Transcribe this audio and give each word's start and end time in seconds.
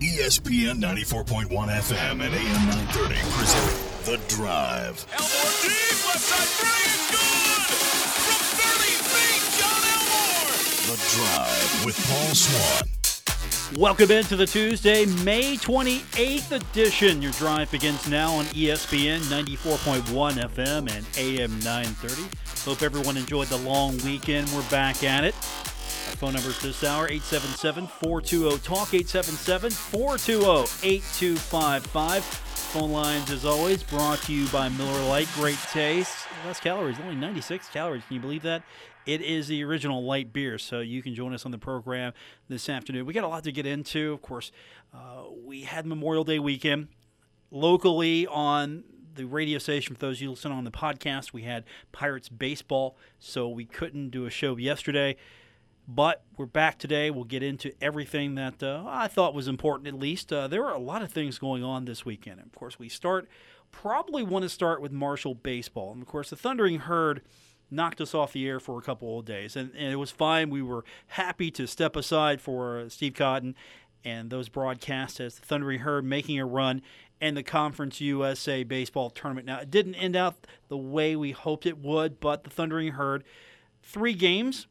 ESPN 0.00 0.80
94.1 0.80 1.50
FM 1.50 2.12
and 2.12 2.22
AM 2.22 2.66
930 2.68 3.20
present 3.36 4.06
The 4.06 4.16
Drive. 4.34 5.04
Elmore 5.12 5.28
deep, 5.60 6.06
left 6.08 6.24
side, 6.24 6.48
Bryant, 6.56 7.04
good! 7.10 7.68
From 8.24 8.40
30 8.56 8.96
feet, 8.96 9.44
Jon 9.60 9.82
Elmore! 9.92 10.56
The 10.88 10.96
Drive 11.12 11.84
with 11.84 11.98
Paul 12.08 12.34
Swann. 12.34 13.78
Welcome 13.78 14.10
into 14.10 14.36
the 14.36 14.46
Tuesday, 14.46 15.04
May 15.22 15.56
28th 15.56 16.52
edition. 16.52 17.20
Your 17.20 17.32
drive 17.32 17.70
begins 17.70 18.08
now 18.08 18.32
on 18.32 18.46
ESPN 18.46 19.18
94.1 19.18 20.02
FM 20.54 20.90
and 20.90 21.06
AM 21.18 21.50
930. 21.58 22.22
Hope 22.64 22.80
everyone 22.80 23.18
enjoyed 23.18 23.48
the 23.48 23.58
long 23.58 23.98
weekend. 23.98 24.48
We're 24.54 24.66
back 24.70 25.04
at 25.04 25.24
it. 25.24 25.34
Phone 26.20 26.34
numbers 26.34 26.60
this 26.60 26.84
hour 26.84 27.08
877 27.08 27.86
420 27.86 28.58
TALK, 28.58 28.92
877 28.92 29.70
420 29.70 30.86
8255. 30.86 32.24
Phone 32.24 32.92
lines, 32.92 33.30
as 33.30 33.46
always, 33.46 33.82
brought 33.82 34.18
to 34.24 34.34
you 34.34 34.46
by 34.48 34.68
Miller 34.68 35.02
Lite. 35.08 35.28
Great 35.36 35.56
taste. 35.72 36.14
Less 36.44 36.60
calories, 36.60 37.00
only 37.00 37.14
96 37.14 37.70
calories. 37.70 38.04
Can 38.04 38.16
you 38.16 38.20
believe 38.20 38.42
that? 38.42 38.62
It 39.06 39.22
is 39.22 39.48
the 39.48 39.64
original 39.64 40.04
light 40.04 40.30
beer, 40.30 40.58
so 40.58 40.80
you 40.80 41.02
can 41.02 41.14
join 41.14 41.32
us 41.32 41.46
on 41.46 41.52
the 41.52 41.58
program 41.58 42.12
this 42.50 42.68
afternoon. 42.68 43.06
We 43.06 43.14
got 43.14 43.24
a 43.24 43.28
lot 43.28 43.44
to 43.44 43.52
get 43.52 43.64
into. 43.64 44.12
Of 44.12 44.20
course, 44.20 44.52
uh, 44.92 45.22
we 45.42 45.62
had 45.62 45.86
Memorial 45.86 46.24
Day 46.24 46.38
weekend 46.38 46.88
locally 47.50 48.26
on 48.26 48.84
the 49.14 49.24
radio 49.24 49.56
station. 49.56 49.94
For 49.94 50.00
those 50.00 50.18
of 50.18 50.22
you 50.22 50.30
listening 50.32 50.58
on 50.58 50.64
the 50.64 50.70
podcast, 50.70 51.32
we 51.32 51.44
had 51.44 51.64
Pirates 51.92 52.28
baseball, 52.28 52.98
so 53.18 53.48
we 53.48 53.64
couldn't 53.64 54.10
do 54.10 54.26
a 54.26 54.30
show 54.30 54.58
yesterday. 54.58 55.16
But 55.92 56.22
we're 56.36 56.46
back 56.46 56.78
today. 56.78 57.10
We'll 57.10 57.24
get 57.24 57.42
into 57.42 57.72
everything 57.82 58.36
that 58.36 58.62
uh, 58.62 58.84
I 58.86 59.08
thought 59.08 59.34
was 59.34 59.48
important, 59.48 59.88
at 59.88 59.94
least. 59.94 60.32
Uh, 60.32 60.46
there 60.46 60.64
are 60.64 60.72
a 60.72 60.78
lot 60.78 61.02
of 61.02 61.10
things 61.10 61.36
going 61.36 61.64
on 61.64 61.84
this 61.84 62.04
weekend. 62.04 62.38
And 62.38 62.46
of 62.46 62.54
course, 62.54 62.78
we 62.78 62.88
start, 62.88 63.26
probably 63.72 64.22
want 64.22 64.44
to 64.44 64.48
start 64.48 64.80
with 64.80 64.92
Marshall 64.92 65.34
baseball. 65.34 65.90
And 65.90 66.00
of 66.00 66.06
course, 66.06 66.30
the 66.30 66.36
Thundering 66.36 66.78
Herd 66.78 67.22
knocked 67.72 68.00
us 68.00 68.14
off 68.14 68.34
the 68.34 68.46
air 68.46 68.60
for 68.60 68.78
a 68.78 68.82
couple 68.82 69.18
of 69.18 69.24
days. 69.24 69.56
And, 69.56 69.72
and 69.74 69.92
it 69.92 69.96
was 69.96 70.12
fine. 70.12 70.48
We 70.48 70.62
were 70.62 70.84
happy 71.08 71.50
to 71.50 71.66
step 71.66 71.96
aside 71.96 72.40
for 72.40 72.78
uh, 72.78 72.88
Steve 72.88 73.14
Cotton 73.14 73.56
and 74.04 74.30
those 74.30 74.48
broadcasts 74.48 75.18
as 75.18 75.40
the 75.40 75.44
Thundering 75.44 75.80
Herd 75.80 76.04
making 76.04 76.38
a 76.38 76.46
run 76.46 76.82
in 77.20 77.34
the 77.34 77.42
Conference 77.42 78.00
USA 78.00 78.62
baseball 78.62 79.10
tournament. 79.10 79.44
Now, 79.44 79.58
it 79.58 79.72
didn't 79.72 79.96
end 79.96 80.14
out 80.14 80.46
the 80.68 80.76
way 80.76 81.16
we 81.16 81.32
hoped 81.32 81.66
it 81.66 81.78
would, 81.78 82.20
but 82.20 82.44
the 82.44 82.50
Thundering 82.50 82.92
Herd, 82.92 83.24
three 83.82 84.14
games. 84.14 84.68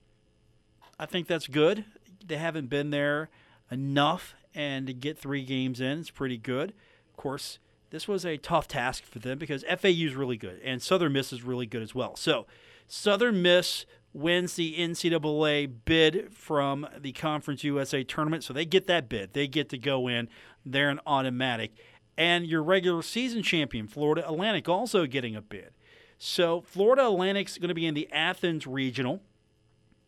I 0.99 1.05
think 1.05 1.27
that's 1.27 1.47
good. 1.47 1.85
They 2.25 2.35
haven't 2.35 2.69
been 2.69 2.89
there 2.89 3.29
enough, 3.71 4.35
and 4.53 4.85
to 4.87 4.93
get 4.93 5.17
three 5.17 5.43
games 5.43 5.79
in 5.79 5.99
is 5.99 6.11
pretty 6.11 6.37
good. 6.37 6.73
Of 7.09 7.15
course, 7.15 7.59
this 7.89 8.07
was 8.07 8.25
a 8.25 8.37
tough 8.37 8.67
task 8.67 9.05
for 9.05 9.19
them 9.19 9.37
because 9.37 9.63
FAU 9.63 9.87
is 9.87 10.15
really 10.15 10.37
good, 10.37 10.59
and 10.63 10.81
Southern 10.81 11.13
Miss 11.13 11.31
is 11.31 11.43
really 11.43 11.65
good 11.65 11.81
as 11.81 11.95
well. 11.95 12.15
So, 12.15 12.45
Southern 12.87 13.41
Miss 13.41 13.85
wins 14.13 14.55
the 14.55 14.75
NCAA 14.77 15.71
bid 15.85 16.33
from 16.33 16.87
the 16.97 17.13
Conference 17.13 17.63
USA 17.63 18.03
tournament, 18.03 18.43
so 18.43 18.53
they 18.53 18.65
get 18.65 18.87
that 18.87 19.07
bid. 19.07 19.33
They 19.33 19.47
get 19.47 19.69
to 19.69 19.77
go 19.77 20.07
in. 20.07 20.27
They're 20.65 20.89
an 20.89 20.99
automatic. 21.05 21.71
And 22.17 22.45
your 22.45 22.61
regular 22.61 23.01
season 23.01 23.43
champion, 23.43 23.87
Florida 23.87 24.27
Atlantic, 24.27 24.67
also 24.67 25.05
getting 25.05 25.35
a 25.35 25.41
bid. 25.41 25.71
So, 26.17 26.61
Florida 26.61 27.05
Atlantic's 27.05 27.57
going 27.57 27.69
to 27.69 27.75
be 27.75 27.85
in 27.85 27.93
the 27.93 28.11
Athens 28.11 28.67
Regional. 28.67 29.21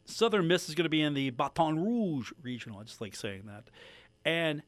Southern 0.06 0.48
Miss 0.48 0.70
is 0.70 0.76
going 0.76 0.86
to 0.86 0.90
be 0.90 1.02
in 1.02 1.14
the 1.14 1.30
Baton 1.30 1.84
Rouge 1.84 2.32
regional. 2.42 2.80
I 2.80 2.84
just 2.84 3.02
like 3.02 3.16
saying 3.16 3.44
that. 3.46 3.66
And 4.26 4.64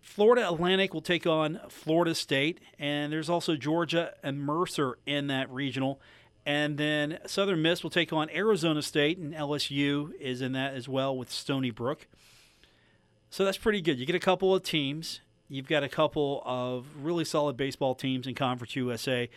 Florida 0.00 0.48
Atlantic 0.48 0.94
will 0.94 1.02
take 1.02 1.26
on 1.26 1.60
Florida 1.68 2.14
State. 2.14 2.60
And 2.78 3.12
there's 3.12 3.28
also 3.28 3.56
Georgia 3.56 4.14
and 4.22 4.40
Mercer 4.40 4.98
in 5.06 5.26
that 5.26 5.50
regional. 5.50 6.00
And 6.46 6.78
then 6.78 7.18
Southern 7.26 7.60
Miss 7.62 7.82
will 7.82 7.90
take 7.90 8.12
on 8.12 8.30
Arizona 8.30 8.80
State, 8.80 9.18
and 9.18 9.34
LSU 9.34 10.14
is 10.18 10.40
in 10.40 10.52
that 10.52 10.74
as 10.74 10.88
well 10.88 11.16
with 11.16 11.30
Stony 11.30 11.70
Brook. 11.70 12.08
So 13.28 13.44
that's 13.44 13.58
pretty 13.58 13.80
good. 13.82 13.98
You 13.98 14.06
get 14.06 14.16
a 14.16 14.20
couple 14.20 14.54
of 14.54 14.62
teams. 14.62 15.20
You've 15.48 15.68
got 15.68 15.84
a 15.84 15.88
couple 15.88 16.42
of 16.46 16.86
really 17.02 17.24
solid 17.24 17.56
baseball 17.56 17.94
teams 17.94 18.26
in 18.26 18.34
Conference 18.34 18.74
USA 18.74 19.28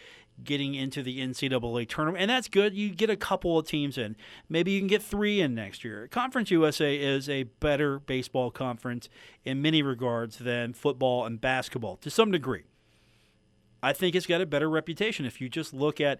getting 0.44 0.75
into 0.75 1.03
the 1.03 1.19
NCAA 1.19 1.88
tournament, 1.88 2.21
and 2.21 2.29
that's 2.29 2.47
good. 2.47 2.73
You 2.73 2.89
get 2.89 3.09
a 3.09 3.16
couple 3.16 3.57
of 3.57 3.67
teams 3.67 3.97
in. 3.97 4.16
Maybe 4.49 4.71
you 4.71 4.79
can 4.79 4.88
get 4.88 5.03
three 5.03 5.41
in 5.41 5.53
next 5.53 5.83
year. 5.83 6.07
Conference 6.07 6.51
USA 6.51 6.95
is 6.95 7.29
a 7.29 7.44
better 7.44 7.99
baseball 7.99 8.51
conference 8.51 9.09
in 9.44 9.61
many 9.61 9.81
regards 9.81 10.38
than 10.38 10.73
football 10.73 11.25
and 11.25 11.39
basketball 11.39 11.97
to 11.97 12.09
some 12.09 12.31
degree. 12.31 12.63
I 13.81 13.94
think 13.94 14.16
it's 14.16 14.25
got 14.25 14.41
a 14.41 14.45
better 14.45 14.69
reputation 14.69 15.25
if 15.25 15.41
you 15.41 15.49
just 15.49 15.73
look 15.73 15.99
at 15.99 16.19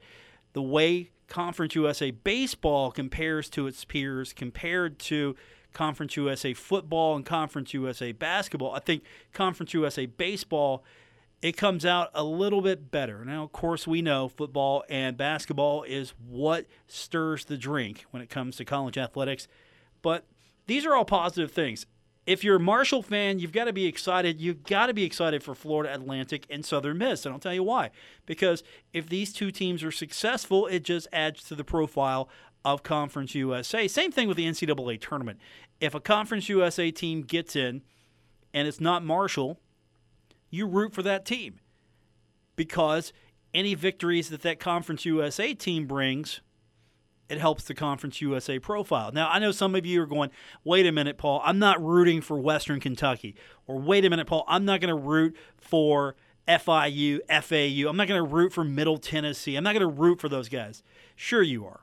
the 0.52 0.62
way 0.62 1.12
Conference 1.28 1.76
USA 1.76 2.12
baseball 2.12 2.92
compares 2.92 3.50
to 3.52 3.68
its 3.68 3.86
peers 3.86 4.34
compared 4.34 5.00
to 5.00 5.36
Conference 5.74 6.16
USA 6.16 6.54
football 6.54 7.16
and 7.16 7.26
Conference 7.26 7.74
USA 7.74 8.12
basketball. 8.12 8.74
I 8.74 8.80
think 8.80 9.04
Conference 9.32 9.74
USA 9.74 10.06
baseball 10.06 10.84
it 11.44 11.58
comes 11.58 11.86
out 11.86 12.10
a 12.16 12.24
little 12.24 12.62
bit 12.62 12.90
better. 12.90 13.26
Now, 13.26 13.44
of 13.44 13.52
course, 13.52 13.86
we 13.86 14.02
know 14.02 14.30
football 14.30 14.86
and 14.90 15.18
basketball 15.18 15.84
is 15.84 16.14
what 16.26 16.66
stirs 16.88 17.44
the 17.44 17.58
drink 17.58 18.06
when 18.12 18.24
it 18.24 18.30
comes 18.30 18.56
to 18.56 18.66
college 18.66 18.98
athletics, 18.98 19.50
but 20.02 20.26
these 20.68 20.86
are 20.86 20.96
all 20.96 21.04
positive 21.04 21.52
things. 21.52 21.86
If 22.26 22.46
you're 22.46 22.56
a 22.56 22.62
Marshall 22.62 23.04
fan, 23.04 23.40
you've 23.40 23.52
got 23.52 23.66
to 23.66 23.74
be 23.74 23.86
excited. 23.86 24.40
You've 24.40 24.64
got 24.64 24.88
to 24.88 24.94
be 24.94 25.04
excited 25.04 25.44
for 25.44 25.54
Florida 25.54 25.94
Atlantic 25.94 26.46
and 26.50 26.66
Southern 26.66 26.98
Miss. 26.98 27.26
And 27.26 27.34
I'll 27.34 27.40
tell 27.40 27.54
you 27.54 27.64
why. 27.64 27.92
Because 28.26 28.64
if 28.94 29.10
these 29.10 29.34
two 29.34 29.52
teams 29.52 29.84
are 29.84 29.92
successful, 29.92 30.68
it 30.68 30.86
just 30.86 31.10
adds 31.12 31.44
to 31.50 31.56
the 31.56 31.66
profile 31.66 32.30
of 32.64 32.82
Conference 32.82 33.36
USA. 33.36 33.90
Same 33.90 34.14
thing 34.14 34.30
with 34.30 34.38
the 34.38 34.46
NCAA 34.46 35.02
tournament. 35.02 35.40
If 35.82 35.94
a 35.94 36.00
Conference 36.00 36.48
USA 36.48 36.92
team 36.92 37.24
gets 37.24 37.58
in 37.58 37.82
and 38.54 38.70
it's 38.70 38.80
not 38.80 39.04
Marshall, 39.04 39.60
you 40.54 40.68
root 40.68 40.94
for 40.94 41.02
that 41.02 41.26
team 41.26 41.60
because 42.56 43.12
any 43.54 43.74
victories 43.74 44.30
that 44.30 44.44
that 44.44 44.60
Conference 44.60 45.04
USA 45.04 45.56
team 45.56 45.88
brings, 45.88 46.42
it 47.28 47.40
helps 47.40 47.64
the 47.64 47.74
Conference 47.74 48.22
USA 48.22 48.60
profile. 48.60 49.12
Now, 49.12 49.30
I 49.32 49.40
know 49.40 49.52
some 49.52 49.74
of 49.74 49.84
you 49.84 50.02
are 50.04 50.06
going, 50.06 50.30
wait 50.64 50.86
a 50.86 50.92
minute, 50.92 51.18
Paul, 51.18 51.42
I'm 51.44 51.58
not 51.58 51.84
rooting 51.84 52.22
for 52.22 52.40
Western 52.40 52.80
Kentucky. 52.80 53.36
Or 53.66 53.80
wait 53.80 54.06
a 54.06 54.10
minute, 54.12 54.28
Paul, 54.28 54.46
I'm 54.48 54.64
not 54.64 54.80
going 54.80 54.96
to 54.96 55.02
root 55.02 55.36
for 55.58 56.16
FIU, 56.48 57.20
FAU. 57.28 57.90
I'm 57.90 57.98
not 57.98 58.08
going 58.08 58.24
to 58.24 58.24
root 58.24 58.54
for 58.54 58.64
Middle 58.64 59.00
Tennessee. 59.00 59.56
I'm 59.56 59.64
not 59.64 59.74
going 59.74 59.82
to 59.82 59.88
root 59.88 60.22
for 60.22 60.30
those 60.30 60.50
guys. 60.50 60.84
Sure, 61.16 61.42
you 61.42 61.66
are. 61.66 61.82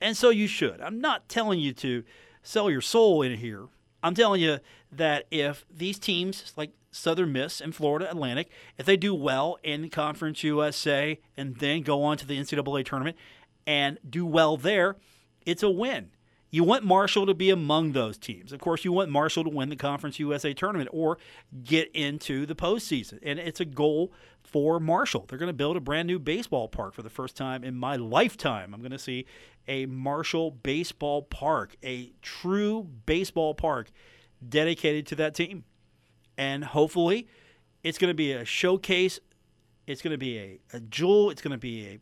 And 0.00 0.16
so 0.16 0.30
you 0.30 0.46
should. 0.46 0.80
I'm 0.80 1.00
not 1.00 1.28
telling 1.28 1.60
you 1.60 1.74
to 1.74 2.04
sell 2.42 2.70
your 2.70 2.80
soul 2.80 3.20
in 3.20 3.36
here. 3.36 3.66
I'm 4.02 4.14
telling 4.14 4.40
you 4.40 4.60
that 4.92 5.26
if 5.30 5.66
these 5.70 5.98
teams 5.98 6.54
like 6.56 6.70
Southern 6.98 7.32
Miss 7.32 7.60
and 7.60 7.74
Florida 7.74 8.10
Atlantic, 8.10 8.50
if 8.76 8.86
they 8.86 8.96
do 8.96 9.14
well 9.14 9.58
in 9.62 9.88
Conference 9.90 10.42
USA 10.42 11.18
and 11.36 11.56
then 11.56 11.82
go 11.82 12.02
on 12.02 12.16
to 12.18 12.26
the 12.26 12.38
NCAA 12.38 12.84
tournament 12.84 13.16
and 13.66 13.98
do 14.08 14.26
well 14.26 14.56
there, 14.56 14.96
it's 15.46 15.62
a 15.62 15.70
win. 15.70 16.10
You 16.50 16.64
want 16.64 16.82
Marshall 16.82 17.26
to 17.26 17.34
be 17.34 17.50
among 17.50 17.92
those 17.92 18.16
teams. 18.16 18.52
Of 18.52 18.60
course, 18.60 18.82
you 18.84 18.90
want 18.90 19.10
Marshall 19.10 19.44
to 19.44 19.50
win 19.50 19.68
the 19.68 19.76
Conference 19.76 20.18
USA 20.18 20.54
tournament 20.54 20.88
or 20.92 21.18
get 21.62 21.90
into 21.92 22.46
the 22.46 22.54
postseason. 22.54 23.18
And 23.22 23.38
it's 23.38 23.60
a 23.60 23.66
goal 23.66 24.12
for 24.42 24.80
Marshall. 24.80 25.26
They're 25.28 25.38
going 25.38 25.50
to 25.50 25.54
build 25.54 25.76
a 25.76 25.80
brand 25.80 26.06
new 26.06 26.18
baseball 26.18 26.68
park 26.68 26.94
for 26.94 27.02
the 27.02 27.10
first 27.10 27.36
time 27.36 27.64
in 27.64 27.74
my 27.74 27.96
lifetime. 27.96 28.72
I'm 28.72 28.80
going 28.80 28.92
to 28.92 28.98
see 28.98 29.26
a 29.66 29.84
Marshall 29.84 30.50
baseball 30.50 31.22
park, 31.22 31.76
a 31.84 32.12
true 32.22 32.88
baseball 33.04 33.52
park 33.52 33.90
dedicated 34.46 35.06
to 35.08 35.14
that 35.16 35.34
team. 35.34 35.64
And 36.38 36.64
hopefully, 36.64 37.26
it's 37.82 37.98
going 37.98 38.10
to 38.10 38.14
be 38.14 38.32
a 38.32 38.44
showcase. 38.46 39.20
It's 39.86 40.00
going 40.00 40.12
to 40.12 40.18
be 40.18 40.38
a, 40.38 40.60
a 40.72 40.80
jewel. 40.80 41.30
It's 41.30 41.42
going 41.42 41.52
to 41.52 41.58
be 41.58 41.86
a 41.86 41.98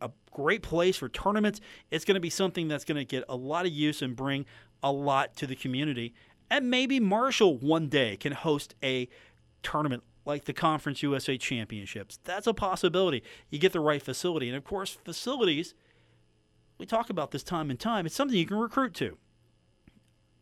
a 0.00 0.10
great 0.30 0.62
place 0.62 0.96
for 0.96 1.08
tournaments. 1.08 1.60
It's 1.90 2.04
going 2.04 2.14
to 2.14 2.20
be 2.20 2.30
something 2.30 2.68
that's 2.68 2.84
going 2.84 2.98
to 2.98 3.04
get 3.04 3.24
a 3.28 3.36
lot 3.36 3.66
of 3.66 3.72
use 3.72 4.02
and 4.02 4.14
bring 4.14 4.46
a 4.82 4.92
lot 4.92 5.34
to 5.36 5.46
the 5.46 5.56
community. 5.56 6.14
And 6.50 6.70
maybe 6.70 7.00
Marshall 7.00 7.58
one 7.58 7.88
day 7.88 8.16
can 8.16 8.32
host 8.32 8.74
a 8.82 9.08
tournament 9.62 10.02
like 10.24 10.44
the 10.44 10.52
Conference 10.52 11.02
USA 11.02 11.36
Championships. 11.36 12.18
That's 12.24 12.46
a 12.46 12.54
possibility. 12.54 13.22
You 13.50 13.58
get 13.58 13.72
the 13.72 13.80
right 13.80 14.02
facility. 14.02 14.48
And 14.48 14.56
of 14.56 14.64
course, 14.64 14.96
facilities, 15.04 15.74
we 16.78 16.86
talk 16.86 17.10
about 17.10 17.30
this 17.30 17.42
time 17.42 17.70
and 17.70 17.80
time, 17.80 18.06
it's 18.06 18.14
something 18.14 18.36
you 18.36 18.46
can 18.46 18.58
recruit 18.58 18.94
to. 18.94 19.18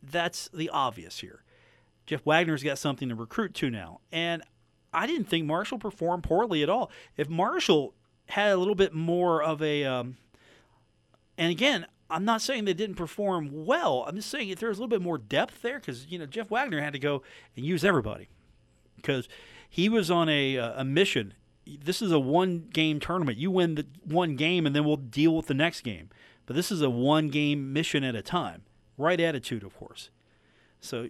That's 0.03 0.49
the 0.53 0.69
obvious 0.69 1.19
here. 1.19 1.43
Jeff 2.07 2.25
Waggoner's 2.25 2.63
got 2.63 2.79
something 2.79 3.09
to 3.09 3.15
recruit 3.15 3.53
to 3.55 3.69
now. 3.69 3.99
And 4.11 4.41
I 4.93 5.05
didn't 5.05 5.25
think 5.25 5.45
Marshall 5.45 5.77
performed 5.77 6.23
poorly 6.23 6.63
at 6.63 6.69
all. 6.69 6.89
If 7.17 7.29
Marshall 7.29 7.93
had 8.29 8.51
a 8.51 8.57
little 8.57 8.75
bit 8.75 8.93
more 8.93 9.43
of 9.43 9.61
a, 9.61 9.83
um, 9.83 10.17
and 11.37 11.51
again, 11.51 11.85
I'm 12.09 12.25
not 12.25 12.41
saying 12.41 12.65
they 12.65 12.73
didn't 12.73 12.95
perform 12.95 13.65
well. 13.65 14.05
I'm 14.07 14.15
just 14.15 14.29
saying 14.29 14.49
if 14.49 14.59
there 14.59 14.69
was 14.69 14.77
a 14.77 14.81
little 14.81 14.97
bit 14.97 15.01
more 15.03 15.17
depth 15.17 15.61
there, 15.61 15.79
because 15.79 16.07
you 16.07 16.17
know 16.17 16.25
Jeff 16.25 16.49
Waggoner 16.49 16.81
had 16.81 16.93
to 16.93 16.99
go 16.99 17.21
and 17.55 17.65
use 17.65 17.83
everybody. 17.83 18.29
because 18.95 19.27
he 19.69 19.89
was 19.89 20.09
on 20.09 20.29
a, 20.29 20.55
a 20.55 20.83
mission. 20.83 21.33
This 21.65 22.01
is 22.01 22.11
a 22.11 22.19
one 22.19 22.69
game 22.71 22.99
tournament. 22.99 23.37
You 23.37 23.51
win 23.51 23.75
the 23.75 23.85
one 24.05 24.35
game, 24.35 24.65
and 24.65 24.75
then 24.75 24.85
we'll 24.85 24.95
deal 24.95 25.35
with 25.35 25.47
the 25.47 25.53
next 25.53 25.81
game. 25.81 26.09
But 26.45 26.55
this 26.55 26.71
is 26.71 26.81
a 26.81 26.89
one 26.89 27.27
game 27.27 27.73
mission 27.73 28.03
at 28.05 28.15
a 28.15 28.21
time. 28.21 28.63
Right 28.97 29.19
attitude, 29.19 29.63
of 29.63 29.77
course. 29.77 30.09
So 30.79 31.09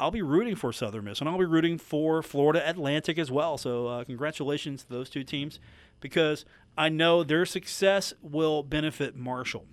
I'll 0.00 0.10
be 0.10 0.22
rooting 0.22 0.56
for 0.56 0.72
Southern 0.72 1.04
Miss, 1.04 1.20
and 1.20 1.28
I'll 1.28 1.38
be 1.38 1.44
rooting 1.44 1.78
for 1.78 2.22
Florida 2.22 2.68
Atlantic 2.68 3.18
as 3.18 3.30
well. 3.30 3.56
So 3.56 3.86
uh, 3.86 4.04
congratulations 4.04 4.82
to 4.84 4.88
those 4.90 5.08
two 5.08 5.22
teams 5.22 5.60
because 6.00 6.44
I 6.76 6.88
know 6.88 7.22
their 7.22 7.46
success 7.46 8.12
will 8.20 8.62
benefit 8.62 9.14
Marshall. 9.14 9.66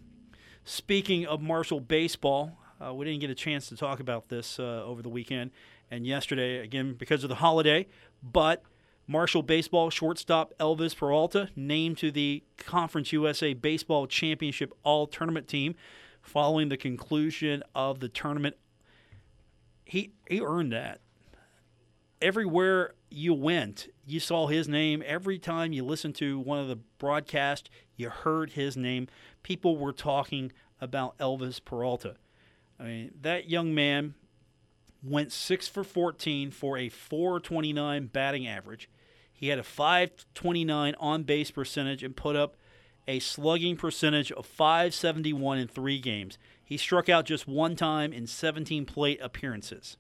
Speaking 0.64 1.26
of 1.26 1.42
Marshall 1.42 1.80
baseball, 1.80 2.58
uh, 2.80 2.94
we 2.94 3.06
didn't 3.06 3.22
get 3.22 3.30
a 3.32 3.36
chance 3.36 3.68
to 3.70 3.76
talk 3.76 4.00
about 4.00 4.30
this 4.30 4.60
uh, 4.60 4.84
over 4.86 5.02
the 5.02 5.10
weekend 5.10 5.52
and 5.92 6.08
yesterday, 6.08 6.60
again, 6.60 6.96
because 6.98 7.24
of 7.24 7.30
the 7.30 7.36
holiday, 7.36 7.88
but 8.24 8.64
Marshall 9.08 9.44
baseball 9.44 9.90
shortstop 9.90 10.54
Elvis 10.58 10.96
Peralta 10.96 11.50
named 11.56 11.98
to 11.98 12.12
the 12.12 12.44
Conference 12.58 13.12
USA 13.12 13.54
Baseball 13.54 14.08
Championship 14.08 14.74
All 14.84 15.06
Tournament 15.06 15.50
team 15.50 15.76
following 16.22 16.70
the 16.70 16.78
conclusion 16.78 17.62
of 17.76 18.00
the 18.00 18.08
tournament. 18.08 18.56
He, 19.92 20.14
he 20.30 20.40
earned 20.40 20.72
that. 20.72 21.02
Everywhere 22.22 22.94
you 23.10 23.34
went, 23.34 23.90
you 24.06 24.22
saw 24.22 24.48
his 24.48 24.70
name. 24.70 25.04
Every 25.06 25.38
time 25.38 25.74
you 25.74 25.84
listened 25.84 26.16
to 26.16 26.40
one 26.40 26.60
of 26.60 26.70
the 26.70 26.78
broadcasts, 26.98 27.70
you 27.98 28.08
heard 28.08 28.52
his 28.52 28.78
name. 28.78 29.10
People 29.44 29.76
were 29.76 29.92
talking 29.92 30.54
about 30.80 31.18
Elvis 31.18 31.60
Peralta. 31.62 32.16
I 32.80 32.84
mean, 32.84 33.12
that 33.20 33.50
young 33.50 33.76
man 33.76 34.14
went 35.04 35.34
6 35.34 35.68
for 35.68 35.84
14 35.84 36.52
for 36.52 36.78
a 36.78 36.88
429 36.88 38.06
batting 38.06 38.48
average. 38.48 38.90
He 39.34 39.50
had 39.50 39.60
a 39.60 39.64
529 39.64 40.96
on 41.02 41.24
base 41.24 41.52
percentage 41.52 42.02
and 42.02 42.16
put 42.16 42.38
up 42.38 42.56
a 43.07 43.19
slugging 43.19 43.75
percentage 43.75 44.31
of 44.31 44.45
571 44.45 45.57
in 45.57 45.68
three 45.68 46.00
games. 46.00 46.38
He 46.63 46.77
struck 46.77 47.09
out 47.09 47.25
just 47.25 47.48
one 47.48 47.75
time 47.75 48.13
in 48.13 48.27
17 48.27 48.86
plate 48.86 49.19
appearances. 49.21 49.98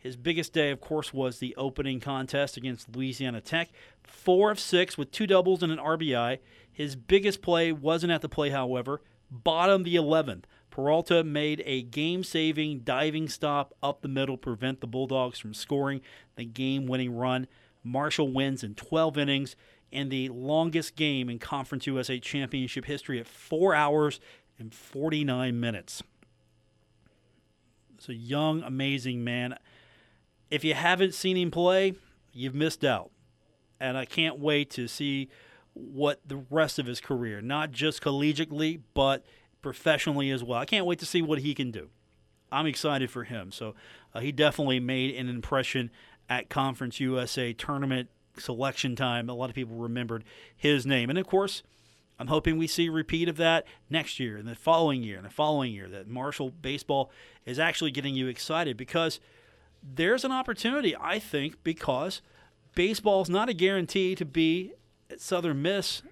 His 0.00 0.16
biggest 0.16 0.54
day, 0.54 0.70
of 0.70 0.80
course, 0.80 1.12
was 1.12 1.38
the 1.38 1.54
opening 1.56 2.00
contest 2.00 2.56
against 2.56 2.96
Louisiana 2.96 3.42
Tech. 3.42 3.68
Four 4.02 4.50
of 4.50 4.58
six 4.58 4.96
with 4.96 5.12
two 5.12 5.26
doubles 5.26 5.62
and 5.62 5.70
an 5.70 5.78
RBI. 5.78 6.38
His 6.72 6.96
biggest 6.96 7.42
play 7.42 7.70
wasn't 7.70 8.12
at 8.12 8.22
the 8.22 8.28
play, 8.28 8.48
however. 8.48 9.02
Bottom 9.30 9.82
the 9.82 9.96
11th. 9.96 10.44
Peralta 10.70 11.22
made 11.22 11.62
a 11.66 11.82
game 11.82 12.24
saving 12.24 12.80
diving 12.80 13.28
stop 13.28 13.74
up 13.82 14.00
the 14.00 14.08
middle, 14.08 14.38
prevent 14.38 14.80
the 14.80 14.86
Bulldogs 14.86 15.38
from 15.38 15.52
scoring 15.52 16.00
the 16.36 16.44
game 16.44 16.86
winning 16.86 17.14
run. 17.14 17.46
Marshall 17.84 18.32
wins 18.32 18.64
in 18.64 18.74
12 18.74 19.18
innings 19.18 19.56
in 19.90 20.08
the 20.08 20.28
longest 20.28 20.96
game 20.96 21.28
in 21.28 21.38
Conference 21.38 21.86
USA 21.86 22.18
Championship 22.18 22.84
history 22.84 23.18
at 23.18 23.26
4 23.26 23.74
hours 23.74 24.20
and 24.58 24.72
49 24.74 25.58
minutes. 25.58 26.02
It's 27.96 28.08
a 28.08 28.14
young, 28.14 28.62
amazing 28.62 29.24
man. 29.24 29.58
If 30.50 30.64
you 30.64 30.74
haven't 30.74 31.14
seen 31.14 31.36
him 31.36 31.50
play, 31.50 31.94
you've 32.32 32.54
missed 32.54 32.84
out. 32.84 33.10
And 33.78 33.96
I 33.96 34.04
can't 34.04 34.38
wait 34.38 34.70
to 34.70 34.86
see 34.88 35.28
what 35.74 36.20
the 36.26 36.44
rest 36.50 36.78
of 36.78 36.86
his 36.86 37.00
career, 37.00 37.40
not 37.40 37.72
just 37.72 38.02
collegiately, 38.02 38.80
but 38.94 39.24
professionally 39.62 40.30
as 40.30 40.42
well. 40.42 40.58
I 40.58 40.64
can't 40.64 40.86
wait 40.86 40.98
to 41.00 41.06
see 41.06 41.22
what 41.22 41.40
he 41.40 41.54
can 41.54 41.70
do. 41.70 41.90
I'm 42.52 42.66
excited 42.66 43.10
for 43.10 43.24
him. 43.24 43.52
So 43.52 43.74
uh, 44.14 44.20
he 44.20 44.32
definitely 44.32 44.80
made 44.80 45.14
an 45.14 45.28
impression 45.28 45.90
at 46.28 46.48
Conference 46.48 47.00
USA 47.00 47.52
tournament 47.52 48.08
selection 48.38 48.96
time. 48.96 49.28
A 49.28 49.34
lot 49.34 49.50
of 49.50 49.54
people 49.54 49.76
remembered 49.76 50.24
his 50.56 50.86
name. 50.86 51.10
And 51.10 51.18
of 51.18 51.26
course, 51.26 51.62
I'm 52.18 52.26
hoping 52.26 52.58
we 52.58 52.66
see 52.66 52.88
a 52.88 52.92
repeat 52.92 53.28
of 53.28 53.36
that 53.38 53.66
next 53.88 54.20
year 54.20 54.36
and 54.36 54.46
the 54.46 54.54
following 54.54 55.02
year 55.02 55.16
and 55.16 55.26
the 55.26 55.30
following 55.30 55.72
year. 55.72 55.88
That 55.88 56.08
Marshall 56.08 56.50
baseball 56.50 57.10
is 57.46 57.58
actually 57.58 57.90
getting 57.90 58.14
you 58.14 58.28
excited 58.28 58.76
because 58.76 59.20
there's 59.82 60.24
an 60.24 60.32
opportunity, 60.32 60.94
I 60.94 61.18
think, 61.18 61.62
because 61.64 62.20
baseball 62.74 63.22
is 63.22 63.30
not 63.30 63.48
a 63.48 63.54
guarantee 63.54 64.14
to 64.14 64.24
be 64.24 64.72
at 65.10 65.20
Southern 65.20 65.62
Miss 65.62 66.02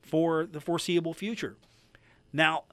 for 0.00 0.46
the 0.46 0.60
foreseeable 0.60 1.14
future. 1.14 1.56
Now, 2.32 2.64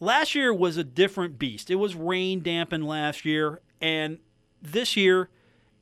last 0.00 0.34
year 0.34 0.52
was 0.52 0.76
a 0.76 0.84
different 0.84 1.38
beast. 1.38 1.70
It 1.70 1.76
was 1.76 1.94
rain 1.94 2.42
dampened 2.42 2.86
last 2.86 3.24
year, 3.24 3.60
and 3.80 4.18
this 4.60 4.96
year 4.96 5.28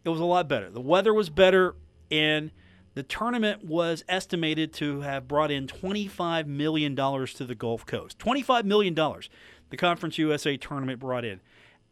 it 0.05 0.11
was 0.11 0.21
a 0.21 0.25
lot 0.25 0.49
better. 0.49 0.71
The 0.71 0.81
weather 0.81 1.15
was 1.15 1.31
better, 1.31 1.75
and 2.11 2.51
the 2.95 3.03
tournament 3.03 3.65
was 3.65 4.05
estimated 4.09 4.73
to 4.75 5.01
have 5.01 5.29
brought 5.29 5.51
in 5.51 5.67
$25 5.67 6.47
million 6.47 6.97
to 6.97 7.45
the 7.45 7.55
Gulf 7.55 7.87
Coast. 7.87 8.19
$25 8.19 8.65
million 8.65 8.95
the 8.95 9.77
Conference 9.77 10.19
USA 10.19 10.57
tournament 10.57 10.99
brought 10.99 11.25
in. 11.25 11.41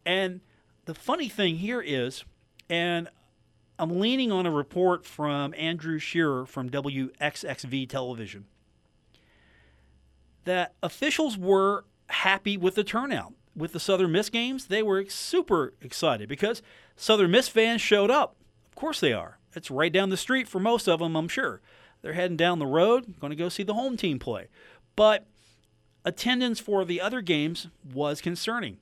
And 0.05 0.41
the 0.85 0.93
funny 0.93 1.29
thing 1.29 1.55
here 1.55 1.81
is, 1.81 2.25
and 2.69 3.07
I'm 3.77 3.99
leaning 3.99 4.31
on 4.31 4.45
a 4.45 4.51
report 4.51 5.05
from 5.05 5.53
Andrew 5.57 5.97
Shearer 5.97 6.45
from 6.45 6.69
WXXV 6.69 7.87
television, 7.89 8.45
that 10.43 10.73
officials 10.83 11.37
were 11.37 11.85
happy 12.07 12.57
with 12.57 12.75
the 12.75 12.83
turnout. 12.83 13.33
With 13.55 13.73
the 13.73 13.79
Southern 13.79 14.11
Miss 14.11 14.29
games, 14.29 14.67
they 14.67 14.81
were 14.81 15.03
super 15.09 15.73
excited 15.81 16.29
because 16.29 16.61
Southern 16.95 17.31
Miss 17.31 17.49
fans 17.49 17.81
showed 17.81 18.11
up. 18.11 18.35
Of 18.67 18.75
course 18.75 18.99
they 18.99 19.11
are. 19.11 19.38
It's 19.55 19.71
right 19.71 19.91
down 19.91 20.09
the 20.09 20.17
street 20.17 20.47
for 20.47 20.59
most 20.59 20.87
of 20.87 20.99
them, 20.99 21.15
I'm 21.15 21.27
sure. 21.27 21.61
They're 22.01 22.13
heading 22.13 22.37
down 22.37 22.59
the 22.59 22.67
road, 22.67 23.19
going 23.19 23.31
to 23.31 23.35
go 23.35 23.49
see 23.49 23.63
the 23.63 23.73
home 23.73 23.97
team 23.97 24.19
play. 24.19 24.47
But 24.95 25.25
attendance 26.05 26.59
for 26.59 26.85
the 26.85 27.01
other 27.01 27.21
games 27.21 27.67
was 27.93 28.21
concerning. 28.21 28.77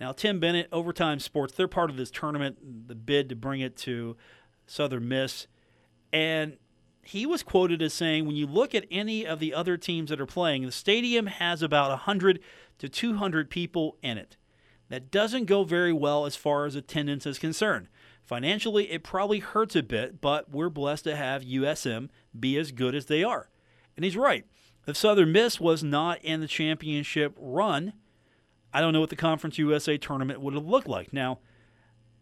Now, 0.00 0.12
Tim 0.12 0.40
Bennett, 0.40 0.68
Overtime 0.72 1.20
Sports, 1.20 1.54
they're 1.54 1.68
part 1.68 1.90
of 1.90 1.96
this 1.96 2.10
tournament, 2.10 2.88
the 2.88 2.94
bid 2.94 3.28
to 3.28 3.36
bring 3.36 3.60
it 3.60 3.76
to 3.78 4.16
Southern 4.66 5.08
Miss. 5.08 5.46
And 6.12 6.56
he 7.02 7.26
was 7.26 7.42
quoted 7.42 7.82
as 7.82 7.94
saying, 7.94 8.26
when 8.26 8.36
you 8.36 8.46
look 8.46 8.74
at 8.74 8.86
any 8.90 9.26
of 9.26 9.38
the 9.38 9.54
other 9.54 9.76
teams 9.76 10.10
that 10.10 10.20
are 10.20 10.26
playing, 10.26 10.64
the 10.64 10.72
stadium 10.72 11.26
has 11.26 11.62
about 11.62 11.90
100 11.90 12.40
to 12.78 12.88
200 12.88 13.50
people 13.50 13.96
in 14.02 14.18
it. 14.18 14.36
That 14.88 15.10
doesn't 15.10 15.46
go 15.46 15.64
very 15.64 15.92
well 15.92 16.26
as 16.26 16.36
far 16.36 16.66
as 16.66 16.74
attendance 16.74 17.26
is 17.26 17.38
concerned. 17.38 17.88
Financially, 18.24 18.90
it 18.90 19.02
probably 19.02 19.40
hurts 19.40 19.76
a 19.76 19.82
bit, 19.82 20.20
but 20.20 20.50
we're 20.50 20.70
blessed 20.70 21.04
to 21.04 21.16
have 21.16 21.42
USM 21.42 22.08
be 22.38 22.56
as 22.56 22.72
good 22.72 22.94
as 22.94 23.06
they 23.06 23.24
are. 23.24 23.48
And 23.96 24.04
he's 24.04 24.16
right. 24.16 24.44
If 24.86 24.96
Southern 24.96 25.32
Miss 25.32 25.60
was 25.60 25.82
not 25.82 26.22
in 26.24 26.40
the 26.40 26.48
championship 26.48 27.36
run, 27.38 27.92
I 28.72 28.80
don't 28.80 28.92
know 28.92 29.00
what 29.00 29.10
the 29.10 29.16
Conference 29.16 29.58
USA 29.58 29.98
tournament 29.98 30.40
would 30.40 30.54
have 30.54 30.66
looked 30.66 30.88
like. 30.88 31.12
Now, 31.12 31.38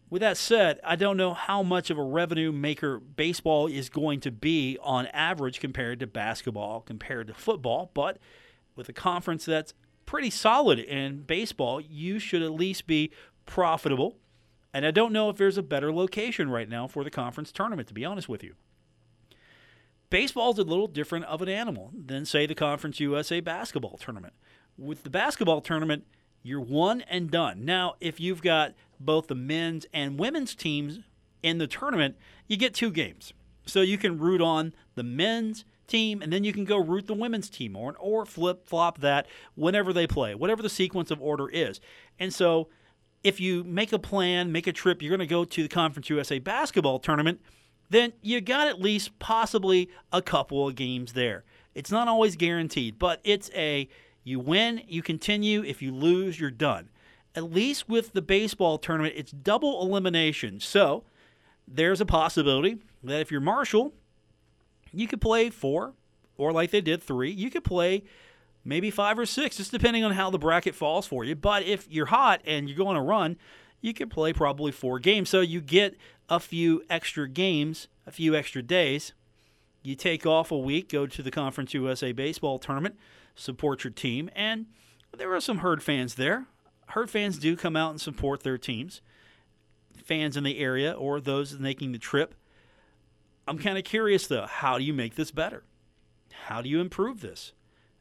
with 0.09 0.21
that 0.21 0.37
said, 0.37 0.79
I 0.83 0.97
don't 0.97 1.17
know 1.17 1.33
how 1.33 1.63
much 1.63 1.89
of 1.89 1.97
a 1.97 2.03
revenue 2.03 2.51
maker 2.51 2.99
baseball 2.99 3.67
is 3.67 3.89
going 3.89 4.19
to 4.21 4.31
be 4.31 4.77
on 4.83 5.07
average 5.07 5.59
compared 5.61 6.01
to 6.01 6.07
basketball, 6.07 6.81
compared 6.81 7.27
to 7.27 7.33
football, 7.33 7.91
but 7.93 8.17
with 8.75 8.89
a 8.89 8.93
conference 8.93 9.45
that's 9.45 9.73
pretty 10.05 10.29
solid 10.29 10.79
in 10.79 11.21
baseball, 11.21 11.79
you 11.79 12.19
should 12.19 12.41
at 12.41 12.51
least 12.51 12.87
be 12.87 13.11
profitable 13.45 14.17
and 14.73 14.85
I 14.85 14.91
don't 14.91 15.13
know 15.13 15.29
if 15.29 15.37
there's 15.37 15.57
a 15.57 15.63
better 15.63 15.91
location 15.91 16.49
right 16.49 16.69
now 16.69 16.87
for 16.87 17.03
the 17.03 17.09
conference 17.09 17.51
tournament, 17.51 17.87
to 17.89 17.93
be 17.93 18.05
honest 18.05 18.29
with 18.29 18.43
you. 18.43 18.55
Baseball's 20.09 20.59
a 20.59 20.63
little 20.63 20.87
different 20.87 21.25
of 21.25 21.41
an 21.41 21.49
animal 21.49 21.91
than, 21.93 22.25
say, 22.25 22.45
the 22.45 22.53
Conference 22.53 22.99
USA 22.99 23.39
basketball 23.39 23.97
tournament. 23.97 24.33
With 24.77 25.03
the 25.03 25.09
basketball 25.09 25.61
tournament, 25.61 26.05
you're 26.43 26.59
one 26.59 27.01
and 27.01 27.31
done. 27.31 27.63
Now, 27.63 27.95
if 28.01 28.19
you've 28.19 28.41
got 28.41 28.73
both 28.99 29.27
the 29.27 29.35
men's 29.35 29.85
and 29.93 30.19
women's 30.19 30.53
teams 30.53 30.99
in 31.41 31.59
the 31.59 31.67
tournament, 31.67 32.17
you 32.47 32.57
get 32.57 32.73
two 32.73 32.91
games. 32.91 33.31
So 33.65 33.81
you 33.81 33.97
can 33.97 34.17
root 34.17 34.41
on 34.41 34.73
the 34.95 35.03
men's 35.03 35.63
team 35.87 36.21
and 36.21 36.31
then 36.31 36.43
you 36.43 36.53
can 36.53 36.65
go 36.65 36.77
root 36.77 37.07
the 37.07 37.13
women's 37.13 37.49
team 37.49 37.75
or, 37.75 37.95
or 37.99 38.25
flip 38.25 38.67
flop 38.67 38.99
that 38.99 39.27
whenever 39.55 39.93
they 39.93 40.07
play, 40.07 40.35
whatever 40.35 40.61
the 40.61 40.69
sequence 40.69 41.11
of 41.11 41.21
order 41.21 41.47
is. 41.49 41.79
And 42.19 42.33
so 42.33 42.69
if 43.23 43.39
you 43.39 43.63
make 43.63 43.93
a 43.93 43.99
plan, 43.99 44.51
make 44.51 44.67
a 44.67 44.73
trip, 44.73 45.01
you're 45.01 45.09
going 45.09 45.19
to 45.19 45.25
go 45.27 45.45
to 45.45 45.63
the 45.63 45.69
Conference 45.69 46.09
USA 46.09 46.39
basketball 46.39 46.99
tournament, 46.99 47.39
then 47.89 48.13
you 48.21 48.41
got 48.41 48.67
at 48.67 48.81
least 48.81 49.17
possibly 49.19 49.89
a 50.11 50.21
couple 50.21 50.67
of 50.67 50.75
games 50.75 51.13
there. 51.13 51.43
It's 51.75 51.91
not 51.91 52.07
always 52.07 52.35
guaranteed, 52.35 52.97
but 52.97 53.19
it's 53.23 53.51
a 53.53 53.87
you 54.23 54.39
win, 54.39 54.81
you 54.87 55.01
continue. 55.01 55.63
If 55.63 55.81
you 55.81 55.93
lose, 55.93 56.39
you're 56.39 56.51
done. 56.51 56.89
At 57.35 57.51
least 57.51 57.89
with 57.89 58.13
the 58.13 58.21
baseball 58.21 58.77
tournament, 58.77 59.15
it's 59.17 59.31
double 59.31 59.81
elimination. 59.81 60.59
So 60.59 61.03
there's 61.67 62.01
a 62.01 62.05
possibility 62.05 62.77
that 63.03 63.21
if 63.21 63.31
you're 63.31 63.41
Marshall, 63.41 63.93
you 64.91 65.07
could 65.07 65.21
play 65.21 65.49
four, 65.49 65.93
or 66.37 66.51
like 66.51 66.71
they 66.71 66.81
did, 66.81 67.01
three. 67.01 67.31
You 67.31 67.49
could 67.49 67.63
play 67.63 68.03
maybe 68.63 68.91
five 68.91 69.17
or 69.17 69.25
six, 69.25 69.57
just 69.57 69.71
depending 69.71 70.03
on 70.03 70.11
how 70.11 70.29
the 70.29 70.37
bracket 70.37 70.75
falls 70.75 71.07
for 71.07 71.23
you. 71.23 71.35
But 71.35 71.63
if 71.63 71.87
you're 71.89 72.07
hot 72.07 72.41
and 72.45 72.67
you're 72.67 72.77
going 72.77 72.95
to 72.95 73.01
run, 73.01 73.37
you 73.81 73.93
could 73.93 74.09
play 74.09 74.33
probably 74.33 74.71
four 74.71 74.99
games. 74.99 75.29
So 75.29 75.41
you 75.41 75.61
get 75.61 75.97
a 76.29 76.39
few 76.39 76.83
extra 76.89 77.27
games, 77.27 77.87
a 78.05 78.11
few 78.11 78.35
extra 78.35 78.61
days. 78.61 79.13
You 79.83 79.95
take 79.95 80.25
off 80.25 80.51
a 80.51 80.57
week, 80.57 80.89
go 80.89 81.07
to 81.07 81.23
the 81.23 81.31
Conference 81.31 81.73
USA 81.73 82.11
baseball 82.11 82.59
tournament, 82.59 82.95
support 83.35 83.83
your 83.83 83.91
team, 83.91 84.29
and 84.35 84.67
there 85.17 85.33
are 85.33 85.41
some 85.41 85.59
herd 85.59 85.81
fans 85.81 86.15
there. 86.15 86.45
Herd 86.89 87.09
fans 87.09 87.37
do 87.37 87.55
come 87.55 87.75
out 87.75 87.91
and 87.91 87.99
support 87.99 88.43
their 88.43 88.57
teams. 88.57 89.01
Fans 90.03 90.37
in 90.37 90.43
the 90.43 90.59
area 90.59 90.91
or 90.91 91.19
those 91.19 91.57
making 91.57 91.91
the 91.93 91.97
trip. 91.97 92.35
I'm 93.47 93.57
kind 93.57 93.77
of 93.77 93.83
curious 93.83 94.27
though, 94.27 94.45
how 94.45 94.77
do 94.77 94.83
you 94.83 94.93
make 94.93 95.15
this 95.15 95.31
better? 95.31 95.63
How 96.45 96.61
do 96.61 96.69
you 96.69 96.79
improve 96.79 97.21
this? 97.21 97.53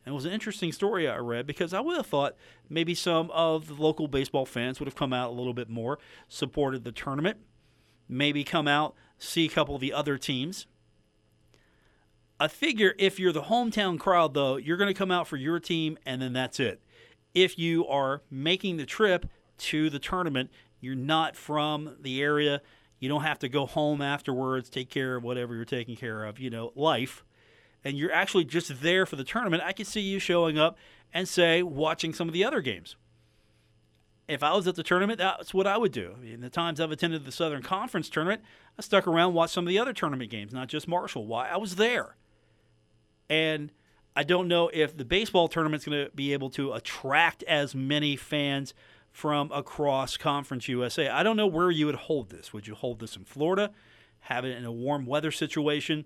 And 0.04 0.12
it 0.12 0.14
was 0.14 0.24
an 0.24 0.32
interesting 0.32 0.72
story 0.72 1.08
I 1.08 1.18
read 1.18 1.46
because 1.46 1.74
I 1.74 1.80
would 1.80 1.96
have 1.96 2.06
thought 2.06 2.36
maybe 2.68 2.94
some 2.94 3.30
of 3.32 3.68
the 3.68 3.74
local 3.74 4.08
baseball 4.08 4.46
fans 4.46 4.80
would 4.80 4.86
have 4.86 4.96
come 4.96 5.12
out 5.12 5.30
a 5.30 5.34
little 5.34 5.52
bit 5.52 5.68
more, 5.68 5.98
supported 6.28 6.84
the 6.84 6.92
tournament, 6.92 7.38
maybe 8.08 8.42
come 8.42 8.66
out, 8.66 8.94
see 9.18 9.44
a 9.44 9.50
couple 9.50 9.74
of 9.74 9.80
the 9.80 9.92
other 9.92 10.16
teams. 10.16 10.66
I 12.38 12.48
figure 12.48 12.94
if 12.98 13.20
you're 13.20 13.32
the 13.32 13.42
hometown 13.42 13.98
crowd, 13.98 14.32
though, 14.32 14.56
you're 14.56 14.78
going 14.78 14.88
to 14.88 14.98
come 14.98 15.10
out 15.10 15.28
for 15.28 15.36
your 15.36 15.60
team 15.60 15.98
and 16.06 16.22
then 16.22 16.32
that's 16.32 16.58
it. 16.58 16.80
If 17.34 17.58
you 17.58 17.86
are 17.86 18.22
making 18.30 18.78
the 18.78 18.86
trip 18.86 19.26
to 19.58 19.90
the 19.90 19.98
tournament, 19.98 20.50
you're 20.80 20.94
not 20.94 21.36
from 21.36 21.96
the 22.00 22.22
area, 22.22 22.62
you 22.98 23.10
don't 23.10 23.22
have 23.22 23.38
to 23.40 23.48
go 23.48 23.66
home 23.66 24.00
afterwards, 24.00 24.70
take 24.70 24.88
care 24.88 25.16
of 25.16 25.22
whatever 25.22 25.54
you're 25.54 25.66
taking 25.66 25.96
care 25.96 26.24
of, 26.24 26.38
you 26.38 26.48
know, 26.48 26.72
life 26.74 27.24
and 27.84 27.96
you're 27.96 28.12
actually 28.12 28.44
just 28.44 28.82
there 28.82 29.06
for 29.06 29.16
the 29.16 29.24
tournament, 29.24 29.62
I 29.64 29.72
could 29.72 29.86
see 29.86 30.00
you 30.00 30.18
showing 30.18 30.58
up 30.58 30.76
and 31.12 31.28
say 31.28 31.62
watching 31.62 32.12
some 32.12 32.28
of 32.28 32.34
the 32.34 32.44
other 32.44 32.60
games. 32.60 32.96
If 34.28 34.42
I 34.44 34.54
was 34.54 34.68
at 34.68 34.76
the 34.76 34.84
tournament, 34.84 35.18
that's 35.18 35.52
what 35.52 35.66
I 35.66 35.76
would 35.76 35.90
do. 35.90 36.14
In 36.22 36.40
the 36.40 36.50
times 36.50 36.80
I've 36.80 36.92
attended 36.92 37.24
the 37.24 37.32
Southern 37.32 37.62
Conference 37.62 38.08
tournament, 38.08 38.42
I 38.78 38.82
stuck 38.82 39.08
around, 39.08 39.34
watched 39.34 39.54
some 39.54 39.64
of 39.64 39.68
the 39.68 39.78
other 39.78 39.92
tournament 39.92 40.30
games, 40.30 40.52
not 40.52 40.68
just 40.68 40.86
Marshall. 40.86 41.26
Why? 41.26 41.48
I 41.48 41.56
was 41.56 41.76
there. 41.76 42.14
And 43.28 43.72
I 44.14 44.22
don't 44.22 44.46
know 44.46 44.70
if 44.72 44.96
the 44.96 45.04
baseball 45.04 45.48
tournament's 45.48 45.84
going 45.84 46.04
to 46.04 46.10
be 46.14 46.32
able 46.32 46.50
to 46.50 46.72
attract 46.72 47.42
as 47.44 47.74
many 47.74 48.14
fans 48.14 48.72
from 49.10 49.50
across 49.52 50.16
Conference 50.16 50.68
USA. 50.68 51.08
I 51.08 51.22
don't 51.22 51.36
know 51.36 51.46
where 51.46 51.70
you 51.70 51.86
would 51.86 51.96
hold 51.96 52.30
this. 52.30 52.52
Would 52.52 52.68
you 52.68 52.74
hold 52.74 53.00
this 53.00 53.16
in 53.16 53.24
Florida, 53.24 53.70
have 54.20 54.44
it 54.44 54.56
in 54.56 54.64
a 54.64 54.72
warm 54.72 55.06
weather 55.06 55.32
situation? 55.32 56.04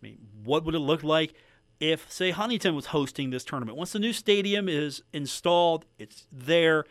I 0.00 0.06
mean, 0.06 0.18
what 0.44 0.64
would 0.64 0.74
it 0.74 0.80
look 0.80 1.02
like 1.02 1.34
if, 1.80 2.10
say, 2.10 2.30
Huntington 2.30 2.74
was 2.74 2.86
hosting 2.86 3.30
this 3.30 3.44
tournament? 3.44 3.76
Once 3.76 3.92
the 3.92 3.98
new 3.98 4.12
stadium 4.12 4.68
is 4.68 5.02
installed, 5.12 5.84
it's 5.98 6.26
there, 6.32 6.84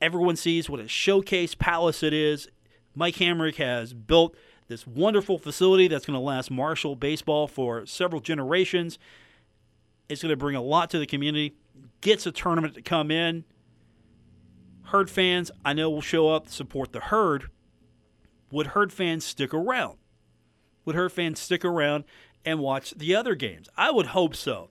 everyone 0.00 0.36
sees 0.36 0.68
what 0.68 0.80
a 0.80 0.88
showcase 0.88 1.54
palace 1.54 2.02
it 2.02 2.12
is. 2.12 2.48
Mike 2.94 3.16
Hamrick 3.16 3.56
has 3.56 3.92
built 3.92 4.36
this 4.68 4.86
wonderful 4.86 5.38
facility 5.38 5.88
that's 5.88 6.06
going 6.06 6.14
to 6.14 6.20
last 6.20 6.50
Marshall 6.50 6.96
baseball 6.96 7.46
for 7.46 7.84
several 7.86 8.20
generations. 8.20 8.98
It's 10.08 10.22
going 10.22 10.30
to 10.30 10.36
bring 10.36 10.56
a 10.56 10.62
lot 10.62 10.90
to 10.90 10.98
the 10.98 11.06
community. 11.06 11.54
Gets 12.00 12.26
a 12.26 12.32
tournament 12.32 12.74
to 12.74 12.82
come 12.82 13.10
in. 13.10 13.44
Herd 14.84 15.10
fans, 15.10 15.50
I 15.64 15.72
know, 15.72 15.90
will 15.90 16.00
show 16.00 16.28
up 16.28 16.46
to 16.46 16.52
support 16.52 16.92
the 16.92 17.00
herd. 17.00 17.50
Would 18.50 18.68
herd 18.68 18.92
fans 18.92 19.24
stick 19.24 19.52
around? 19.52 19.98
Would 20.84 20.94
herd 20.94 21.12
fans 21.12 21.40
stick 21.40 21.64
around 21.64 22.04
and 22.44 22.58
watch 22.58 22.92
the 22.96 23.14
other 23.14 23.34
games? 23.34 23.68
I 23.76 23.90
would 23.90 24.06
hope 24.06 24.34
so. 24.34 24.70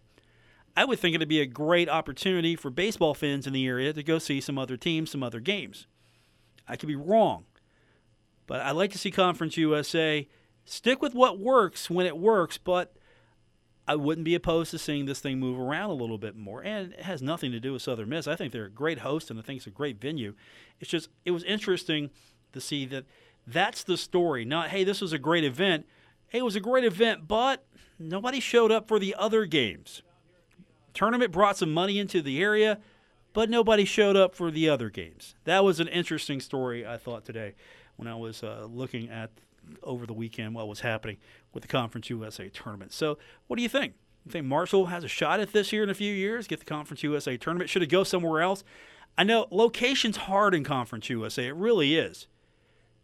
I 0.75 0.85
would 0.85 0.99
think 0.99 1.15
it'd 1.15 1.27
be 1.29 1.41
a 1.41 1.45
great 1.45 1.87
opportunity 1.87 2.55
for 2.55 2.69
baseball 2.69 3.13
fans 3.13 3.45
in 3.45 3.53
the 3.53 3.67
area 3.67 3.93
to 3.93 4.03
go 4.03 4.17
see 4.17 4.41
some 4.41 4.57
other 4.57 4.77
teams, 4.77 5.11
some 5.11 5.23
other 5.23 5.39
games. 5.39 5.87
I 6.67 6.75
could 6.75 6.87
be 6.87 6.95
wrong, 6.95 7.45
but 8.47 8.61
I'd 8.61 8.71
like 8.71 8.91
to 8.91 8.97
see 8.97 9.11
Conference 9.11 9.57
USA 9.57 10.27
stick 10.65 11.01
with 11.01 11.13
what 11.13 11.39
works 11.39 11.89
when 11.89 12.05
it 12.05 12.17
works, 12.17 12.57
but 12.57 12.95
I 13.87 13.95
wouldn't 13.95 14.25
be 14.25 14.33
opposed 14.33 14.71
to 14.71 14.79
seeing 14.79 15.05
this 15.05 15.19
thing 15.19 15.39
move 15.39 15.59
around 15.59 15.89
a 15.89 15.93
little 15.93 16.17
bit 16.17 16.35
more. 16.35 16.63
And 16.63 16.93
it 16.93 17.01
has 17.01 17.21
nothing 17.21 17.51
to 17.51 17.59
do 17.59 17.73
with 17.73 17.81
Southern 17.81 18.09
Miss. 18.09 18.27
I 18.27 18.35
think 18.35 18.53
they're 18.53 18.65
a 18.65 18.71
great 18.71 18.99
host 18.99 19.29
and 19.29 19.37
I 19.37 19.43
think 19.43 19.57
it's 19.57 19.67
a 19.67 19.71
great 19.71 19.99
venue. 19.99 20.33
It's 20.79 20.89
just, 20.89 21.09
it 21.25 21.31
was 21.31 21.43
interesting 21.43 22.09
to 22.53 22.61
see 22.61 22.85
that 22.87 23.05
that's 23.45 23.83
the 23.83 23.97
story. 23.97 24.45
Not, 24.45 24.69
hey, 24.69 24.83
this 24.85 25.01
was 25.01 25.11
a 25.11 25.19
great 25.19 25.43
event 25.43 25.85
hey, 26.33 26.39
it 26.39 26.43
was 26.43 26.55
a 26.55 26.59
great 26.59 26.83
event, 26.83 27.27
but 27.27 27.63
nobody 27.97 28.39
showed 28.39 28.71
up 28.71 28.87
for 28.87 28.99
the 28.99 29.15
other 29.17 29.45
games. 29.45 30.01
Tournament 30.93 31.31
brought 31.31 31.57
some 31.57 31.73
money 31.73 31.99
into 31.99 32.21
the 32.21 32.41
area, 32.41 32.79
but 33.33 33.49
nobody 33.49 33.85
showed 33.85 34.17
up 34.17 34.35
for 34.35 34.51
the 34.51 34.67
other 34.67 34.89
games. 34.89 35.35
That 35.45 35.63
was 35.63 35.79
an 35.79 35.87
interesting 35.87 36.39
story, 36.39 36.85
I 36.85 36.97
thought, 36.97 37.23
today 37.23 37.53
when 37.95 38.07
I 38.07 38.15
was 38.15 38.43
uh, 38.43 38.67
looking 38.69 39.09
at 39.09 39.29
over 39.83 40.05
the 40.05 40.13
weekend 40.13 40.55
what 40.55 40.67
was 40.67 40.81
happening 40.81 41.17
with 41.53 41.61
the 41.61 41.69
Conference 41.69 42.09
USA 42.09 42.49
tournament. 42.49 42.91
So, 42.91 43.17
what 43.47 43.55
do 43.55 43.63
you 43.63 43.69
think? 43.69 43.93
You 44.25 44.31
think 44.31 44.45
Marshall 44.45 44.87
has 44.87 45.03
a 45.03 45.07
shot 45.07 45.39
at 45.39 45.53
this 45.53 45.69
here 45.69 45.83
in 45.83 45.89
a 45.89 45.93
few 45.93 46.13
years? 46.13 46.47
Get 46.47 46.59
the 46.59 46.65
Conference 46.65 47.03
USA 47.03 47.37
tournament? 47.37 47.69
Should 47.69 47.83
it 47.83 47.87
go 47.87 48.03
somewhere 48.03 48.41
else? 48.41 48.63
I 49.17 49.23
know 49.23 49.47
location's 49.51 50.17
hard 50.17 50.55
in 50.55 50.63
Conference 50.63 51.09
USA. 51.09 51.47
It 51.47 51.55
really 51.55 51.95
is. 51.95 52.27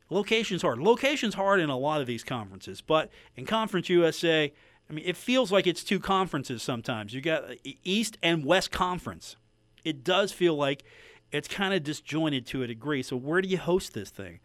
Location's 0.09 0.61
hard. 0.61 0.79
Location's 0.79 1.35
hard 1.35 1.59
in 1.59 1.69
a 1.69 1.77
lot 1.77 2.01
of 2.01 2.07
these 2.07 2.23
conferences, 2.23 2.81
but 2.81 3.11
in 3.35 3.45
Conference 3.45 3.89
USA, 3.89 4.51
I 4.89 4.93
mean, 4.93 5.05
it 5.05 5.17
feels 5.17 5.51
like 5.51 5.67
it's 5.67 5.83
two 5.83 5.99
conferences 5.99 6.63
sometimes. 6.63 7.13
You 7.13 7.21
got 7.21 7.43
uh, 7.43 7.55
East 7.83 8.17
and 8.23 8.43
West 8.43 8.71
Conference. 8.71 9.35
It 9.83 10.03
does 10.03 10.31
feel 10.31 10.55
like 10.55 10.83
it's 11.31 11.47
kind 11.47 11.73
of 11.73 11.83
disjointed 11.83 12.47
to 12.47 12.63
a 12.63 12.67
degree. 12.67 13.03
So 13.03 13.15
where 13.15 13.41
do 13.41 13.47
you 13.47 13.59
host 13.59 13.93
this 13.93 14.09
thing? 14.09 14.39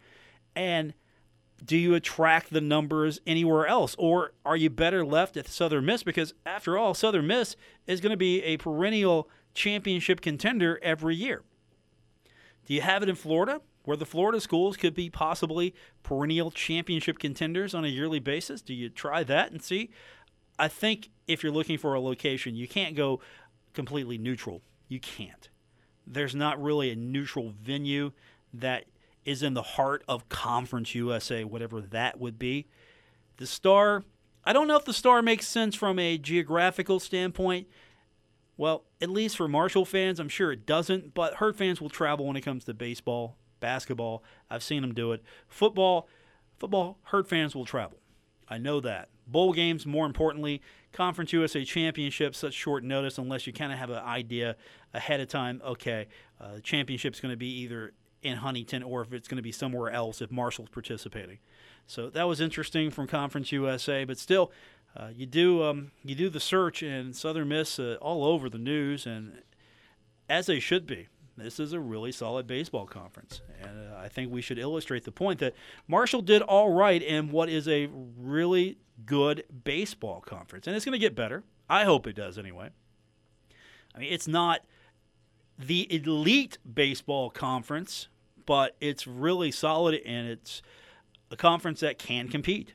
And 0.55 0.93
do 1.63 1.77
you 1.77 1.95
attract 1.95 2.51
the 2.51 2.61
numbers 2.61 3.19
anywhere 3.25 3.65
else 3.65 3.95
or 3.97 4.33
are 4.45 4.57
you 4.57 4.69
better 4.69 5.05
left 5.05 5.37
at 5.37 5.47
Southern 5.47 5.85
Miss 5.85 6.03
because 6.03 6.33
after 6.45 6.77
all 6.77 6.93
Southern 6.93 7.27
Miss 7.27 7.55
is 7.87 8.01
going 8.01 8.11
to 8.11 8.17
be 8.17 8.43
a 8.43 8.57
perennial 8.57 9.29
championship 9.55 10.21
contender 10.21 10.79
every 10.83 11.15
year. 11.15 11.41
Do 12.67 12.73
you 12.75 12.81
have 12.81 13.01
it 13.01 13.09
in 13.09 13.15
Florida? 13.15 13.61
Where 13.85 13.97
the 13.97 14.05
Florida 14.05 14.39
schools 14.39 14.77
could 14.77 14.93
be 14.93 15.09
possibly 15.09 15.73
perennial 16.03 16.51
championship 16.51 17.19
contenders 17.19 17.73
on 17.73 17.85
a 17.85 17.89
yearly 17.89 18.19
basis? 18.19 18.61
Do 18.61 18.73
you 18.73 18.89
try 18.89 19.23
that 19.23 19.51
and 19.51 19.61
see? 19.61 19.91
I 20.57 20.67
think 20.67 21.09
if 21.27 21.43
you're 21.43 21.51
looking 21.51 21.77
for 21.77 21.93
a 21.93 21.99
location, 21.99 22.55
you 22.55 22.67
can't 22.67 22.95
go 22.95 23.19
completely 23.73 24.17
neutral. 24.17 24.61
You 24.87 24.99
can't. 24.99 25.49
There's 26.07 26.35
not 26.35 26.61
really 26.61 26.91
a 26.91 26.95
neutral 26.95 27.53
venue 27.61 28.11
that 28.53 28.85
is 29.25 29.41
in 29.41 29.53
the 29.53 29.61
heart 29.61 30.03
of 30.07 30.29
Conference 30.29 30.93
USA, 30.95 31.43
whatever 31.43 31.81
that 31.81 32.19
would 32.19 32.37
be. 32.37 32.67
The 33.37 33.47
Star, 33.47 34.03
I 34.43 34.53
don't 34.53 34.67
know 34.67 34.77
if 34.77 34.85
the 34.85 34.93
Star 34.93 35.21
makes 35.21 35.47
sense 35.47 35.75
from 35.75 35.97
a 35.99 36.17
geographical 36.17 36.99
standpoint. 36.99 37.67
Well, 38.55 38.85
at 39.01 39.09
least 39.09 39.35
for 39.35 39.47
Marshall 39.47 39.83
fans, 39.83 40.19
I'm 40.19 40.29
sure 40.29 40.51
it 40.51 40.65
doesn't, 40.65 41.13
but 41.13 41.35
Herd 41.35 41.57
fans 41.57 41.81
will 41.81 41.89
travel 41.89 42.27
when 42.27 42.37
it 42.37 42.41
comes 42.41 42.63
to 42.65 42.73
baseball 42.73 43.35
basketball. 43.59 44.23
I've 44.49 44.63
seen 44.63 44.81
them 44.81 44.93
do 44.93 45.11
it. 45.11 45.23
Football, 45.47 46.07
football, 46.57 46.97
herd 47.03 47.27
fans 47.27 47.55
will 47.55 47.65
travel. 47.65 47.99
I 48.47 48.57
know 48.57 48.79
that. 48.81 49.09
Bowl 49.27 49.53
games, 49.53 49.85
more 49.85 50.05
importantly, 50.05 50.61
Conference 50.91 51.33
USA 51.33 51.65
Championship, 51.65 52.35
such 52.35 52.53
short 52.53 52.83
notice 52.83 53.17
unless 53.17 53.47
you 53.47 53.53
kind 53.53 53.73
of 53.73 53.79
have 53.79 53.89
an 53.89 53.97
idea 53.97 54.55
ahead 54.93 55.19
of 55.19 55.27
time. 55.27 55.61
Okay, 55.65 56.07
uh, 56.39 56.55
the 56.55 56.61
championship's 56.61 57.19
going 57.19 57.33
to 57.33 57.37
be 57.37 57.49
either 57.61 57.93
in 58.21 58.37
Huntington 58.37 58.83
or 58.83 59.01
if 59.01 59.13
it's 59.13 59.27
going 59.27 59.37
to 59.37 59.43
be 59.43 59.51
somewhere 59.51 59.91
else 59.91 60.21
if 60.21 60.31
Marshall's 60.31 60.69
participating. 60.69 61.39
So 61.87 62.09
that 62.09 62.23
was 62.23 62.39
interesting 62.39 62.91
from 62.91 63.07
Conference 63.07 63.51
USA, 63.51 64.05
but 64.05 64.17
still, 64.17 64.51
uh, 64.95 65.09
you 65.13 65.25
do 65.25 65.63
um, 65.63 65.91
you 66.03 66.15
do 66.15 66.29
the 66.29 66.39
search 66.39 66.81
and 66.81 67.15
Southern 67.15 67.49
Miss 67.49 67.79
uh, 67.79 67.97
all 68.01 68.23
over 68.23 68.49
the 68.49 68.57
news 68.57 69.05
and 69.05 69.41
as 70.29 70.45
they 70.45 70.59
should 70.59 70.87
be 70.87 71.07
this 71.37 71.59
is 71.59 71.73
a 71.73 71.79
really 71.79 72.11
solid 72.11 72.47
baseball 72.47 72.85
conference. 72.85 73.41
And 73.61 73.91
uh, 73.91 73.97
I 73.97 74.07
think 74.07 74.31
we 74.31 74.41
should 74.41 74.57
illustrate 74.57 75.03
the 75.03 75.11
point 75.11 75.39
that 75.39 75.53
Marshall 75.87 76.21
did 76.21 76.41
all 76.41 76.71
right 76.71 77.01
in 77.01 77.29
what 77.29 77.49
is 77.49 77.67
a 77.67 77.89
really 78.17 78.77
good 79.05 79.43
baseball 79.63 80.21
conference. 80.21 80.67
And 80.67 80.75
it's 80.75 80.85
going 80.85 80.93
to 80.93 80.99
get 80.99 81.15
better. 81.15 81.43
I 81.69 81.83
hope 81.83 82.07
it 82.07 82.15
does 82.15 82.37
anyway. 82.37 82.69
I 83.93 83.99
mean, 83.99 84.13
it's 84.13 84.27
not 84.27 84.61
the 85.57 85.93
elite 85.93 86.57
baseball 86.71 87.29
conference, 87.29 88.07
but 88.45 88.75
it's 88.79 89.07
really 89.07 89.51
solid 89.51 90.01
and 90.05 90.27
it's 90.27 90.61
a 91.31 91.35
conference 91.35 91.79
that 91.81 91.97
can 91.97 92.27
compete 92.27 92.73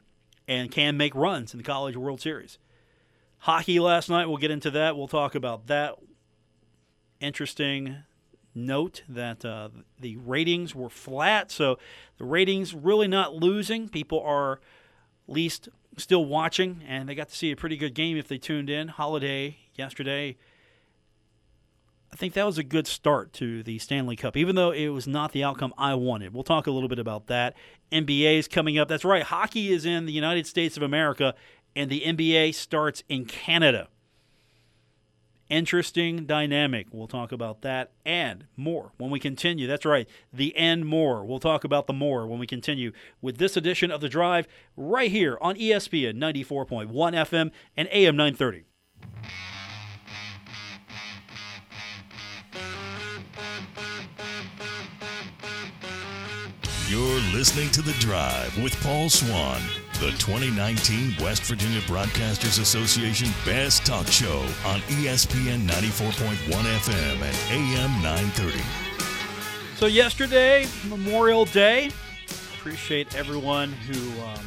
and 0.48 0.70
can 0.70 0.96
make 0.96 1.14
runs 1.14 1.54
in 1.54 1.58
the 1.58 1.64
College 1.64 1.96
World 1.96 2.20
Series. 2.20 2.58
Hockey 3.38 3.80
last 3.80 4.10
night, 4.10 4.26
we'll 4.26 4.38
get 4.38 4.50
into 4.50 4.70
that. 4.72 4.96
We'll 4.96 5.08
talk 5.08 5.34
about 5.34 5.68
that. 5.68 5.96
Interesting 7.20 7.98
note 8.54 9.02
that 9.08 9.44
uh, 9.44 9.68
the 9.98 10.16
ratings 10.16 10.74
were 10.74 10.90
flat. 10.90 11.50
So 11.50 11.78
the 12.18 12.24
ratings 12.24 12.74
really 12.74 13.08
not 13.08 13.34
losing. 13.34 13.88
People 13.88 14.20
are 14.20 14.54
at 14.54 15.34
least 15.34 15.68
still 15.96 16.24
watching, 16.24 16.82
and 16.86 17.08
they 17.08 17.14
got 17.14 17.28
to 17.28 17.36
see 17.36 17.50
a 17.50 17.56
pretty 17.56 17.76
good 17.76 17.94
game 17.94 18.16
if 18.16 18.28
they 18.28 18.38
tuned 18.38 18.70
in. 18.70 18.88
Holiday 18.88 19.58
yesterday. 19.74 20.36
I 22.12 22.16
think 22.16 22.34
that 22.34 22.44
was 22.44 22.58
a 22.58 22.64
good 22.64 22.88
start 22.88 23.32
to 23.34 23.62
the 23.62 23.78
Stanley 23.78 24.16
Cup, 24.16 24.36
even 24.36 24.56
though 24.56 24.72
it 24.72 24.88
was 24.88 25.06
not 25.06 25.30
the 25.32 25.44
outcome 25.44 25.72
I 25.78 25.94
wanted. 25.94 26.34
We'll 26.34 26.42
talk 26.42 26.66
a 26.66 26.70
little 26.72 26.88
bit 26.88 26.98
about 26.98 27.28
that. 27.28 27.54
NBA 27.92 28.38
is 28.38 28.48
coming 28.48 28.78
up. 28.78 28.88
That's 28.88 29.04
right. 29.04 29.22
Hockey 29.22 29.72
is 29.72 29.84
in 29.84 30.06
the 30.06 30.12
United 30.12 30.46
States 30.46 30.76
of 30.76 30.82
America, 30.82 31.34
and 31.76 31.88
the 31.88 32.00
NBA 32.00 32.54
starts 32.54 33.04
in 33.08 33.26
Canada. 33.26 33.88
Interesting 35.50 36.26
dynamic. 36.26 36.86
We'll 36.92 37.08
talk 37.08 37.32
about 37.32 37.62
that 37.62 37.90
and 38.06 38.46
more 38.56 38.92
when 38.98 39.10
we 39.10 39.18
continue. 39.18 39.66
That's 39.66 39.84
right, 39.84 40.08
the 40.32 40.56
and 40.56 40.86
more. 40.86 41.24
We'll 41.24 41.40
talk 41.40 41.64
about 41.64 41.88
the 41.88 41.92
more 41.92 42.24
when 42.28 42.38
we 42.38 42.46
continue 42.46 42.92
with 43.20 43.38
this 43.38 43.56
edition 43.56 43.90
of 43.90 44.00
The 44.00 44.08
Drive 44.08 44.46
right 44.76 45.10
here 45.10 45.36
on 45.40 45.56
ESPN 45.56 46.18
94.1 46.18 46.88
FM 46.88 47.50
and 47.76 47.88
AM 47.90 48.16
930. 48.16 48.64
You're 56.88 57.20
listening 57.32 57.70
to 57.70 57.82
The 57.82 57.92
Drive 57.94 58.56
with 58.62 58.80
Paul 58.82 59.10
Swann, 59.10 59.60
the 60.00 60.10
2019 60.12 61.14
West 61.22 61.42
Virginia 61.42 61.80
Broadcasters 61.80 62.58
Association 62.58 63.28
Best 63.44 63.84
Talk 63.84 64.06
Show 64.06 64.38
on 64.64 64.80
ESPN 64.88 65.66
94.1 65.68 66.36
FM 66.48 67.20
and 67.20 67.36
AM 67.50 68.02
930. 68.02 68.58
So 69.76 69.84
yesterday, 69.84 70.66
Memorial 70.88 71.44
Day. 71.44 71.90
Appreciate 72.56 73.14
everyone 73.14 73.72
who. 73.72 74.22
Um, 74.22 74.40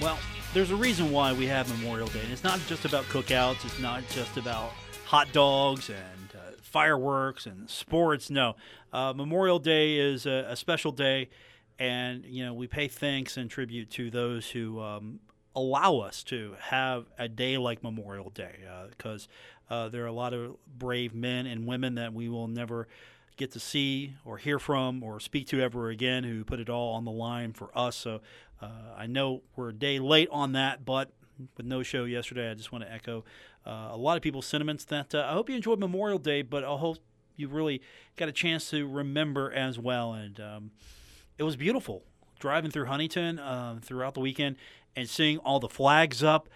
well, 0.00 0.18
there's 0.54 0.70
a 0.70 0.76
reason 0.76 1.12
why 1.12 1.34
we 1.34 1.46
have 1.46 1.68
Memorial 1.68 2.08
Day, 2.08 2.20
and 2.20 2.32
it's 2.32 2.44
not 2.44 2.60
just 2.66 2.86
about 2.86 3.04
cookouts. 3.04 3.66
It's 3.66 3.78
not 3.78 4.02
just 4.08 4.38
about 4.38 4.70
hot 5.04 5.30
dogs 5.32 5.90
and 5.90 6.30
uh, 6.34 6.52
fireworks 6.62 7.44
and 7.44 7.68
sports. 7.68 8.30
No, 8.30 8.56
uh, 8.90 9.12
Memorial 9.14 9.58
Day 9.58 9.98
is 9.98 10.24
a, 10.24 10.46
a 10.48 10.56
special 10.56 10.92
day, 10.92 11.28
and 11.80 12.24
you 12.26 12.44
know 12.44 12.54
we 12.54 12.68
pay 12.68 12.86
thanks 12.86 13.36
and 13.36 13.50
tribute 13.50 13.90
to 13.90 14.10
those 14.10 14.50
who 14.50 14.80
um, 14.80 15.18
allow 15.56 15.98
us 15.98 16.22
to 16.24 16.54
have 16.60 17.06
a 17.18 17.28
day 17.28 17.58
like 17.58 17.82
Memorial 17.82 18.30
Day, 18.30 18.56
because 18.90 19.26
uh, 19.68 19.88
there 19.88 20.04
are 20.04 20.08
a 20.08 20.12
lot 20.12 20.32
of 20.32 20.56
brave 20.78 21.14
men 21.14 21.46
and 21.46 21.66
women 21.66 21.96
that 21.96 22.12
we 22.12 22.28
will 22.28 22.46
never 22.46 22.86
get 23.36 23.50
to 23.52 23.60
see 23.60 24.14
or 24.24 24.36
hear 24.36 24.58
from 24.58 25.02
or 25.02 25.18
speak 25.18 25.46
to 25.48 25.60
ever 25.60 25.88
again 25.88 26.24
who 26.24 26.44
put 26.44 26.60
it 26.60 26.68
all 26.68 26.92
on 26.94 27.04
the 27.04 27.10
line 27.10 27.52
for 27.52 27.70
us. 27.74 27.96
So 27.96 28.20
uh, 28.60 28.68
I 28.96 29.06
know 29.06 29.42
we're 29.56 29.70
a 29.70 29.74
day 29.74 29.98
late 29.98 30.28
on 30.30 30.52
that, 30.52 30.84
but 30.84 31.10
with 31.56 31.64
no 31.64 31.82
show 31.82 32.04
yesterday, 32.04 32.50
I 32.50 32.54
just 32.54 32.70
want 32.70 32.84
to 32.84 32.92
echo 32.92 33.24
uh, 33.66 33.88
a 33.92 33.96
lot 33.96 34.16
of 34.18 34.22
people's 34.22 34.46
sentiments 34.46 34.84
that 34.86 35.14
uh, 35.14 35.26
I 35.26 35.32
hope 35.32 35.48
you 35.48 35.56
enjoyed 35.56 35.78
Memorial 35.78 36.18
Day, 36.18 36.42
but 36.42 36.64
I 36.64 36.76
hope 36.76 36.98
you 37.36 37.48
really 37.48 37.80
got 38.16 38.28
a 38.28 38.32
chance 38.32 38.68
to 38.70 38.86
remember 38.86 39.50
as 39.50 39.78
well. 39.78 40.12
And 40.12 40.38
um, 40.38 40.70
it 41.40 41.42
was 41.42 41.56
beautiful 41.56 42.02
driving 42.38 42.70
through 42.70 42.84
Huntington 42.84 43.38
uh, 43.38 43.78
throughout 43.80 44.12
the 44.12 44.20
weekend 44.20 44.56
and 44.94 45.08
seeing 45.08 45.38
all 45.38 45.58
the 45.58 45.70
flags 45.70 46.22
up. 46.22 46.50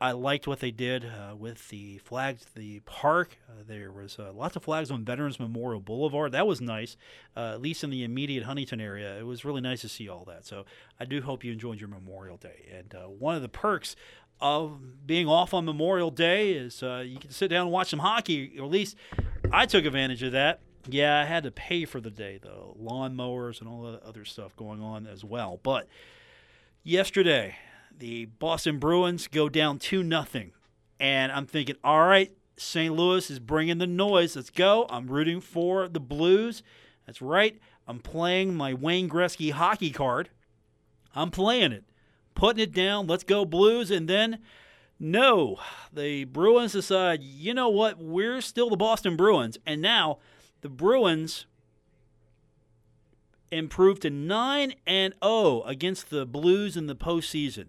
I 0.00 0.12
liked 0.12 0.48
what 0.48 0.58
they 0.58 0.72
did 0.72 1.04
uh, 1.04 1.36
with 1.36 1.68
the 1.68 1.98
flags, 1.98 2.44
the 2.56 2.80
park. 2.80 3.38
Uh, 3.48 3.62
there 3.66 3.92
was 3.92 4.18
uh, 4.18 4.32
lots 4.32 4.56
of 4.56 4.64
flags 4.64 4.90
on 4.90 5.04
Veterans 5.04 5.38
Memorial 5.38 5.80
Boulevard. 5.80 6.32
That 6.32 6.44
was 6.44 6.60
nice, 6.60 6.96
uh, 7.36 7.52
at 7.52 7.62
least 7.62 7.84
in 7.84 7.90
the 7.90 8.02
immediate 8.02 8.42
Huntington 8.42 8.80
area. 8.80 9.16
It 9.16 9.24
was 9.24 9.44
really 9.44 9.60
nice 9.60 9.80
to 9.82 9.88
see 9.88 10.08
all 10.08 10.24
that. 10.24 10.44
So 10.44 10.64
I 10.98 11.04
do 11.04 11.22
hope 11.22 11.44
you 11.44 11.52
enjoyed 11.52 11.78
your 11.78 11.88
Memorial 11.88 12.36
Day. 12.36 12.66
And 12.76 12.94
uh, 12.96 13.04
one 13.06 13.36
of 13.36 13.42
the 13.42 13.48
perks 13.48 13.94
of 14.40 15.06
being 15.06 15.28
off 15.28 15.54
on 15.54 15.64
Memorial 15.64 16.10
Day 16.10 16.52
is 16.52 16.82
you 16.82 17.18
can 17.20 17.30
sit 17.30 17.46
down 17.46 17.62
and 17.62 17.70
watch 17.70 17.90
some 17.90 18.00
hockey. 18.00 18.58
Or 18.58 18.64
at 18.64 18.70
least 18.72 18.96
I 19.52 19.66
took 19.66 19.84
advantage 19.84 20.24
of 20.24 20.32
that. 20.32 20.60
Yeah, 20.88 21.20
I 21.20 21.24
had 21.24 21.42
to 21.42 21.50
pay 21.50 21.84
for 21.84 22.00
the 22.00 22.10
day 22.10 22.38
though, 22.42 22.76
lawn 22.78 23.16
mowers 23.16 23.60
and 23.60 23.68
all 23.68 23.82
the 23.82 24.00
other 24.06 24.24
stuff 24.24 24.54
going 24.56 24.80
on 24.80 25.06
as 25.06 25.24
well. 25.24 25.58
But 25.62 25.88
yesterday, 26.84 27.56
the 27.98 28.26
Boston 28.26 28.78
Bruins 28.78 29.26
go 29.26 29.48
down 29.48 29.78
2 29.78 30.02
nothing, 30.02 30.52
And 30.98 31.32
I'm 31.32 31.46
thinking, 31.46 31.76
all 31.84 32.06
right, 32.06 32.32
St. 32.56 32.94
Louis 32.94 33.30
is 33.30 33.38
bringing 33.38 33.78
the 33.78 33.86
noise. 33.86 34.36
Let's 34.36 34.50
go. 34.50 34.86
I'm 34.88 35.06
rooting 35.08 35.40
for 35.40 35.88
the 35.88 36.00
Blues. 36.00 36.62
That's 37.04 37.20
right. 37.20 37.58
I'm 37.86 38.00
playing 38.00 38.54
my 38.54 38.74
Wayne 38.74 39.08
Gretzky 39.08 39.52
hockey 39.52 39.90
card. 39.90 40.30
I'm 41.14 41.30
playing 41.30 41.72
it, 41.72 41.84
putting 42.34 42.62
it 42.62 42.72
down. 42.72 43.06
Let's 43.06 43.24
go, 43.24 43.44
Blues. 43.44 43.90
And 43.90 44.08
then, 44.08 44.38
no, 44.98 45.58
the 45.92 46.24
Bruins 46.24 46.72
decide, 46.72 47.22
you 47.22 47.54
know 47.54 47.68
what? 47.68 47.98
We're 47.98 48.40
still 48.40 48.70
the 48.70 48.76
Boston 48.76 49.16
Bruins. 49.16 49.58
And 49.66 49.80
now 49.80 50.18
the 50.66 50.70
Bruins 50.70 51.46
improved 53.52 54.02
to 54.02 54.10
9 54.10 54.74
and 54.84 55.14
0 55.22 55.62
against 55.62 56.10
the 56.10 56.26
Blues 56.26 56.76
in 56.76 56.88
the 56.88 56.96
postseason. 56.96 57.66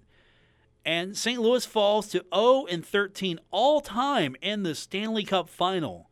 And 0.84 1.16
St. 1.16 1.40
Louis 1.40 1.64
falls 1.64 2.08
to 2.08 2.26
0 2.34 2.66
and 2.72 2.84
13 2.84 3.40
all 3.52 3.82
time 3.82 4.36
in 4.42 4.64
the 4.64 4.74
Stanley 4.74 5.24
Cup 5.24 5.48
final. 5.48 6.10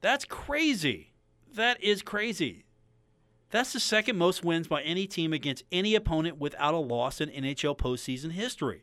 That's 0.00 0.24
crazy. 0.24 1.12
That 1.54 1.80
is 1.80 2.02
crazy. 2.02 2.64
That's 3.50 3.72
the 3.72 3.78
second 3.78 4.18
most 4.18 4.44
wins 4.44 4.66
by 4.66 4.82
any 4.82 5.06
team 5.06 5.32
against 5.32 5.62
any 5.70 5.94
opponent 5.94 6.38
without 6.38 6.74
a 6.74 6.78
loss 6.78 7.20
in 7.20 7.28
NHL 7.28 7.78
postseason 7.78 8.32
history. 8.32 8.82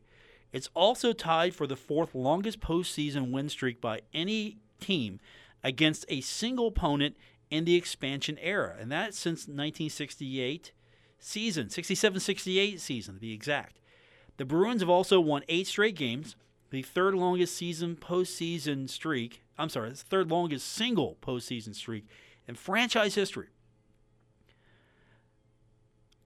It's 0.54 0.70
also 0.74 1.12
tied 1.12 1.54
for 1.54 1.68
the 1.68 1.76
fourth 1.76 2.16
longest 2.16 2.62
postseason 2.62 3.32
win 3.32 3.50
streak 3.50 3.82
by 3.82 4.04
any 4.14 4.60
team 4.80 5.20
against 5.63 6.06
a 6.10 6.21
single 6.21 6.67
opponent 6.67 7.15
in 7.49 7.65
the 7.65 7.76
expansion 7.76 8.38
era, 8.41 8.76
and 8.80 8.91
that's 8.91 9.17
since 9.17 9.41
1968 9.41 10.71
season, 11.19 11.67
67-68 11.67 12.80
season 12.80 13.15
to 13.15 13.19
be 13.19 13.34
exact. 13.34 13.80
The 14.38 14.45
Bruins 14.45 14.82
have 14.82 14.89
also 14.89 15.19
won 15.19 15.43
eight 15.47 15.67
straight 15.67 15.95
games, 15.95 16.36
the 16.71 16.82
third 16.82 17.13
longest 17.13 17.56
season 17.56 17.95
postseason 17.95 18.89
streak. 18.89 19.43
I'm 19.58 19.69
sorry, 19.69 19.91
the 19.91 19.95
third 19.95 20.32
longest 20.32 20.67
single 20.67 21.17
postseason 21.21 21.76
streak 21.76 22.06
in 22.47 22.56
franchise 22.56 23.15
history. 23.15 23.47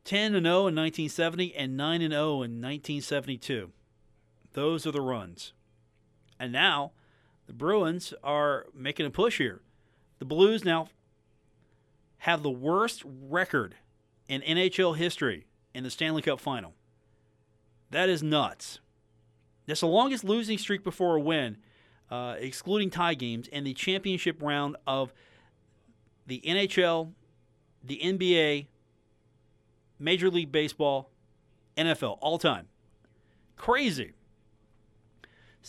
10 0.06 0.36
and 0.36 0.46
0 0.46 0.60
in 0.60 0.76
1970 0.76 1.54
and 1.54 1.76
9 1.76 2.02
and 2.02 2.14
0 2.14 2.24
in 2.28 2.62
1972. 2.62 3.72
Those 4.54 4.88
are 4.88 4.92
the 4.92 5.02
runs. 5.02 5.52
And 6.40 6.54
now 6.54 6.94
the 7.48 7.54
Bruins 7.54 8.14
are 8.24 8.68
making 8.74 9.06
a 9.06 9.10
push 9.10 9.38
here. 9.38 9.62
The 10.20 10.26
Blues 10.26 10.64
now 10.64 10.90
have 12.20 12.44
the 12.44 12.50
worst 12.50 13.04
record 13.06 13.76
in 14.28 14.42
NHL 14.42 14.98
history 14.98 15.46
in 15.74 15.84
the 15.84 15.90
Stanley 15.90 16.22
Cup 16.22 16.40
final. 16.40 16.74
That 17.92 18.10
is 18.10 18.22
nuts. 18.22 18.80
That's 19.66 19.82
the 19.82 19.88
longest 19.88 20.24
losing 20.24 20.58
streak 20.58 20.84
before 20.84 21.16
a 21.16 21.20
win, 21.20 21.58
uh, 22.10 22.36
excluding 22.40 22.90
tie 22.90 23.14
games, 23.14 23.48
in 23.48 23.64
the 23.64 23.74
championship 23.74 24.42
round 24.42 24.76
of 24.86 25.14
the 26.26 26.42
NHL, 26.46 27.12
the 27.84 28.00
NBA, 28.04 28.68
Major 30.00 30.30
League 30.30 30.52
Baseball, 30.52 31.10
NFL, 31.78 32.18
all 32.22 32.38
time. 32.38 32.68
Crazy. 33.56 34.14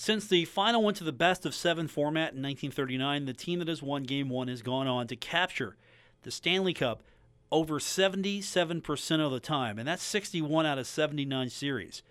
Since 0.01 0.29
the 0.29 0.45
final 0.45 0.85
went 0.85 0.97
to 0.99 1.05
the 1.05 1.11
best 1.11 1.45
of 1.45 1.57
seven 1.57 1.89
format 1.89 2.33
in 2.33 2.41
1939, 2.41 3.25
the 3.25 3.33
team 3.33 3.59
that 3.59 3.67
has 3.67 3.83
won 3.83 4.05
game 4.05 4.29
one 4.29 4.47
has 4.47 4.63
gone 4.63 4.87
on 4.87 5.09
to 5.09 5.17
capture 5.17 5.75
the 6.23 6.31
Stanley 6.31 6.73
Cup 6.73 7.03
over 7.51 7.81
77% 7.81 9.21
of 9.21 9.33
the 9.33 9.41
time, 9.41 9.77
and 9.77 9.89
that's 9.89 10.05
61 10.05 10.67
out 10.67 10.79
of 10.79 10.87
79 10.87 11.51
series. 11.51 12.05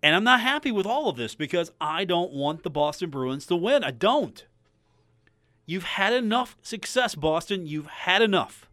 And 0.00 0.14
I'm 0.14 0.22
not 0.22 0.42
happy 0.42 0.70
with 0.70 0.86
all 0.86 1.08
of 1.08 1.16
this 1.16 1.34
because 1.34 1.72
I 1.80 2.04
don't 2.04 2.32
want 2.32 2.62
the 2.62 2.70
Boston 2.70 3.10
Bruins 3.10 3.46
to 3.46 3.56
win. 3.56 3.82
I 3.82 3.90
don't. 3.90 4.46
You've 5.66 5.82
had 5.82 6.12
enough 6.12 6.56
success, 6.62 7.16
Boston. 7.16 7.66
You've 7.66 7.88
had 7.88 8.22
enough. 8.22 8.70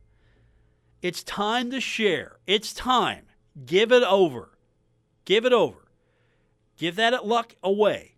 It's 1.02 1.24
time 1.24 1.72
to 1.72 1.82
share. 1.82 2.38
It's 2.46 2.76
time. 2.76 3.26
Give 3.66 3.92
it 3.92 4.04
over. 4.04 4.52
Give 5.26 5.46
it 5.46 5.52
over. 5.52 5.83
Give 6.78 6.96
that 6.96 7.26
luck 7.26 7.56
away. 7.64 8.16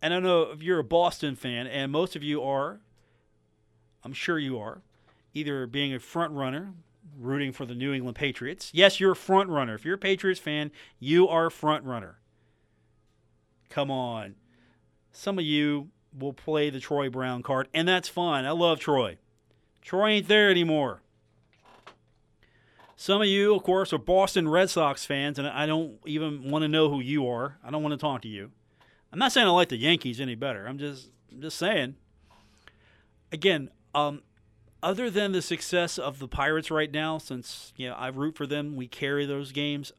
And 0.00 0.12
I 0.12 0.18
know 0.18 0.42
if 0.42 0.62
you're 0.62 0.80
a 0.80 0.84
Boston 0.84 1.36
fan, 1.36 1.66
and 1.66 1.92
most 1.92 2.16
of 2.16 2.22
you 2.22 2.42
are, 2.42 2.80
I'm 4.04 4.12
sure 4.12 4.38
you 4.38 4.58
are, 4.58 4.82
either 5.32 5.66
being 5.66 5.94
a 5.94 6.00
front 6.00 6.32
runner, 6.32 6.74
rooting 7.18 7.52
for 7.52 7.66
the 7.66 7.74
New 7.74 7.92
England 7.92 8.16
Patriots. 8.16 8.70
Yes, 8.74 8.98
you're 8.98 9.12
a 9.12 9.16
front 9.16 9.48
runner. 9.48 9.74
If 9.74 9.84
you're 9.84 9.94
a 9.94 9.98
Patriots 9.98 10.40
fan, 10.40 10.72
you 10.98 11.28
are 11.28 11.46
a 11.46 11.50
front 11.50 11.84
runner. 11.84 12.18
Come 13.70 13.90
on. 13.90 14.34
Some 15.12 15.38
of 15.38 15.44
you 15.44 15.90
will 16.18 16.32
play 16.32 16.68
the 16.68 16.80
Troy 16.80 17.08
Brown 17.08 17.42
card, 17.42 17.68
and 17.72 17.86
that's 17.86 18.08
fine. 18.08 18.44
I 18.44 18.50
love 18.50 18.80
Troy. 18.80 19.18
Troy 19.80 20.08
ain't 20.08 20.28
there 20.28 20.50
anymore. 20.50 21.02
Some 22.96 23.22
of 23.22 23.28
you, 23.28 23.54
of 23.54 23.62
course, 23.62 23.92
are 23.92 23.98
Boston 23.98 24.48
Red 24.48 24.70
Sox 24.70 25.04
fans, 25.04 25.38
and 25.38 25.48
I 25.48 25.66
don't 25.66 25.98
even 26.06 26.50
want 26.50 26.62
to 26.62 26.68
know 26.68 26.88
who 26.88 27.00
you 27.00 27.26
are. 27.28 27.58
I 27.64 27.70
don't 27.70 27.82
want 27.82 27.92
to 27.92 27.98
talk 27.98 28.22
to 28.22 28.28
you. 28.28 28.50
I'm 29.12 29.18
not 29.18 29.32
saying 29.32 29.46
I 29.46 29.50
like 29.50 29.68
the 29.68 29.76
Yankees 29.76 30.20
any 30.20 30.34
better. 30.34 30.66
I'm 30.66 30.78
just 30.78 31.10
I'm 31.30 31.40
just 31.40 31.58
saying. 31.58 31.96
Again, 33.30 33.70
um, 33.94 34.22
other 34.82 35.10
than 35.10 35.32
the 35.32 35.42
success 35.42 35.98
of 35.98 36.18
the 36.18 36.28
Pirates 36.28 36.70
right 36.70 36.90
now, 36.90 37.18
since 37.18 37.72
you 37.76 37.88
know 37.88 37.94
I 37.94 38.08
root 38.08 38.36
for 38.36 38.46
them, 38.46 38.76
we 38.76 38.86
carry 38.86 39.26
those 39.26 39.52
games. 39.52 39.92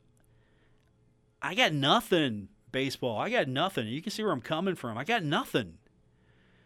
I 1.41 1.55
got 1.55 1.73
nothing 1.73 2.49
baseball. 2.71 3.19
I 3.19 3.29
got 3.29 3.47
nothing. 3.47 3.87
You 3.87 4.01
can 4.01 4.11
see 4.11 4.23
where 4.23 4.31
I'm 4.31 4.41
coming 4.41 4.75
from. 4.75 4.97
I 4.97 5.03
got 5.03 5.23
nothing. 5.23 5.77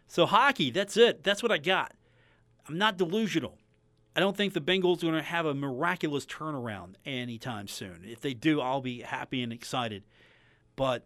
So 0.07 0.25
hockey, 0.25 0.71
that's 0.71 0.97
it. 0.97 1.23
That's 1.23 1.43
what 1.43 1.51
I 1.51 1.57
got. 1.57 1.93
I'm 2.67 2.77
not 2.77 2.97
delusional. 2.97 3.57
I 4.17 4.19
don't 4.19 4.35
think 4.35 4.53
the 4.53 4.61
Bengals 4.61 4.97
are 4.97 5.01
going 5.01 5.13
to 5.13 5.21
have 5.21 5.45
a 5.45 5.53
miraculous 5.53 6.25
turnaround 6.25 6.95
anytime 7.05 7.67
soon. 7.67 8.01
If 8.03 8.19
they 8.19 8.33
do, 8.33 8.59
I'll 8.59 8.81
be 8.81 9.01
happy 9.01 9.43
and 9.43 9.53
excited. 9.53 10.01
But 10.75 11.05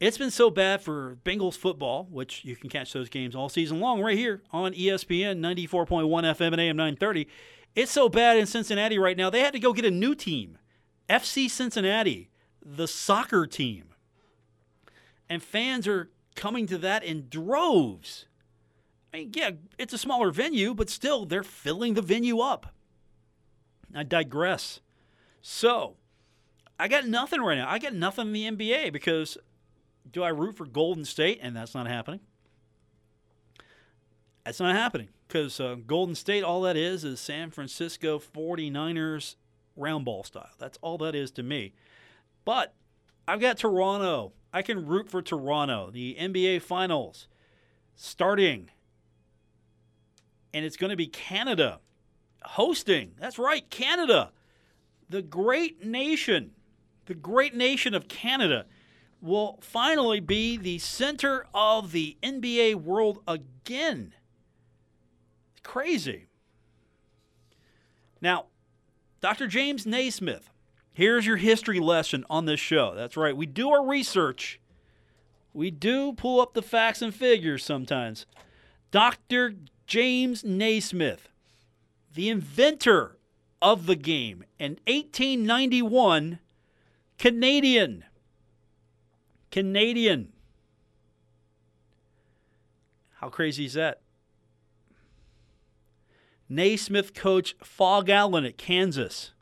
it's 0.00 0.16
been 0.16 0.30
so 0.30 0.48
bad 0.48 0.80
for 0.80 1.18
Bengals 1.22 1.58
football, 1.58 2.08
which 2.10 2.42
you 2.46 2.56
can 2.56 2.70
catch 2.70 2.94
those 2.94 3.10
games 3.10 3.36
all 3.36 3.50
season 3.50 3.78
long 3.78 4.00
right 4.00 4.16
here 4.16 4.40
on 4.52 4.72
ESPN 4.72 5.40
94.1 5.40 6.08
FM 6.08 6.52
and 6.52 6.60
AM 6.62 6.76
930. 6.78 7.28
It's 7.76 7.92
so 7.92 8.08
bad 8.08 8.38
in 8.38 8.46
Cincinnati 8.46 8.98
right 8.98 9.18
now, 9.18 9.28
they 9.28 9.40
had 9.40 9.52
to 9.52 9.60
go 9.60 9.74
get 9.74 9.84
a 9.84 9.90
new 9.90 10.14
team 10.14 10.56
FC 11.10 11.50
Cincinnati, 11.50 12.30
the 12.64 12.88
soccer 12.88 13.46
team. 13.46 13.90
And 15.28 15.42
fans 15.42 15.86
are 15.86 16.08
coming 16.36 16.66
to 16.68 16.78
that 16.78 17.04
in 17.04 17.28
droves. 17.28 18.24
I 19.12 19.18
mean, 19.18 19.32
yeah, 19.34 19.50
it's 19.78 19.92
a 19.92 19.98
smaller 19.98 20.30
venue, 20.30 20.74
but 20.74 20.88
still, 20.88 21.26
they're 21.26 21.42
filling 21.42 21.94
the 21.94 22.02
venue 22.02 22.38
up. 22.40 22.72
I 23.94 24.04
digress. 24.04 24.80
So, 25.42 25.96
I 26.78 26.88
got 26.88 27.06
nothing 27.06 27.40
right 27.40 27.58
now. 27.58 27.68
I 27.68 27.78
got 27.78 27.94
nothing 27.94 28.34
in 28.34 28.56
the 28.56 28.72
NBA 28.72 28.92
because 28.92 29.36
do 30.10 30.22
I 30.22 30.28
root 30.28 30.56
for 30.56 30.66
Golden 30.66 31.04
State? 31.04 31.40
And 31.42 31.56
that's 31.56 31.74
not 31.74 31.86
happening. 31.86 32.20
That's 34.44 34.60
not 34.60 34.74
happening 34.74 35.08
because 35.28 35.60
uh, 35.60 35.76
Golden 35.86 36.14
State, 36.14 36.42
all 36.42 36.62
that 36.62 36.76
is, 36.76 37.04
is 37.04 37.20
San 37.20 37.50
Francisco 37.50 38.18
49ers 38.18 39.36
round 39.76 40.04
ball 40.04 40.24
style. 40.24 40.50
That's 40.58 40.78
all 40.82 40.98
that 40.98 41.14
is 41.14 41.30
to 41.32 41.42
me. 41.42 41.74
But 42.44 42.74
I've 43.28 43.40
got 43.40 43.58
Toronto. 43.58 44.32
I 44.52 44.62
can 44.62 44.86
root 44.86 45.08
for 45.08 45.22
Toronto. 45.22 45.90
The 45.92 46.16
NBA 46.18 46.62
Finals 46.62 47.28
starting 47.94 48.70
and 50.52 50.64
it's 50.64 50.76
going 50.76 50.90
to 50.90 50.96
be 50.96 51.06
Canada 51.06 51.80
hosting. 52.42 53.12
That's 53.18 53.38
right, 53.38 53.68
Canada. 53.70 54.32
The 55.08 55.22
great 55.22 55.84
nation, 55.84 56.52
the 57.06 57.14
great 57.14 57.54
nation 57.54 57.94
of 57.94 58.08
Canada 58.08 58.66
will 59.20 59.58
finally 59.60 60.20
be 60.20 60.56
the 60.56 60.78
center 60.78 61.46
of 61.52 61.92
the 61.92 62.16
NBA 62.22 62.76
world 62.76 63.20
again. 63.26 64.14
Crazy. 65.62 66.26
Now, 68.20 68.46
Dr. 69.20 69.46
James 69.46 69.86
Naismith, 69.86 70.50
here's 70.92 71.26
your 71.26 71.36
history 71.36 71.80
lesson 71.80 72.24
on 72.30 72.46
this 72.46 72.60
show. 72.60 72.94
That's 72.94 73.16
right, 73.16 73.36
we 73.36 73.46
do 73.46 73.70
our 73.70 73.86
research. 73.86 74.60
We 75.52 75.70
do 75.70 76.12
pull 76.12 76.40
up 76.40 76.54
the 76.54 76.62
facts 76.62 77.02
and 77.02 77.14
figures 77.14 77.64
sometimes. 77.64 78.24
Dr. 78.90 79.54
James 79.90 80.44
Naismith, 80.44 81.30
the 82.14 82.28
inventor 82.28 83.16
of 83.60 83.86
the 83.86 83.96
game, 83.96 84.44
an 84.60 84.78
1891 84.86 86.38
Canadian. 87.18 88.04
Canadian. 89.50 90.32
How 93.14 93.30
crazy 93.30 93.64
is 93.64 93.72
that? 93.72 94.00
Naismith 96.48 97.12
coached 97.12 97.56
Phog 97.66 98.08
Allen 98.08 98.44
at 98.44 98.56
Kansas. 98.56 99.32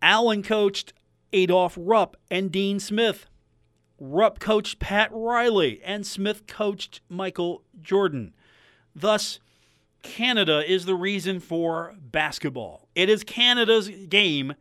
Allen 0.00 0.44
coached 0.44 0.92
Adolph 1.32 1.76
Rupp 1.76 2.16
and 2.30 2.52
Dean 2.52 2.78
Smith. 2.78 3.26
Rupp 3.98 4.38
coached 4.38 4.78
Pat 4.78 5.10
Riley, 5.12 5.82
and 5.84 6.06
Smith 6.06 6.46
coached 6.46 7.00
Michael 7.08 7.64
Jordan. 7.82 8.34
Thus, 8.94 9.40
Canada 10.02 10.62
is 10.70 10.84
the 10.84 10.94
reason 10.94 11.40
for 11.40 11.94
basketball. 12.00 12.88
It 12.94 13.08
is 13.08 13.24
Canada's 13.24 13.88
game 13.88 14.54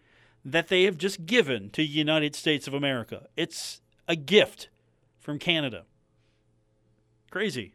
that 0.46 0.68
they 0.68 0.84
have 0.84 0.98
just 0.98 1.26
given 1.26 1.70
to 1.72 1.82
the 1.82 1.88
United 1.88 2.36
States 2.36 2.68
of 2.68 2.74
America. 2.74 3.28
It's 3.36 3.82
a 4.08 4.16
gift 4.16 4.70
from 5.20 5.40
Canada. 5.40 5.86
Crazy. 7.30 7.74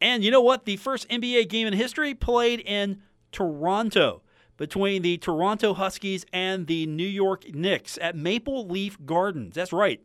And 0.00 0.24
you 0.24 0.30
know 0.30 0.40
what? 0.40 0.64
The 0.64 0.76
first 0.76 1.08
NBA 1.08 1.48
game 1.48 1.66
in 1.66 1.72
history 1.72 2.14
played 2.14 2.60
in 2.60 3.02
Toronto 3.32 4.22
between 4.56 5.02
the 5.02 5.18
Toronto 5.18 5.74
Huskies 5.74 6.24
and 6.32 6.66
the 6.66 6.86
New 6.86 7.06
York 7.06 7.52
Knicks 7.54 7.98
at 8.00 8.16
Maple 8.16 8.66
Leaf 8.66 8.98
Gardens. 9.04 9.54
That's 9.54 9.72
right, 9.72 10.00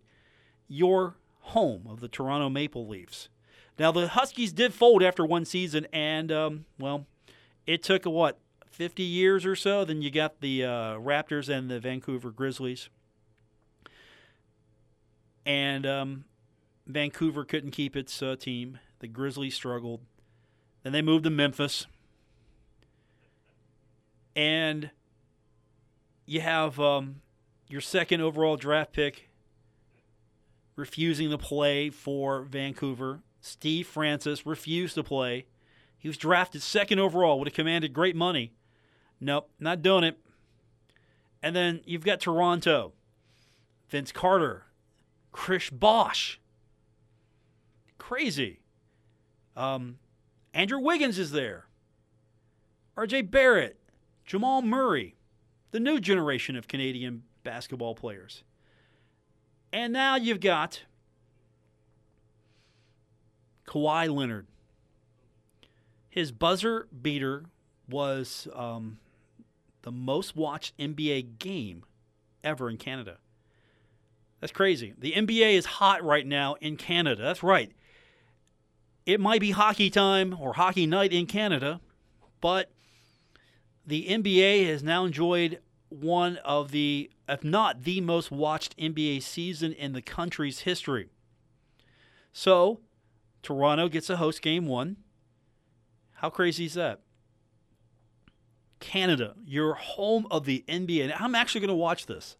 your 0.67 1.17
home 1.39 1.87
of 1.87 1.99
the 1.99 2.07
Toronto 2.07 2.49
Maple 2.49 2.87
Leafs. 2.87 3.29
Now, 3.79 3.93
the 3.93 4.09
Huskies 4.09 4.51
did 4.51 4.73
fold 4.73 5.01
after 5.01 5.25
one 5.25 5.45
season, 5.45 5.87
and, 5.93 6.31
um, 6.33 6.65
well, 6.77 7.05
it 7.65 7.81
took, 7.81 8.05
what, 8.05 8.37
50 8.69 9.03
years 9.03 9.45
or 9.45 9.55
so? 9.55 9.85
Then 9.85 10.01
you 10.01 10.11
got 10.11 10.41
the 10.41 10.65
uh, 10.65 10.69
Raptors 10.95 11.47
and 11.47 11.71
the 11.71 11.79
Vancouver 11.79 12.29
Grizzlies. 12.29 12.89
And 15.45 15.85
um, 15.85 16.25
Vancouver 16.85 17.45
couldn't 17.45 17.71
keep 17.71 17.95
its 17.95 18.21
uh, 18.21 18.35
team. 18.37 18.79
The 18.99 19.07
Grizzlies 19.07 19.55
struggled. 19.55 20.01
Then 20.83 20.91
they 20.91 21.01
moved 21.01 21.23
to 21.23 21.29
Memphis. 21.29 21.87
And 24.35 24.91
you 26.25 26.41
have 26.41 26.79
um, 26.79 27.21
your 27.69 27.81
second 27.81 28.21
overall 28.21 28.57
draft 28.57 28.91
pick 28.91 29.29
refusing 30.75 31.29
to 31.29 31.37
play 31.37 31.89
for 31.89 32.41
Vancouver. 32.43 33.21
Steve 33.41 33.87
Francis 33.87 34.45
refused 34.45 34.95
to 34.95 35.03
play. 35.03 35.45
He 35.97 36.07
was 36.07 36.17
drafted 36.17 36.61
second 36.61 36.99
overall, 36.99 37.39
would 37.39 37.47
have 37.47 37.55
commanded 37.55 37.93
great 37.93 38.15
money. 38.15 38.53
Nope, 39.19 39.49
not 39.59 39.81
doing 39.81 40.03
it. 40.03 40.17
And 41.41 41.55
then 41.55 41.81
you've 41.85 42.05
got 42.05 42.19
Toronto, 42.19 42.93
Vince 43.89 44.11
Carter, 44.11 44.65
Chris 45.31 45.69
Bosh. 45.69 46.39
Crazy. 47.97 48.61
Um, 49.55 49.99
Andrew 50.53 50.79
Wiggins 50.79 51.19
is 51.19 51.31
there. 51.31 51.65
RJ 52.97 53.29
Barrett, 53.31 53.77
Jamal 54.25 54.61
Murray, 54.61 55.15
the 55.71 55.79
new 55.79 55.99
generation 55.99 56.55
of 56.55 56.67
Canadian 56.67 57.23
basketball 57.43 57.95
players. 57.95 58.43
And 59.71 59.93
now 59.93 60.15
you've 60.15 60.39
got 60.39 60.83
Kawhi 63.69 64.13
Leonard. 64.13 64.47
His 66.09 66.31
buzzer 66.31 66.87
beater 67.01 67.45
was 67.87 68.47
um, 68.55 68.97
the 69.83 69.91
most 69.91 70.35
watched 70.35 70.75
NBA 70.79 71.37
game 71.37 71.83
ever 72.43 72.67
in 72.67 72.77
Canada. 72.77 73.17
That's 74.39 74.51
crazy. 74.51 74.93
The 74.97 75.11
NBA 75.11 75.53
is 75.53 75.65
hot 75.65 76.03
right 76.03 76.25
now 76.25 76.55
in 76.55 76.77
Canada. 76.77 77.21
That's 77.21 77.43
right. 77.43 77.71
It 79.05 79.19
might 79.19 79.39
be 79.39 79.51
hockey 79.51 79.91
time 79.91 80.35
or 80.39 80.53
hockey 80.53 80.87
night 80.87 81.13
in 81.13 81.27
Canada, 81.27 81.79
but 82.41 82.71
the 83.85 84.07
NBA 84.07 84.65
has 84.67 84.81
now 84.81 85.05
enjoyed 85.05 85.59
one 85.89 86.37
of 86.37 86.71
the, 86.71 87.11
if 87.27 87.43
not 87.43 87.83
the 87.83 88.01
most 88.01 88.31
watched 88.31 88.75
NBA 88.77 89.21
season 89.21 89.73
in 89.73 89.93
the 89.93 90.01
country's 90.01 90.61
history. 90.61 91.09
So, 92.31 92.79
Toronto 93.41 93.87
gets 93.87 94.09
a 94.09 94.17
host 94.17 94.41
game 94.41 94.65
one. 94.65 94.97
How 96.15 96.29
crazy 96.29 96.65
is 96.65 96.73
that? 96.73 97.01
Canada, 98.79 99.35
you're 99.45 99.73
home 99.73 100.27
of 100.31 100.45
the 100.45 100.63
NBA. 100.67 101.03
And 101.03 101.13
I'm 101.13 101.35
actually 101.35 101.61
going 101.61 101.69
to 101.69 101.75
watch 101.75 102.05
this. 102.05 102.37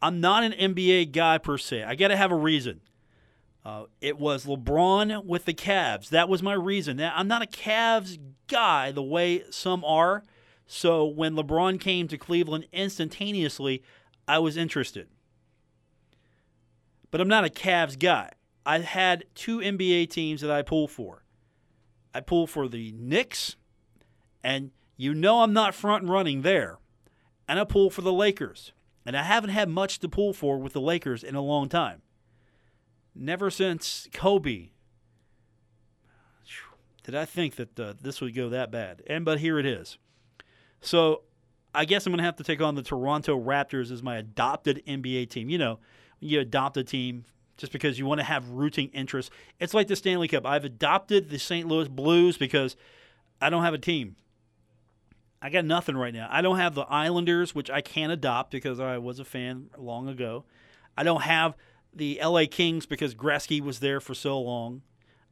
I'm 0.00 0.20
not 0.20 0.42
an 0.42 0.52
NBA 0.52 1.12
guy 1.12 1.38
per 1.38 1.56
se. 1.58 1.84
I 1.84 1.94
got 1.94 2.08
to 2.08 2.16
have 2.16 2.32
a 2.32 2.36
reason. 2.36 2.80
Uh, 3.64 3.84
it 4.00 4.18
was 4.18 4.44
LeBron 4.44 5.24
with 5.24 5.44
the 5.44 5.54
Cavs. 5.54 6.08
That 6.08 6.28
was 6.28 6.42
my 6.42 6.54
reason. 6.54 6.96
Now, 6.96 7.12
I'm 7.14 7.28
not 7.28 7.42
a 7.42 7.46
Cavs 7.46 8.18
guy 8.48 8.90
the 8.90 9.02
way 9.02 9.44
some 9.50 9.84
are. 9.84 10.24
So 10.66 11.06
when 11.06 11.34
LeBron 11.34 11.78
came 11.80 12.08
to 12.08 12.18
Cleveland 12.18 12.66
instantaneously, 12.72 13.82
I 14.26 14.38
was 14.40 14.56
interested. 14.56 15.08
But 17.10 17.20
I'm 17.20 17.28
not 17.28 17.44
a 17.44 17.50
Cavs 17.50 17.98
guy. 17.98 18.30
I 18.64 18.78
had 18.78 19.24
two 19.34 19.58
NBA 19.58 20.10
teams 20.10 20.40
that 20.40 20.50
I 20.50 20.62
pull 20.62 20.86
for. 20.86 21.24
I 22.14 22.20
pull 22.20 22.46
for 22.46 22.68
the 22.68 22.92
Knicks, 22.92 23.56
and 24.42 24.70
you 24.96 25.14
know 25.14 25.42
I'm 25.42 25.52
not 25.52 25.74
front 25.74 26.08
running 26.08 26.42
there. 26.42 26.78
And 27.48 27.58
I 27.58 27.64
pull 27.64 27.90
for 27.90 28.02
the 28.02 28.12
Lakers. 28.12 28.72
And 29.04 29.16
I 29.16 29.24
haven't 29.24 29.50
had 29.50 29.68
much 29.68 29.98
to 29.98 30.08
pull 30.08 30.32
for 30.32 30.58
with 30.58 30.74
the 30.74 30.80
Lakers 30.80 31.24
in 31.24 31.34
a 31.34 31.40
long 31.40 31.68
time. 31.68 32.02
Never 33.14 33.50
since 33.50 34.08
Kobe 34.12 34.70
Did 37.02 37.14
I 37.16 37.24
think 37.24 37.56
that 37.56 37.80
uh, 37.80 37.94
this 38.00 38.20
would 38.20 38.34
go 38.34 38.48
that 38.50 38.70
bad? 38.70 39.02
And 39.06 39.24
but 39.24 39.40
here 39.40 39.58
it 39.58 39.66
is. 39.66 39.98
So 40.80 41.22
I 41.74 41.84
guess 41.84 42.06
I'm 42.06 42.12
going 42.12 42.18
to 42.18 42.24
have 42.24 42.36
to 42.36 42.44
take 42.44 42.60
on 42.60 42.74
the 42.74 42.82
Toronto 42.82 43.38
Raptors 43.38 43.90
as 43.90 44.02
my 44.02 44.16
adopted 44.18 44.82
NBA 44.86 45.30
team. 45.30 45.50
You 45.50 45.58
know, 45.58 45.78
you 46.20 46.40
adopt 46.40 46.76
a 46.76 46.84
team 46.84 47.24
just 47.62 47.72
because 47.72 47.96
you 47.96 48.04
want 48.04 48.18
to 48.18 48.24
have 48.24 48.48
rooting 48.48 48.88
interest. 48.88 49.30
It's 49.60 49.72
like 49.72 49.86
the 49.86 49.94
Stanley 49.94 50.26
Cup. 50.26 50.44
I've 50.44 50.64
adopted 50.64 51.30
the 51.30 51.38
St. 51.38 51.68
Louis 51.68 51.86
Blues 51.86 52.36
because 52.36 52.74
I 53.40 53.50
don't 53.50 53.62
have 53.62 53.72
a 53.72 53.78
team. 53.78 54.16
I 55.40 55.48
got 55.48 55.64
nothing 55.64 55.96
right 55.96 56.12
now. 56.12 56.26
I 56.28 56.42
don't 56.42 56.58
have 56.58 56.74
the 56.74 56.82
Islanders, 56.82 57.54
which 57.54 57.70
I 57.70 57.80
can 57.80 58.10
adopt 58.10 58.50
because 58.50 58.80
I 58.80 58.98
was 58.98 59.20
a 59.20 59.24
fan 59.24 59.70
long 59.78 60.08
ago. 60.08 60.44
I 60.98 61.04
don't 61.04 61.22
have 61.22 61.54
the 61.94 62.18
LA 62.20 62.46
Kings 62.50 62.84
because 62.84 63.14
Gretzky 63.14 63.60
was 63.60 63.78
there 63.78 64.00
for 64.00 64.12
so 64.12 64.40
long. 64.40 64.82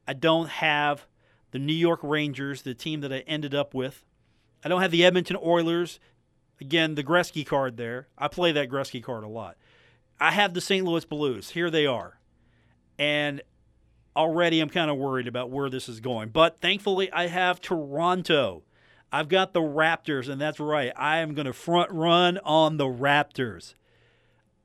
I 0.06 0.12
don't 0.12 0.48
have 0.48 1.08
the 1.50 1.58
New 1.58 1.72
York 1.72 1.98
Rangers, 2.04 2.62
the 2.62 2.74
team 2.74 3.00
that 3.00 3.12
I 3.12 3.24
ended 3.26 3.56
up 3.56 3.74
with. 3.74 4.04
I 4.64 4.68
don't 4.68 4.82
have 4.82 4.92
the 4.92 5.04
Edmonton 5.04 5.36
Oilers. 5.42 5.98
Again, 6.60 6.94
the 6.94 7.02
Gretzky 7.02 7.44
card 7.44 7.76
there. 7.76 8.06
I 8.16 8.28
play 8.28 8.52
that 8.52 8.70
Gretzky 8.70 9.02
card 9.02 9.24
a 9.24 9.28
lot. 9.28 9.56
I 10.20 10.30
have 10.30 10.54
the 10.54 10.60
St. 10.60 10.86
Louis 10.86 11.04
Blues. 11.04 11.50
Here 11.50 11.70
they 11.70 11.86
are. 11.86 12.19
And 13.00 13.42
already 14.14 14.60
I'm 14.60 14.68
kind 14.68 14.90
of 14.90 14.98
worried 14.98 15.26
about 15.26 15.50
where 15.50 15.70
this 15.70 15.88
is 15.88 16.00
going. 16.00 16.28
But 16.28 16.60
thankfully, 16.60 17.10
I 17.10 17.26
have 17.26 17.60
Toronto. 17.60 18.62
I've 19.10 19.28
got 19.28 19.54
the 19.54 19.60
Raptors, 19.60 20.28
and 20.28 20.40
that's 20.40 20.60
right. 20.60 20.92
I 20.96 21.18
am 21.18 21.34
going 21.34 21.46
to 21.46 21.52
front 21.52 21.90
run 21.90 22.38
on 22.44 22.76
the 22.76 22.84
Raptors. 22.84 23.74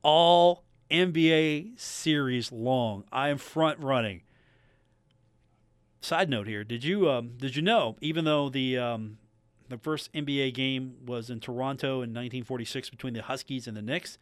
All 0.02 0.62
NBA 0.90 1.80
series 1.80 2.52
long. 2.52 3.04
I 3.10 3.30
am 3.30 3.38
front 3.38 3.80
running. 3.80 4.22
Side 6.00 6.28
note 6.28 6.46
here: 6.46 6.62
Did 6.62 6.84
you 6.84 7.10
um, 7.10 7.32
did 7.38 7.56
you 7.56 7.62
know? 7.62 7.96
Even 8.00 8.24
though 8.24 8.48
the 8.48 8.78
um, 8.78 9.18
the 9.68 9.78
first 9.78 10.12
NBA 10.12 10.54
game 10.54 10.94
was 11.04 11.30
in 11.30 11.40
Toronto 11.40 11.94
in 11.94 12.10
1946 12.10 12.90
between 12.90 13.14
the 13.14 13.22
Huskies 13.22 13.66
and 13.66 13.76
the 13.76 13.82
Knicks, 13.82 14.18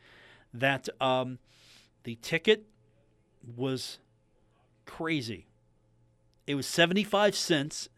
that 0.54 0.88
um, 1.02 1.38
the 2.04 2.14
ticket 2.22 2.64
was 3.56 3.98
crazy. 4.86 5.46
It 6.46 6.54
was 6.54 6.66
75 6.66 7.34
cents 7.34 7.88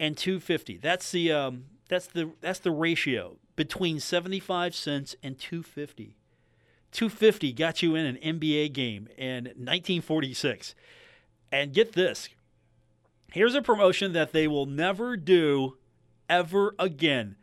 and 0.00 0.16
250. 0.16 0.78
That's 0.78 1.10
the 1.10 1.32
um, 1.32 1.64
that's 1.88 2.06
the 2.06 2.30
that's 2.40 2.58
the 2.58 2.70
ratio 2.70 3.36
between 3.56 4.00
75 4.00 4.74
cents 4.74 5.16
and 5.22 5.38
250. 5.38 6.16
250 6.92 7.52
got 7.52 7.82
you 7.82 7.94
in 7.94 8.06
an 8.06 8.16
NBA 8.16 8.72
game 8.72 9.08
in 9.16 9.44
1946. 9.44 10.74
And 11.50 11.72
get 11.72 11.92
this. 11.92 12.28
Here's 13.32 13.54
a 13.54 13.62
promotion 13.62 14.12
that 14.12 14.32
they 14.32 14.46
will 14.48 14.66
never 14.66 15.16
do 15.16 15.76
ever 16.28 16.74
again. 16.78 17.36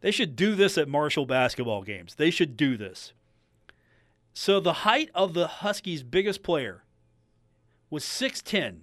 They 0.00 0.10
should 0.10 0.34
do 0.34 0.54
this 0.54 0.78
at 0.78 0.88
Marshall 0.88 1.26
basketball 1.26 1.82
games. 1.82 2.14
They 2.14 2.30
should 2.30 2.56
do 2.56 2.76
this. 2.76 3.12
So 4.32 4.60
the 4.60 4.72
height 4.72 5.10
of 5.14 5.34
the 5.34 5.46
Huskies' 5.46 6.02
biggest 6.02 6.42
player 6.42 6.84
was 7.88 8.04
6'10. 8.04 8.80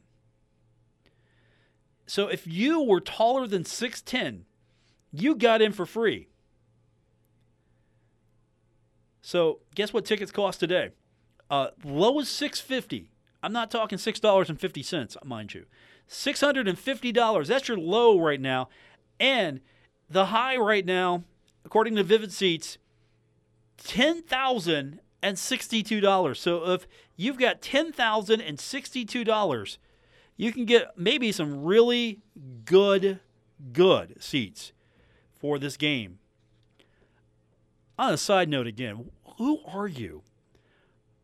So 2.06 2.28
if 2.28 2.48
you 2.48 2.82
were 2.82 3.02
taller 3.02 3.48
than 3.48 3.64
6'10, 3.64 4.42
you 5.12 5.36
got 5.36 5.62
in 5.62 5.72
for 5.72 5.86
free. 5.86 6.28
So 9.22 9.60
guess 9.76 9.94
what 9.94 10.06
tickets 10.06 10.32
cost 10.32 10.60
today? 10.60 10.92
Uh, 11.50 11.70
low 11.84 12.20
as 12.20 12.30
650. 12.30 13.12
I'm 13.44 13.54
not 13.54 13.72
talking 13.72 13.98
$6.50, 13.98 15.26
mind 15.26 15.54
you. 15.54 15.66
$650. 16.10 17.48
That's 17.48 17.68
your 17.68 17.78
low 17.78 18.20
right 18.20 18.40
now. 18.40 18.70
And 19.20 19.62
the 20.10 20.28
high 20.28 20.58
right 20.58 20.86
now, 20.86 21.24
according 21.66 21.96
to 21.96 22.04
Vivid 22.04 22.32
Seats, 22.32 22.78
$10,062. 25.24 26.38
So 26.38 26.70
if 26.72 26.88
you've 27.16 27.40
got 27.40 27.62
$10,062, 27.62 29.78
you 30.36 30.54
can 30.54 30.66
get 30.66 30.98
maybe 30.98 31.32
some 31.32 31.64
really 31.64 32.20
good, 32.66 33.20
good 33.74 34.22
seats 34.22 34.74
for 35.40 35.60
this 35.60 35.78
game. 35.78 36.18
On 37.98 38.14
a 38.14 38.18
side 38.18 38.50
note, 38.50 38.68
again, 38.68 39.10
who 39.38 39.62
are 39.66 39.88
you? 39.88 40.22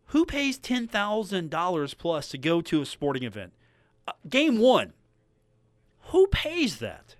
Who 0.07 0.25
pays 0.25 0.57
$10,000 0.59 1.97
plus 1.97 2.29
to 2.29 2.37
go 2.37 2.61
to 2.61 2.81
a 2.81 2.85
sporting 2.85 3.23
event? 3.23 3.53
Uh, 4.07 4.13
game 4.27 4.59
one. 4.59 4.93
Who 6.07 6.27
pays 6.27 6.79
that? 6.79 7.15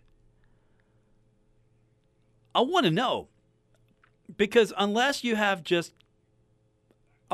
I 2.54 2.62
want 2.62 2.86
to 2.86 2.92
know. 2.92 3.30
Because 4.36 4.74
unless 4.78 5.24
you 5.24 5.36
have 5.36 5.64
just 5.64 5.94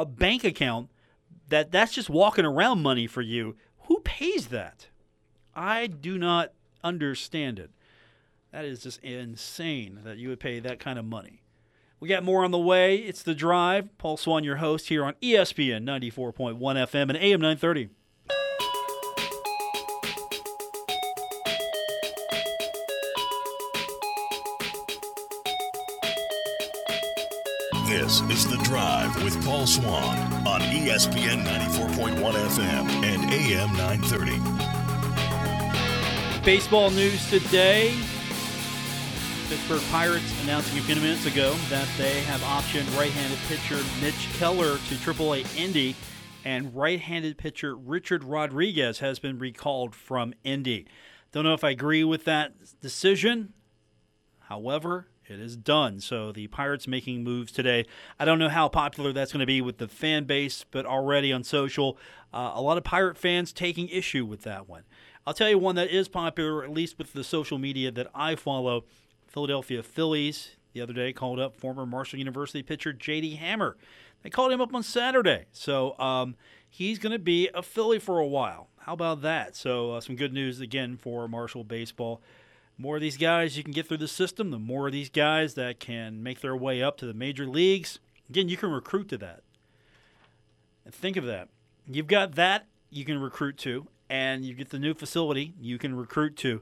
a 0.02 0.06
bank 0.06 0.44
account 0.44 0.90
that 1.50 1.72
that's 1.72 1.94
just 1.94 2.10
walking 2.10 2.46
around 2.46 2.82
money 2.82 3.08
for 3.08 3.22
you, 3.22 3.56
who 3.84 4.00
pays 4.02 4.48
that? 4.48 4.88
I 5.56 5.88
do 5.88 6.18
not 6.18 6.54
understand 6.84 7.60
it. 7.60 7.72
That 8.52 8.66
is 8.66 8.82
just 8.82 9.04
insane 9.04 10.00
that 10.04 10.18
you 10.18 10.30
would 10.30 10.40
pay 10.40 10.60
that 10.60 10.80
kind 10.80 10.98
of 10.98 11.06
money. 11.06 11.44
We 12.00 12.08
got 12.08 12.24
more 12.24 12.46
on 12.46 12.52
the 12.52 12.58
way. 12.58 12.96
It's 12.98 13.24
The 13.24 13.36
Drive. 13.36 13.98
Paul 13.98 14.16
Swann, 14.16 14.44
your 14.44 14.58
host 14.58 14.88
here 14.88 15.04
on 15.04 15.16
ESPN 15.22 15.84
94.1 15.84 16.58
FM 16.58 17.02
and 17.10 17.18
AM 17.18 17.42
930. 17.42 17.90
This 28.10 28.22
is 28.22 28.48
The 28.48 28.58
Drive 28.64 29.24
with 29.24 29.40
Paul 29.46 29.68
Swann 29.68 30.18
on 30.48 30.62
ESPN 30.62 31.46
94.1 31.46 32.18
FM 32.18 32.90
and 33.04 33.32
AM 33.32 33.72
930. 33.78 34.40
Baseball 36.44 36.90
news 36.90 37.30
today. 37.30 37.96
Pittsburgh 39.48 39.84
Pirates 39.92 40.42
announcing 40.42 40.80
a 40.80 40.82
few 40.82 40.96
minutes 40.96 41.28
ago 41.28 41.54
that 41.70 41.88
they 42.00 42.22
have 42.22 42.42
optioned 42.42 42.98
right-handed 42.98 43.38
pitcher 43.48 43.78
Mitch 44.02 44.28
Keller 44.40 44.80
to 44.80 44.96
AAA 44.96 45.46
Indy, 45.56 45.96
and 46.44 46.76
right-handed 46.76 47.38
pitcher 47.38 47.76
Richard 47.76 48.24
Rodriguez 48.24 48.98
has 48.98 49.20
been 49.20 49.38
recalled 49.38 49.94
from 49.94 50.34
Indy. 50.44 50.88
Don't 51.32 51.44
know 51.44 51.54
if 51.54 51.64
I 51.64 51.70
agree 51.70 52.04
with 52.04 52.26
that 52.26 52.54
decision. 52.82 53.54
However, 54.40 55.10
it 55.30 55.40
is 55.40 55.56
done. 55.56 56.00
So 56.00 56.32
the 56.32 56.48
Pirates 56.48 56.88
making 56.88 57.24
moves 57.24 57.52
today. 57.52 57.86
I 58.20 58.26
don't 58.26 58.40
know 58.40 58.50
how 58.50 58.68
popular 58.70 59.14
that's 59.14 59.32
going 59.32 59.42
to 59.42 59.46
be 59.46 59.62
with 59.62 59.78
the 59.78 59.88
fan 59.88 60.26
base, 60.26 60.66
but 60.70 60.86
already 60.86 61.32
on 61.32 61.44
social, 61.44 61.98
uh, 62.34 62.52
a 62.54 62.62
lot 62.62 62.78
of 62.78 62.84
Pirate 62.84 63.18
fans 63.18 63.54
taking 63.54 63.90
issue 63.90 64.26
with 64.26 64.42
that 64.44 64.68
one. 64.68 64.84
I'll 65.26 65.34
tell 65.34 65.50
you 65.50 65.60
one 65.60 65.76
that 65.76 65.90
is 65.90 66.08
popular, 66.08 66.64
at 66.64 66.72
least 66.72 66.98
with 66.98 67.14
the 67.14 67.24
social 67.24 67.58
media 67.58 67.92
that 67.92 68.08
I 68.16 68.36
follow. 68.36 68.86
Philadelphia 69.28 69.84
Phillies 69.84 70.56
the 70.74 70.82
other 70.82 70.94
day 70.94 71.14
called 71.14 71.40
up 71.40 71.56
former 71.56 71.86
Marshall 71.86 72.20
University 72.20 72.64
pitcher 72.64 72.94
J.D. 72.94 73.36
Hammer. 73.36 73.78
They 74.22 74.30
called 74.30 74.52
him 74.52 74.62
up 74.62 74.74
on 74.74 74.84
Saturday, 74.84 75.46
so 75.52 75.98
um, 75.98 76.36
he's 76.70 77.00
going 77.00 77.14
to 77.14 77.20
be 77.20 77.50
a 77.54 77.62
Philly 77.62 78.00
for 78.00 78.20
a 78.20 78.28
while. 78.28 78.68
How 78.80 78.94
about 78.94 79.22
that? 79.22 79.56
So 79.56 79.94
uh, 79.94 80.02
some 80.02 80.16
good 80.16 80.34
news 80.34 80.60
again 80.60 80.98
for 80.98 81.28
Marshall 81.28 81.64
baseball. 81.64 82.22
More 82.82 82.96
of 82.96 83.02
these 83.02 83.18
guys 83.18 83.58
you 83.58 83.64
can 83.64 83.74
get 83.74 83.88
through 83.88 83.98
the 83.98 84.08
system, 84.08 84.52
the 84.52 84.58
more 84.58 84.88
of 84.88 84.94
these 84.94 85.10
guys 85.10 85.56
that 85.56 85.82
can 85.82 86.24
make 86.24 86.40
their 86.40 86.56
way 86.56 86.82
up 86.82 86.98
to 87.00 87.06
the 87.06 87.14
major 87.14 87.46
leagues. 87.46 88.00
Again, 88.30 88.48
you 88.48 88.56
can 88.56 88.72
recruit 88.72 89.10
to 89.10 89.18
that. 89.18 89.42
And 90.86 90.96
think 90.96 91.18
of 91.18 91.26
that. 91.26 91.50
You've 91.86 92.08
got 92.08 92.36
that 92.36 92.68
you 92.90 93.04
can 93.04 93.20
recruit 93.20 93.58
to, 93.58 93.88
and 94.10 94.46
you 94.46 94.54
get 94.54 94.70
the 94.70 94.80
new 94.80 94.94
facility 94.94 95.54
you 95.60 95.78
can 95.78 95.94
recruit 95.94 96.38
to. 96.38 96.62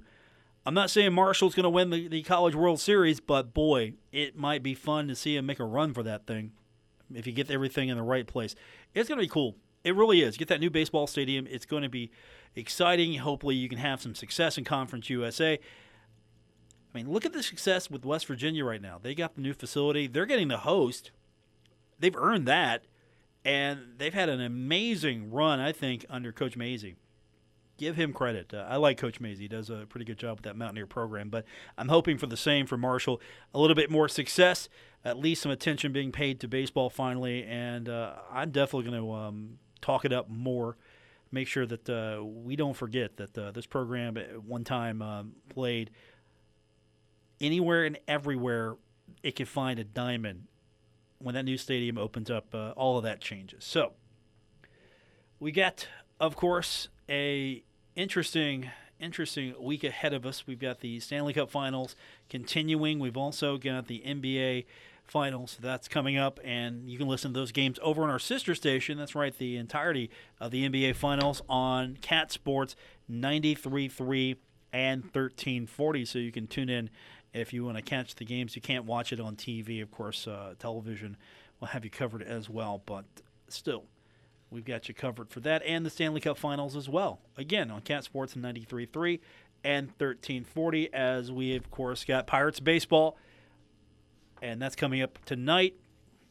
I'm 0.65 0.73
not 0.73 0.89
saying 0.89 1.13
Marshall's 1.13 1.53
going 1.53 1.65
to 1.65 1.69
win 1.69 1.91
the, 1.91 2.07
the 2.07 2.23
College 2.23 2.55
World 2.55 2.79
Series, 2.79 3.19
but 3.19 3.53
boy, 3.53 3.93
it 4.11 4.35
might 4.35 4.63
be 4.63 4.73
fun 4.73 5.07
to 5.09 5.15
see 5.15 5.35
him 5.35 5.45
make 5.45 5.59
a 5.59 5.65
run 5.65 5.93
for 5.93 6.01
that 6.01 6.25
thing 6.25 6.51
if 7.13 7.27
you 7.27 7.31
get 7.31 7.51
everything 7.51 7.89
in 7.89 7.95
the 7.95 8.03
right 8.03 8.25
place. 8.25 8.55
It's 8.95 9.07
going 9.07 9.19
to 9.19 9.23
be 9.23 9.29
cool. 9.29 9.55
It 9.83 9.95
really 9.95 10.21
is. 10.21 10.35
Get 10.35 10.47
that 10.47 10.59
new 10.59 10.71
baseball 10.71 11.05
stadium. 11.05 11.47
It's 11.47 11.65
going 11.65 11.83
to 11.83 11.89
be 11.89 12.09
exciting. 12.55 13.13
Hopefully, 13.13 13.55
you 13.55 13.69
can 13.69 13.77
have 13.77 14.01
some 14.01 14.15
success 14.15 14.57
in 14.57 14.63
Conference 14.63 15.09
USA. 15.11 15.59
Mean, 16.97 17.11
look 17.11 17.25
at 17.25 17.33
the 17.33 17.43
success 17.43 17.91
with 17.91 18.05
West 18.05 18.25
Virginia 18.25 18.65
right 18.65 18.81
now. 18.81 18.99
They 19.01 19.13
got 19.13 19.35
the 19.35 19.41
new 19.41 19.53
facility. 19.53 20.07
They're 20.07 20.25
getting 20.25 20.47
the 20.47 20.57
host. 20.57 21.11
They've 21.99 22.15
earned 22.15 22.47
that, 22.47 22.85
and 23.45 23.79
they've 23.97 24.13
had 24.13 24.29
an 24.29 24.41
amazing 24.41 25.31
run, 25.31 25.59
I 25.59 25.71
think, 25.71 26.05
under 26.09 26.31
Coach 26.31 26.57
Mazey 26.57 26.95
give 27.77 27.95
him 27.95 28.11
credit. 28.11 28.51
Uh, 28.55 28.65
I 28.67 28.77
like 28.77 28.97
Coach 28.97 29.19
Mazey; 29.19 29.43
he 29.43 29.47
does 29.47 29.69
a 29.69 29.85
pretty 29.87 30.05
good 30.05 30.17
job 30.17 30.37
with 30.37 30.43
that 30.45 30.55
Mountaineer 30.55 30.87
program. 30.87 31.29
But 31.29 31.45
I'm 31.77 31.89
hoping 31.89 32.17
for 32.17 32.25
the 32.25 32.35
same 32.35 32.65
for 32.65 32.77
Marshall. 32.77 33.21
A 33.53 33.59
little 33.59 33.75
bit 33.75 33.91
more 33.91 34.09
success, 34.09 34.67
at 35.05 35.19
least 35.19 35.43
some 35.43 35.51
attention 35.51 35.91
being 35.91 36.11
paid 36.11 36.39
to 36.39 36.47
baseball 36.47 36.89
finally, 36.89 37.43
and 37.43 37.87
uh, 37.87 38.13
I'm 38.31 38.49
definitely 38.49 38.89
going 38.89 39.03
to 39.03 39.11
um, 39.13 39.59
talk 39.81 40.03
it 40.03 40.11
up 40.11 40.29
more 40.29 40.77
make 41.31 41.47
sure 41.47 41.65
that 41.65 41.89
uh, 41.89 42.23
we 42.23 42.55
don't 42.55 42.75
forget 42.75 43.17
that 43.17 43.37
uh, 43.37 43.51
this 43.51 43.65
program 43.65 44.17
at 44.17 44.43
one 44.43 44.63
time 44.63 45.01
um, 45.01 45.33
played 45.49 45.91
anywhere 47.39 47.85
and 47.85 47.97
everywhere 48.07 48.75
it 49.23 49.35
can 49.35 49.45
find 49.45 49.79
a 49.79 49.83
diamond. 49.83 50.43
When 51.19 51.33
that 51.35 51.43
new 51.43 51.57
stadium 51.57 51.97
opens 51.97 52.29
up, 52.29 52.53
uh, 52.53 52.71
all 52.71 52.97
of 52.97 53.03
that 53.03 53.19
changes. 53.19 53.63
So 53.65 53.93
we 55.39 55.51
get, 55.51 55.87
of 56.19 56.35
course, 56.35 56.89
a 57.09 57.63
interesting 57.95 58.69
interesting 58.99 59.53
week 59.59 59.83
ahead 59.83 60.13
of 60.13 60.25
us. 60.25 60.47
We've 60.47 60.59
got 60.59 60.79
the 60.79 60.99
Stanley 60.99 61.33
Cup 61.33 61.49
Finals 61.49 61.95
continuing. 62.29 62.99
We've 62.99 63.17
also 63.17 63.57
got 63.57 63.87
the 63.87 64.01
NBA 64.05 64.65
Finals 65.05 65.57
that's 65.61 65.87
coming 65.87 66.17
up, 66.17 66.39
and 66.43 66.89
you 66.89 66.97
can 66.97 67.07
listen 67.07 67.33
to 67.33 67.39
those 67.39 67.51
games 67.53 67.79
over 67.81 68.03
on 68.03 68.09
our 68.09 68.19
sister 68.19 68.53
station. 68.53 68.97
That's 68.97 69.15
right, 69.15 69.35
the 69.37 69.55
entirety 69.55 70.09
of 70.39 70.51
the 70.51 70.67
NBA 70.67 70.95
Finals 70.95 71.41
on 71.47 71.97
Cat 72.01 72.31
Sports 72.31 72.75
93.3 73.09 74.35
and 74.73 75.03
1340. 75.03 76.05
So 76.05 76.19
you 76.19 76.31
can 76.31 76.47
tune 76.47 76.69
in 76.69 76.89
if 77.33 77.53
you 77.53 77.65
want 77.65 77.77
to 77.77 77.83
catch 77.83 78.15
the 78.15 78.25
games. 78.25 78.55
You 78.55 78.61
can't 78.61 78.85
watch 78.85 79.13
it 79.13 79.19
on 79.19 79.35
TV, 79.35 79.81
of 79.81 79.91
course. 79.91 80.27
Uh, 80.27 80.53
television 80.59 81.17
will 81.59 81.69
have 81.69 81.83
you 81.83 81.91
covered 81.91 82.23
as 82.23 82.49
well, 82.49 82.81
but 82.85 83.05
still 83.47 83.85
We've 84.49 84.65
got 84.65 84.87
you 84.87 84.93
covered 84.93 85.29
for 85.29 85.41
that 85.41 85.61
and 85.63 85.85
the 85.85 85.89
Stanley 85.89 86.21
Cup 86.21 86.37
Finals 86.37 86.75
as 86.75 86.87
well. 86.87 87.19
Again, 87.37 87.69
on 87.69 87.81
Cat 87.81 88.03
Sports 88.03 88.33
93.3 88.33 89.19
and 89.63 89.87
1340, 89.87 90.93
as 90.93 91.31
we, 91.31 91.55
of 91.55 91.69
course, 91.69 92.05
got 92.05 92.27
Pirates 92.27 92.59
Baseball. 92.59 93.17
And 94.41 94.61
that's 94.61 94.75
coming 94.75 95.01
up 95.01 95.19
tonight. 95.25 95.75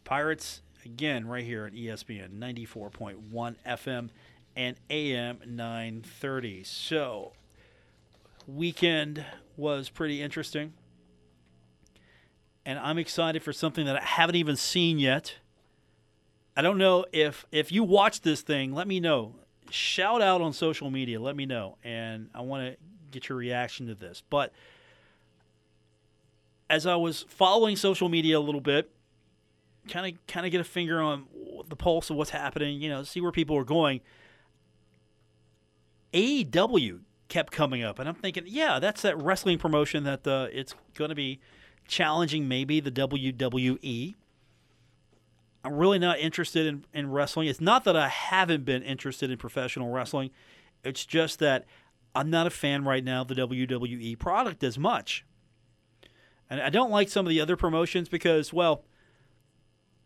Pirates, 0.04 0.62
again, 0.84 1.26
right 1.26 1.44
here 1.44 1.66
at 1.66 1.74
ESPN 1.74 2.38
94.1 2.38 3.56
FM 3.66 4.08
and 4.54 4.76
AM 4.88 5.40
930. 5.44 6.64
So, 6.64 7.32
weekend 8.46 9.26
was 9.56 9.90
pretty 9.90 10.22
interesting. 10.22 10.72
And 12.66 12.78
I'm 12.78 12.98
excited 12.98 13.42
for 13.42 13.54
something 13.54 13.86
that 13.86 13.96
I 13.96 14.04
haven't 14.04 14.36
even 14.36 14.56
seen 14.56 14.98
yet 14.98 15.36
I 16.56 16.62
don't 16.62 16.78
know 16.78 17.04
if 17.12 17.44
if 17.52 17.70
you 17.70 17.84
watch 17.84 18.22
this 18.22 18.40
thing, 18.40 18.74
let 18.74 18.88
me 18.88 18.98
know. 18.98 19.34
Shout 19.70 20.22
out 20.22 20.40
on 20.40 20.52
social 20.52 20.90
media, 20.90 21.20
let 21.20 21.36
me 21.36 21.44
know, 21.44 21.76
and 21.84 22.30
I 22.34 22.40
want 22.40 22.72
to 22.72 22.76
get 23.10 23.28
your 23.28 23.36
reaction 23.36 23.88
to 23.88 23.94
this. 23.94 24.22
But 24.30 24.52
as 26.70 26.86
I 26.86 26.96
was 26.96 27.26
following 27.28 27.76
social 27.76 28.08
media 28.08 28.38
a 28.38 28.40
little 28.40 28.60
bit, 28.62 28.90
kind 29.88 30.14
of 30.14 30.26
kind 30.26 30.46
of 30.46 30.52
get 30.52 30.62
a 30.62 30.64
finger 30.64 31.00
on 31.02 31.26
the 31.68 31.76
pulse 31.76 32.08
of 32.08 32.16
what's 32.16 32.30
happening, 32.30 32.80
you 32.80 32.88
know, 32.88 33.02
see 33.02 33.20
where 33.20 33.32
people 33.32 33.56
are 33.58 33.64
going. 33.64 34.00
AEW 36.14 37.00
kept 37.28 37.52
coming 37.52 37.82
up, 37.82 37.98
and 37.98 38.08
I'm 38.08 38.14
thinking, 38.14 38.44
yeah, 38.46 38.78
that's 38.78 39.02
that 39.02 39.20
wrestling 39.20 39.58
promotion 39.58 40.04
that 40.04 40.26
uh, 40.26 40.46
it's 40.50 40.74
going 40.94 41.10
to 41.10 41.14
be 41.14 41.40
challenging 41.86 42.48
maybe 42.48 42.80
the 42.80 42.90
WWE 42.90 44.14
I'm 45.66 45.74
really 45.74 45.98
not 45.98 46.20
interested 46.20 46.64
in, 46.64 46.84
in 46.94 47.10
wrestling. 47.10 47.48
It's 47.48 47.60
not 47.60 47.82
that 47.84 47.96
I 47.96 48.06
haven't 48.06 48.64
been 48.64 48.84
interested 48.84 49.32
in 49.32 49.36
professional 49.36 49.90
wrestling. 49.90 50.30
It's 50.84 51.04
just 51.04 51.40
that 51.40 51.64
I'm 52.14 52.30
not 52.30 52.46
a 52.46 52.50
fan 52.50 52.84
right 52.84 53.02
now 53.02 53.22
of 53.22 53.28
the 53.28 53.34
WWE 53.34 54.16
product 54.16 54.62
as 54.62 54.78
much. 54.78 55.24
And 56.48 56.60
I 56.60 56.70
don't 56.70 56.92
like 56.92 57.08
some 57.08 57.26
of 57.26 57.30
the 57.30 57.40
other 57.40 57.56
promotions 57.56 58.08
because, 58.08 58.52
well, 58.52 58.84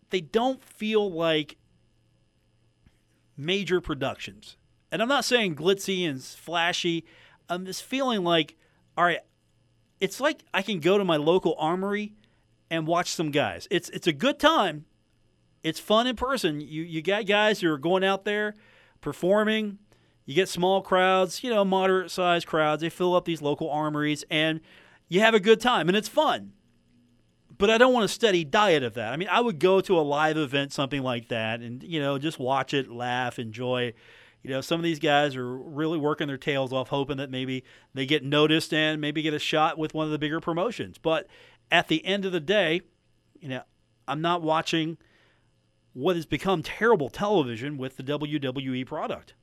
they 0.09 0.23
don't 0.23 0.65
feel 0.65 1.13
like 1.13 1.59
major 3.37 3.83
productions. 3.83 4.57
And 4.91 5.03
I'm 5.03 5.09
not 5.09 5.27
saying 5.27 5.57
glitzy 5.57 6.09
and 6.09 6.23
flashy. 6.23 7.05
I'm 7.51 7.67
just 7.67 7.83
feeling 7.83 8.25
like, 8.25 8.57
all 8.97 9.05
right, 9.05 9.21
it's 10.01 10.21
like 10.21 10.45
I 10.53 10.63
can 10.63 10.81
go 10.81 10.99
to 10.99 11.05
my 11.05 11.17
local 11.17 11.55
armory 11.59 12.15
and 12.71 12.87
watch 12.87 13.11
some 13.11 13.31
guys. 13.31 13.69
It's 13.71 13.89
it's 13.91 14.07
a 14.07 14.13
good 14.13 14.39
time, 14.39 14.87
it's 15.63 15.81
fun 15.81 16.07
in 16.07 16.17
person. 16.17 16.61
You 16.61 16.83
you 16.83 17.03
got 17.03 17.27
guys 17.27 17.61
who 17.61 17.71
are 17.71 17.79
going 17.79 18.05
out 18.05 18.25
there 18.25 18.55
performing. 19.01 19.79
You 20.25 20.35
get 20.35 20.49
small 20.49 20.81
crowds, 20.81 21.43
you 21.43 21.51
know, 21.51 21.65
moderate 21.65 22.11
sized 22.11 22.47
crowds. 22.47 22.83
They 22.83 22.89
fill 22.89 23.15
up 23.15 23.25
these 23.25 23.43
local 23.43 23.69
armories 23.71 24.25
and 24.31 24.61
you 25.09 25.21
have 25.21 25.35
a 25.35 25.41
good 25.41 25.61
time 25.61 25.89
and 25.89 25.97
it's 25.97 26.09
fun. 26.09 26.53
But 27.59 27.69
I 27.69 27.77
don't 27.77 27.93
want 27.93 28.05
a 28.05 28.09
steady 28.09 28.45
diet 28.45 28.83
of 28.83 28.95
that. 28.95 29.13
I 29.13 29.17
mean, 29.17 29.29
I 29.31 29.41
would 29.41 29.59
go 29.59 29.83
to 29.83 29.99
a 29.99 30.01
live 30.01 30.39
event, 30.39 30.73
something 30.73 31.03
like 31.03 31.29
that, 31.29 31.61
and 31.61 31.83
you 31.83 32.01
know, 32.01 32.17
just 32.17 32.39
watch 32.39 32.73
it, 32.73 32.91
laugh, 32.91 33.39
enjoy. 33.39 33.93
You 34.43 34.51
know, 34.51 34.61
some 34.61 34.81
of 34.81 34.85
these 34.85 34.99
guys 34.99 35.37
are 35.37 35.57
really 35.57 35.99
working 35.99 36.27
their 36.27 36.39
tails 36.39 36.73
off, 36.73 36.89
hoping 36.89 37.19
that 37.19 37.31
maybe 37.31 37.63
they 37.93 38.07
get 38.07 38.25
noticed 38.25 38.73
and 38.73 39.01
maybe 39.01 39.23
get 39.23 39.35
a 39.35 39.39
shot 39.39 39.77
with 39.77 39.93
one 39.93 40.07
of 40.07 40.13
the 40.13 40.19
bigger 40.19 40.41
promotions. 40.41 40.97
But 40.97 41.27
at 41.71 41.89
the 41.89 42.05
end 42.07 42.25
of 42.25 42.33
the 42.33 42.41
day, 42.41 42.81
you 43.39 43.49
know, 43.49 43.63
I'm 44.09 44.23
not 44.23 44.43
watching 44.43 44.97
what 45.93 46.17
has 46.17 46.27
become 46.27 46.63
terrible 46.63 47.11
television 47.11 47.77
with 47.77 47.97
the 47.97 48.03
WWE 48.03 48.87
product. 48.87 49.35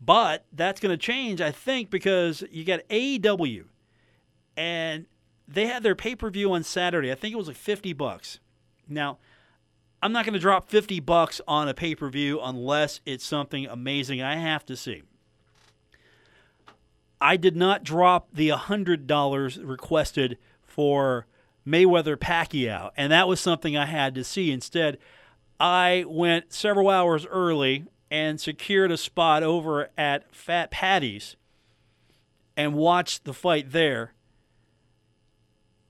But 0.00 0.44
that's 0.52 0.80
going 0.80 0.96
to 0.96 0.96
change, 0.96 1.40
I 1.40 1.50
think, 1.50 1.90
because 1.90 2.44
you 2.50 2.64
got 2.64 2.88
AEW, 2.88 3.64
and 4.56 5.06
they 5.48 5.66
had 5.66 5.82
their 5.82 5.96
pay 5.96 6.14
per 6.14 6.30
view 6.30 6.52
on 6.52 6.62
Saturday. 6.62 7.10
I 7.10 7.16
think 7.16 7.32
it 7.32 7.36
was 7.36 7.48
like 7.48 7.56
50 7.56 7.92
bucks. 7.94 8.38
Now, 8.88 9.18
I'm 10.02 10.12
not 10.12 10.24
going 10.24 10.34
to 10.34 10.38
drop 10.38 10.68
50 10.68 11.00
bucks 11.00 11.40
on 11.48 11.68
a 11.68 11.74
pay 11.74 11.94
per 11.94 12.08
view 12.08 12.40
unless 12.40 13.00
it's 13.04 13.24
something 13.24 13.66
amazing 13.66 14.22
I 14.22 14.36
have 14.36 14.64
to 14.66 14.76
see. 14.76 15.02
I 17.20 17.36
did 17.36 17.56
not 17.56 17.82
drop 17.82 18.28
the 18.32 18.50
$100 18.50 19.68
requested 19.68 20.38
for 20.62 21.26
Mayweather 21.66 22.16
Pacquiao, 22.16 22.90
and 22.96 23.10
that 23.10 23.26
was 23.26 23.40
something 23.40 23.76
I 23.76 23.86
had 23.86 24.14
to 24.14 24.22
see. 24.22 24.52
Instead, 24.52 24.98
I 25.58 26.04
went 26.06 26.52
several 26.52 26.88
hours 26.88 27.26
early 27.26 27.86
and 28.10 28.40
secured 28.40 28.92
a 28.92 28.96
spot 28.96 29.42
over 29.42 29.90
at 29.98 30.32
Fat 30.32 30.70
Patty's 30.70 31.36
and 32.56 32.74
watched 32.74 33.24
the 33.24 33.34
fight 33.34 33.72
there, 33.72 34.14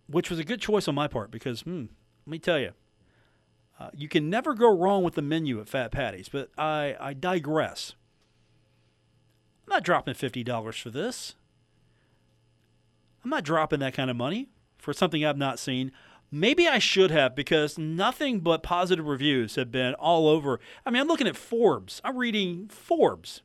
which 0.06 0.30
was 0.30 0.38
a 0.38 0.44
good 0.44 0.60
choice 0.60 0.88
on 0.88 0.94
my 0.94 1.06
part 1.08 1.30
because, 1.30 1.60
hmm, 1.60 1.86
let 2.26 2.30
me 2.30 2.38
tell 2.38 2.58
you, 2.58 2.72
uh, 3.78 3.90
you 3.94 4.08
can 4.08 4.28
never 4.28 4.54
go 4.54 4.74
wrong 4.74 5.02
with 5.02 5.14
the 5.14 5.22
menu 5.22 5.60
at 5.60 5.68
Fat 5.68 5.92
Patty's, 5.92 6.28
but 6.28 6.50
I, 6.58 6.96
I 6.98 7.12
digress. 7.14 7.94
I'm 9.66 9.74
not 9.74 9.84
dropping 9.84 10.14
$50 10.14 10.82
for 10.82 10.90
this. 10.90 11.34
I'm 13.22 13.30
not 13.30 13.44
dropping 13.44 13.80
that 13.80 13.94
kind 13.94 14.10
of 14.10 14.16
money 14.16 14.48
for 14.78 14.92
something 14.92 15.24
I've 15.24 15.36
not 15.36 15.58
seen. 15.58 15.92
Maybe 16.30 16.66
I 16.66 16.78
should 16.78 17.10
have 17.10 17.34
because 17.34 17.78
nothing 17.78 18.40
but 18.40 18.62
positive 18.62 19.06
reviews 19.06 19.54
have 19.54 19.70
been 19.70 19.94
all 19.94 20.28
over. 20.28 20.60
I 20.84 20.90
mean, 20.90 21.00
I'm 21.00 21.08
looking 21.08 21.26
at 21.26 21.36
Forbes. 21.36 22.00
I'm 22.04 22.16
reading 22.16 22.68
Forbes 22.68 23.42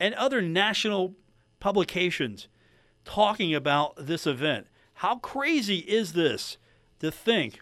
and 0.00 0.14
other 0.14 0.42
national 0.42 1.14
publications 1.60 2.48
talking 3.04 3.54
about 3.54 3.94
this 3.96 4.26
event. 4.26 4.66
How 4.94 5.16
crazy 5.16 5.78
is 5.78 6.12
this 6.12 6.56
to 7.00 7.10
think 7.10 7.60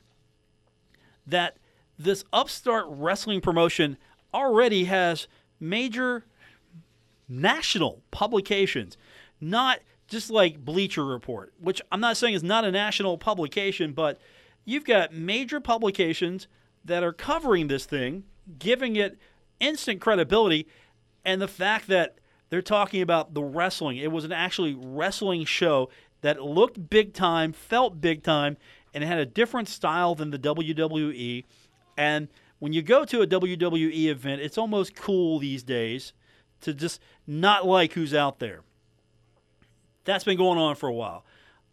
that 1.27 1.57
this 2.05 2.25
upstart 2.33 2.87
wrestling 2.89 3.41
promotion 3.41 3.97
already 4.35 4.85
has 4.85 5.29
major 5.61 6.25
national 7.29 8.03
publications, 8.11 8.97
not 9.41 9.81
just 10.09 10.31
like 10.31 10.65
Bleacher 10.65 11.05
Report, 11.05 11.53
which 11.59 11.81
I'm 11.91 12.01
not 12.01 12.17
saying 12.17 12.35
is 12.35 12.43
not 12.43 12.65
a 12.65 12.71
national 12.71 13.17
publication, 13.19 13.93
but 13.93 14.21
you've 14.65 14.85
got 14.85 15.13
major 15.15 15.61
publications 15.61 16.49
that 16.85 17.03
are 17.03 17.13
covering 17.13 17.69
this 17.69 17.87
thing, 17.87 18.25
giving 18.59 18.97
it 18.97 19.19
instant 19.61 20.01
credibility, 20.01 20.67
and 21.25 21.41
the 21.41 21.49
fact 21.49 21.89
that 21.89 22.19
they're 22.51 22.61
talking 22.61 23.01
about 23.01 23.33
the 23.33 23.43
wrestling. 23.43 23.97
It 23.97 24.13
was 24.13 24.25
an 24.25 24.33
actually 24.33 24.75
wrestling 24.79 25.47
show 25.47 25.89
that 26.21 26.43
looked 26.43 26.91
big 26.91 27.15
time, 27.15 27.53
felt 27.53 28.01
big 28.01 28.23
time, 28.23 28.59
and 28.93 29.03
had 29.03 29.19
a 29.19 29.25
different 29.25 29.69
style 29.69 30.15
than 30.15 30.31
the 30.31 30.39
WWE. 30.39 31.45
And 31.97 32.29
when 32.59 32.73
you 32.73 32.83
go 32.83 33.05
to 33.05 33.23
a 33.23 33.27
WWE 33.27 34.07
event, 34.07 34.41
it's 34.41 34.59
almost 34.59 34.95
cool 34.95 35.39
these 35.39 35.63
days 35.63 36.13
to 36.61 36.73
just 36.73 37.01
not 37.27 37.67
like 37.67 37.93
who's 37.93 38.15
out 38.15 38.39
there. 38.39 38.61
That's 40.05 40.25
been 40.25 40.39
going 40.39 40.59
on 40.59 40.75
for 40.77 40.89
a 40.89 40.93
while. 40.93 41.25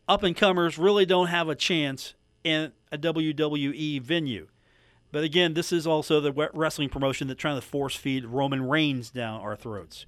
Up 0.07 0.23
and 0.23 0.35
comers 0.35 0.77
really 0.77 1.05
don't 1.05 1.27
have 1.27 1.49
a 1.49 1.55
chance 1.55 2.15
in 2.43 2.71
a 2.91 2.97
WWE 2.97 4.01
venue. 4.01 4.47
But 5.11 5.23
again, 5.23 5.53
this 5.53 5.71
is 5.71 5.87
also 5.87 6.19
the 6.19 6.49
wrestling 6.53 6.89
promotion 6.89 7.27
that's 7.27 7.39
trying 7.39 7.59
to 7.59 7.65
force 7.65 7.95
feed 7.95 8.25
Roman 8.25 8.67
Reigns 8.67 9.09
down 9.09 9.41
our 9.41 9.55
throats. 9.55 10.05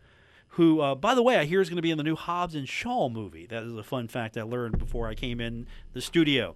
Who, 0.56 0.82
uh, 0.82 0.96
by 0.96 1.16
the 1.16 1.24
way, 1.24 1.38
I 1.38 1.46
hear 1.46 1.62
is 1.62 1.70
going 1.70 1.78
to 1.78 1.82
be 1.82 1.92
in 1.92 1.98
the 1.98 2.04
new 2.04 2.16
Hobbs 2.16 2.56
and 2.56 2.68
Shaw 2.68 3.10
movie. 3.10 3.48
That 3.48 3.64
is 3.64 3.76
a 3.76 3.84
fun 3.84 4.08
fact 4.08 4.38
I 4.38 4.44
learned 4.44 4.78
before 4.78 5.08
I 5.08 5.16
came 5.16 5.40
in 5.40 5.66
the 5.94 6.02
studio. 6.02 6.56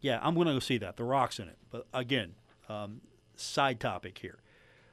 Yeah, 0.00 0.18
I'm 0.22 0.34
going 0.34 0.46
to 0.46 0.54
go 0.54 0.58
see 0.58 0.78
that. 0.78 0.96
The 0.96 1.04
Rock's 1.04 1.38
in 1.38 1.48
it. 1.48 1.58
But 1.70 1.86
again, 1.92 2.34
um, 2.68 3.02
side 3.36 3.80
topic 3.80 4.18
here. 4.18 4.38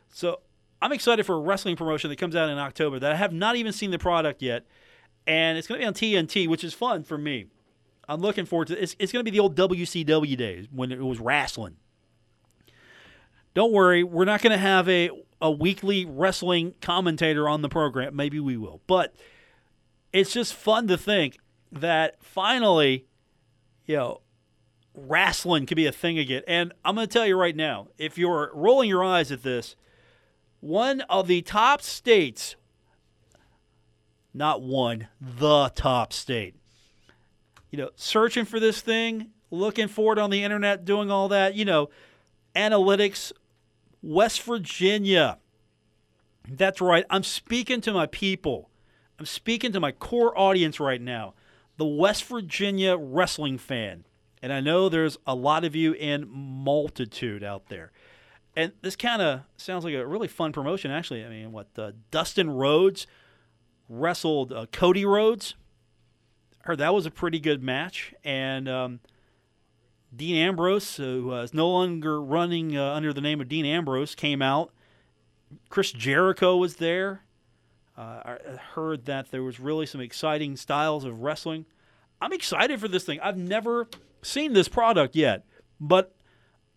So 0.10 0.42
I'm 0.82 0.92
excited 0.92 1.26
for 1.26 1.36
a 1.36 1.40
wrestling 1.40 1.76
promotion 1.76 2.10
that 2.10 2.18
comes 2.18 2.36
out 2.36 2.50
in 2.50 2.58
October 2.58 3.00
that 3.00 3.12
I 3.12 3.16
have 3.16 3.34
not 3.34 3.56
even 3.56 3.74
seen 3.74 3.92
the 3.92 4.00
product 4.00 4.42
yet, 4.42 4.66
and 5.26 5.58
it's 5.58 5.68
going 5.68 5.80
to 5.80 5.84
be 5.84 5.88
on 5.88 5.94
TNT, 5.94 6.48
which 6.48 6.64
is 6.64 6.74
fun 6.74 7.04
for 7.04 7.18
me. 7.18 7.46
I'm 8.08 8.22
looking 8.22 8.46
forward 8.46 8.70
to. 8.70 8.78
It. 8.78 8.84
It's, 8.84 8.96
it's 9.00 9.12
going 9.12 9.24
to 9.24 9.30
be 9.30 9.36
the 9.36 9.42
old 9.42 9.56
WCW 9.56 10.38
days 10.38 10.68
when 10.72 10.92
it 10.92 11.00
was 11.00 11.20
wrestling. 11.20 11.78
Don't 13.54 13.72
worry, 13.72 14.04
we're 14.04 14.26
not 14.26 14.42
going 14.42 14.52
to 14.52 14.58
have 14.58 14.88
a 14.88 15.10
a 15.42 15.52
weekly 15.52 16.06
wrestling 16.06 16.74
commentator 16.82 17.48
on 17.48 17.62
the 17.62 17.70
program. 17.70 18.16
Maybe 18.16 18.40
we 18.40 18.58
will, 18.58 18.82
but 18.88 19.16
it's 20.14 20.32
just 20.32 20.54
fun 20.54 20.88
to 20.88 20.98
think 20.98 21.38
that 21.72 22.24
finally, 22.24 23.06
you 23.86 23.98
know, 23.98 24.22
wrestling 24.98 25.66
could 25.66 25.78
be 25.78 25.86
a 25.86 25.92
thing 25.92 26.18
again. 26.18 26.42
And 26.48 26.74
I'm 26.84 26.96
going 26.96 27.08
to 27.08 27.14
tell 27.14 27.26
you 27.26 27.38
right 27.38 27.56
now, 27.56 27.88
if 27.98 28.18
you're 28.18 28.52
rolling 28.54 28.90
your 28.90 29.04
eyes 29.04 29.32
at 29.32 29.44
this, 29.44 29.76
one 30.60 31.02
of 31.02 31.28
the 31.28 31.42
top 31.44 31.82
states, 31.82 32.56
not 34.34 34.62
one, 34.62 35.08
the 35.22 35.70
top 35.76 36.12
state, 36.12 36.56
you 37.70 37.78
know, 37.78 37.92
searching 37.96 38.44
for 38.44 38.60
this 38.60 38.82
thing, 38.82 39.30
looking 39.52 39.88
for 39.88 40.14
it 40.14 40.20
on 40.20 40.32
the 40.32 40.44
internet, 40.44 40.84
doing 40.84 41.12
all 41.12 41.30
that, 41.30 41.54
you 41.54 41.64
know, 41.64 41.90
analytics, 42.56 43.32
West 44.02 44.42
Virginia. 44.42 45.38
That's 46.50 46.82
right. 46.82 47.06
I'm 47.10 47.24
speaking 47.24 47.82
to 47.82 47.94
my 47.94 48.08
people. 48.08 48.70
I'm 49.20 49.26
speaking 49.26 49.72
to 49.74 49.80
my 49.80 49.92
core 49.92 50.38
audience 50.38 50.80
right 50.80 51.02
now, 51.02 51.34
the 51.78 51.86
West 51.86 52.24
Virginia 52.26 52.98
wrestling 52.98 53.58
fan. 53.58 54.06
And 54.42 54.54
I 54.54 54.60
know 54.60 54.90
there's 54.90 55.18
a 55.26 55.36
lot 55.36 55.64
of 55.64 55.76
you 55.76 55.94
in 55.94 56.28
multitude 56.30 57.44
out 57.44 57.68
there. 57.70 57.92
And 58.56 58.72
this 58.82 58.96
kind 58.96 59.22
of 59.22 59.42
sounds 59.58 59.84
like 59.84 59.94
a 59.94 60.06
really 60.06 60.28
fun 60.28 60.52
promotion, 60.52 60.92
actually. 60.92 61.24
I 61.24 61.30
mean, 61.30 61.52
what, 61.52 61.68
uh, 61.78 61.92
Dustin 62.12 62.50
Rhodes 62.50 63.08
wrestled 63.90 64.52
uh, 64.52 64.66
Cody 64.72 65.06
Rhodes. 65.06 65.56
heard 66.62 66.80
that 66.80 66.94
was 66.94 67.06
a 67.06 67.12
pretty 67.12 67.40
good 67.40 67.64
match. 67.64 68.14
And 68.24 68.68
um, 68.68 69.00
Dean 70.16 70.36
Ambrose, 70.38 70.98
who 70.98 71.34
uh, 71.34 71.44
is 71.44 71.54
no 71.54 71.70
longer 71.70 72.22
running 72.22 72.78
uh, 72.78 72.94
under 72.94 73.14
the 73.14 73.22
name 73.22 73.42
of 73.42 73.48
Dean 73.48 73.66
Ambrose, 73.66 74.16
came 74.16 74.42
out. 74.42 74.72
Chris 75.70 75.92
Jericho 75.92 76.58
was 76.58 76.78
there. 76.78 77.22
Uh, 77.98 78.22
I 78.26 78.38
heard 78.74 79.06
that 79.06 79.32
there 79.32 79.44
was 79.44 79.60
really 79.60 79.86
some 79.86 80.02
exciting 80.02 80.56
styles 80.56 81.04
of 81.04 81.22
wrestling. 81.22 81.66
I'm 82.22 82.34
excited 82.34 82.80
for 82.80 82.88
this 82.88 83.04
thing. 83.04 83.20
I've 83.22 83.38
never 83.38 83.88
seen 84.22 84.54
this 84.54 84.68
product 84.68 85.16
yet, 85.16 85.46
but 85.80 86.16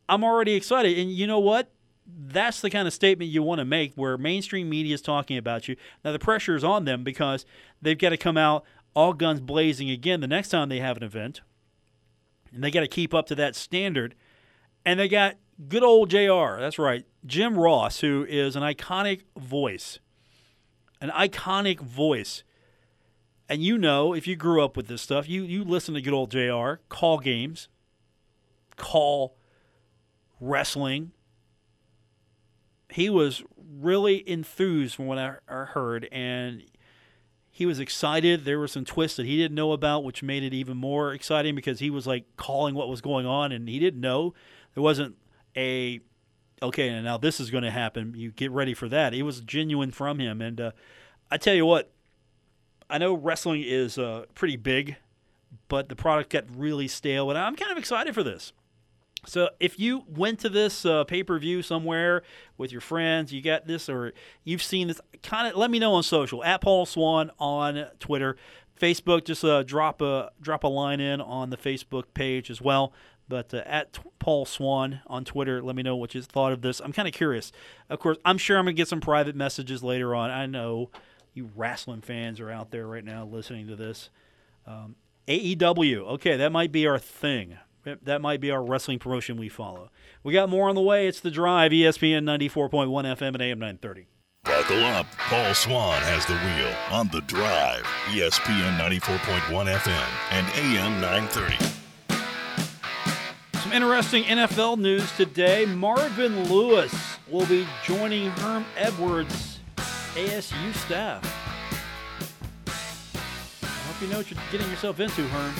I'm 0.08 0.24
already 0.24 0.54
excited. 0.54 0.98
And 0.98 1.10
you 1.10 1.26
know 1.26 1.38
what? 1.38 1.70
That's 2.06 2.60
the 2.60 2.70
kind 2.70 2.88
of 2.88 2.94
statement 2.94 3.30
you 3.30 3.42
want 3.42 3.60
to 3.60 3.64
make 3.64 3.94
where 3.94 4.18
mainstream 4.18 4.68
media 4.68 4.94
is 4.94 5.02
talking 5.02 5.36
about 5.36 5.68
you. 5.68 5.76
Now, 6.04 6.12
the 6.12 6.18
pressure 6.18 6.56
is 6.56 6.64
on 6.64 6.84
them 6.84 7.04
because 7.04 7.46
they've 7.80 7.96
got 7.96 8.10
to 8.10 8.16
come 8.16 8.36
out 8.36 8.64
all 8.94 9.12
guns 9.12 9.40
blazing 9.40 9.88
again 9.88 10.20
the 10.20 10.26
next 10.26 10.48
time 10.48 10.68
they 10.68 10.80
have 10.80 10.96
an 10.96 11.04
event. 11.04 11.40
And 12.52 12.64
they 12.64 12.70
got 12.70 12.80
to 12.80 12.88
keep 12.88 13.14
up 13.14 13.26
to 13.26 13.34
that 13.36 13.54
standard. 13.54 14.16
And 14.84 14.98
they 14.98 15.08
got 15.08 15.36
good 15.68 15.84
old 15.84 16.10
JR. 16.10 16.58
That's 16.58 16.78
right. 16.78 17.04
Jim 17.24 17.56
Ross, 17.56 18.00
who 18.00 18.26
is 18.28 18.56
an 18.56 18.62
iconic 18.62 19.22
voice. 19.38 20.00
An 21.00 21.10
iconic 21.10 21.80
voice 21.80 22.42
and 23.50 23.64
you 23.64 23.76
know, 23.76 24.14
if 24.14 24.28
you 24.28 24.36
grew 24.36 24.64
up 24.64 24.76
with 24.76 24.86
this 24.86 25.02
stuff, 25.02 25.28
you 25.28 25.42
you 25.42 25.64
listen 25.64 25.94
to 25.94 26.00
good 26.00 26.14
old 26.14 26.30
JR, 26.30 26.74
call 26.88 27.18
games, 27.18 27.68
call 28.76 29.36
wrestling. 30.40 31.10
He 32.90 33.10
was 33.10 33.42
really 33.56 34.26
enthused 34.28 34.94
from 34.94 35.06
what 35.06 35.18
I, 35.18 35.34
I 35.48 35.64
heard, 35.64 36.08
and 36.12 36.62
he 37.50 37.66
was 37.66 37.80
excited. 37.80 38.44
There 38.44 38.58
were 38.60 38.68
some 38.68 38.84
twists 38.84 39.16
that 39.16 39.26
he 39.26 39.36
didn't 39.36 39.56
know 39.56 39.72
about, 39.72 40.04
which 40.04 40.22
made 40.22 40.44
it 40.44 40.54
even 40.54 40.76
more 40.76 41.12
exciting 41.12 41.56
because 41.56 41.80
he 41.80 41.90
was 41.90 42.06
like 42.06 42.24
calling 42.36 42.76
what 42.76 42.88
was 42.88 43.00
going 43.00 43.26
on, 43.26 43.50
and 43.50 43.68
he 43.68 43.80
didn't 43.80 44.00
know. 44.00 44.32
There 44.74 44.82
wasn't 44.82 45.16
a 45.56 45.98
okay, 46.62 46.88
and 46.88 47.04
now 47.04 47.18
this 47.18 47.40
is 47.40 47.50
going 47.50 47.64
to 47.64 47.72
happen. 47.72 48.14
You 48.16 48.30
get 48.30 48.52
ready 48.52 48.74
for 48.74 48.88
that. 48.90 49.12
It 49.12 49.24
was 49.24 49.40
genuine 49.40 49.90
from 49.90 50.20
him, 50.20 50.40
and 50.40 50.60
uh, 50.60 50.70
I 51.32 51.36
tell 51.36 51.54
you 51.54 51.66
what, 51.66 51.90
I 52.90 52.98
know 52.98 53.14
wrestling 53.14 53.62
is 53.64 53.98
uh, 53.98 54.24
pretty 54.34 54.56
big, 54.56 54.96
but 55.68 55.88
the 55.88 55.96
product 55.96 56.30
got 56.30 56.44
really 56.54 56.88
stale, 56.88 57.30
and 57.30 57.38
I'm 57.38 57.56
kind 57.56 57.72
of 57.72 57.78
excited 57.78 58.14
for 58.14 58.22
this. 58.22 58.52
So 59.26 59.50
if 59.60 59.78
you 59.78 60.04
went 60.08 60.38
to 60.40 60.48
this 60.48 60.86
uh, 60.86 61.04
pay 61.04 61.22
per 61.22 61.38
view 61.38 61.62
somewhere 61.62 62.22
with 62.56 62.72
your 62.72 62.80
friends, 62.80 63.32
you 63.32 63.42
got 63.42 63.66
this, 63.66 63.88
or 63.88 64.12
you've 64.44 64.62
seen 64.62 64.88
this, 64.88 65.00
kind 65.22 65.46
of 65.46 65.56
let 65.56 65.70
me 65.70 65.78
know 65.78 65.92
on 65.94 66.02
social 66.02 66.42
at 66.42 66.60
Paul 66.60 66.86
Swann 66.86 67.30
on 67.38 67.86
Twitter, 67.98 68.36
Facebook. 68.80 69.24
Just 69.24 69.44
uh, 69.44 69.62
drop 69.62 70.00
a 70.00 70.30
drop 70.40 70.64
a 70.64 70.68
line 70.68 71.00
in 71.00 71.20
on 71.20 71.50
the 71.50 71.56
Facebook 71.56 72.04
page 72.14 72.50
as 72.50 72.60
well. 72.60 72.92
But 73.28 73.54
uh, 73.54 73.62
at 73.66 73.92
t- 73.92 74.02
Paul 74.18 74.46
Swann 74.46 75.02
on 75.06 75.24
Twitter, 75.24 75.62
let 75.62 75.76
me 75.76 75.82
know 75.82 75.96
what 75.96 76.14
you 76.14 76.22
thought 76.22 76.52
of 76.52 76.62
this. 76.62 76.80
I'm 76.80 76.92
kind 76.92 77.06
of 77.06 77.14
curious. 77.14 77.52
Of 77.88 78.00
course, 78.00 78.16
I'm 78.24 78.38
sure 78.38 78.58
I'm 78.58 78.64
gonna 78.64 78.72
get 78.72 78.88
some 78.88 79.00
private 79.00 79.36
messages 79.36 79.82
later 79.82 80.14
on. 80.14 80.30
I 80.30 80.46
know 80.46 80.90
you 81.34 81.50
wrestling 81.54 82.00
fans 82.00 82.40
are 82.40 82.50
out 82.50 82.70
there 82.70 82.86
right 82.86 83.04
now 83.04 83.24
listening 83.24 83.66
to 83.68 83.76
this. 83.76 84.10
Um, 84.66 84.96
AEW, 85.28 85.98
okay, 86.14 86.36
that 86.36 86.52
might 86.52 86.72
be 86.72 86.86
our 86.86 86.98
thing. 86.98 87.56
That 88.02 88.20
might 88.20 88.40
be 88.40 88.50
our 88.50 88.62
wrestling 88.62 88.98
promotion 88.98 89.38
we 89.38 89.48
follow. 89.48 89.90
We 90.22 90.34
got 90.34 90.50
more 90.50 90.68
on 90.68 90.74
the 90.74 90.82
way. 90.82 91.06
It's 91.06 91.20
The 91.20 91.30
Drive, 91.30 91.72
ESPN 91.72 92.24
94.1 92.24 92.88
FM 92.88 93.34
and 93.34 93.42
AM 93.42 93.58
930. 93.58 94.06
Buckle 94.44 94.84
up. 94.84 95.06
Paul 95.16 95.54
Swann 95.54 96.02
has 96.02 96.26
the 96.26 96.34
wheel 96.34 96.74
on 96.90 97.08
The 97.08 97.22
Drive, 97.22 97.84
ESPN 98.08 98.78
94.1 98.78 99.74
FM 99.74 100.08
and 100.30 100.46
AM 100.56 101.00
930. 101.00 101.80
Some 103.60 103.72
interesting 103.72 104.24
NFL 104.24 104.78
news 104.78 105.10
today. 105.16 105.64
Marvin 105.64 106.50
Lewis 106.50 107.18
will 107.28 107.46
be 107.46 107.66
joining 107.84 108.30
Herm 108.30 108.64
Edwards 108.76 109.49
ASU 110.14 110.74
staff. 110.74 111.22
I 113.62 113.66
hope 113.66 114.02
you 114.02 114.08
know 114.08 114.18
what 114.18 114.28
you're 114.28 114.40
getting 114.50 114.68
yourself 114.68 114.98
into, 114.98 115.22
Herm. 115.28 115.54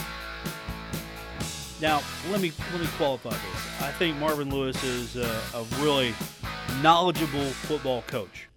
Now, 1.80 2.02
let 2.32 2.40
me 2.40 2.52
let 2.72 2.80
me 2.80 2.88
qualify 2.96 3.30
this. 3.30 3.80
I 3.80 3.92
think 3.92 4.16
Marvin 4.16 4.50
Lewis 4.50 4.82
is 4.82 5.14
a, 5.14 5.40
a 5.54 5.62
really 5.80 6.12
knowledgeable 6.82 7.46
football 7.50 8.02
coach, 8.08 8.48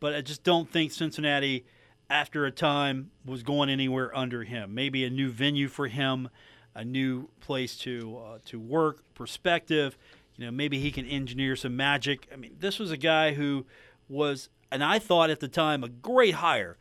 but 0.00 0.14
I 0.14 0.22
just 0.22 0.42
don't 0.42 0.72
think 0.72 0.90
Cincinnati, 0.90 1.66
after 2.08 2.46
a 2.46 2.50
time, 2.50 3.10
was 3.26 3.42
going 3.42 3.68
anywhere 3.68 4.16
under 4.16 4.42
him. 4.42 4.74
Maybe 4.74 5.04
a 5.04 5.10
new 5.10 5.30
venue 5.30 5.68
for 5.68 5.86
him, 5.86 6.30
a 6.74 6.82
new 6.82 7.28
place 7.40 7.76
to 7.80 8.18
uh, 8.18 8.38
to 8.46 8.58
work, 8.58 9.04
perspective. 9.14 9.98
You 10.38 10.46
know, 10.46 10.50
maybe 10.50 10.78
he 10.78 10.90
can 10.90 11.04
engineer 11.04 11.56
some 11.56 11.76
magic. 11.76 12.26
I 12.32 12.36
mean, 12.36 12.56
this 12.58 12.78
was 12.78 12.90
a 12.90 12.96
guy 12.96 13.34
who 13.34 13.66
was 14.08 14.48
and 14.70 14.82
I 14.82 14.98
thought 14.98 15.30
at 15.30 15.40
the 15.40 15.48
time 15.48 15.84
a 15.84 15.88
great 15.88 16.34
hire, 16.34 16.76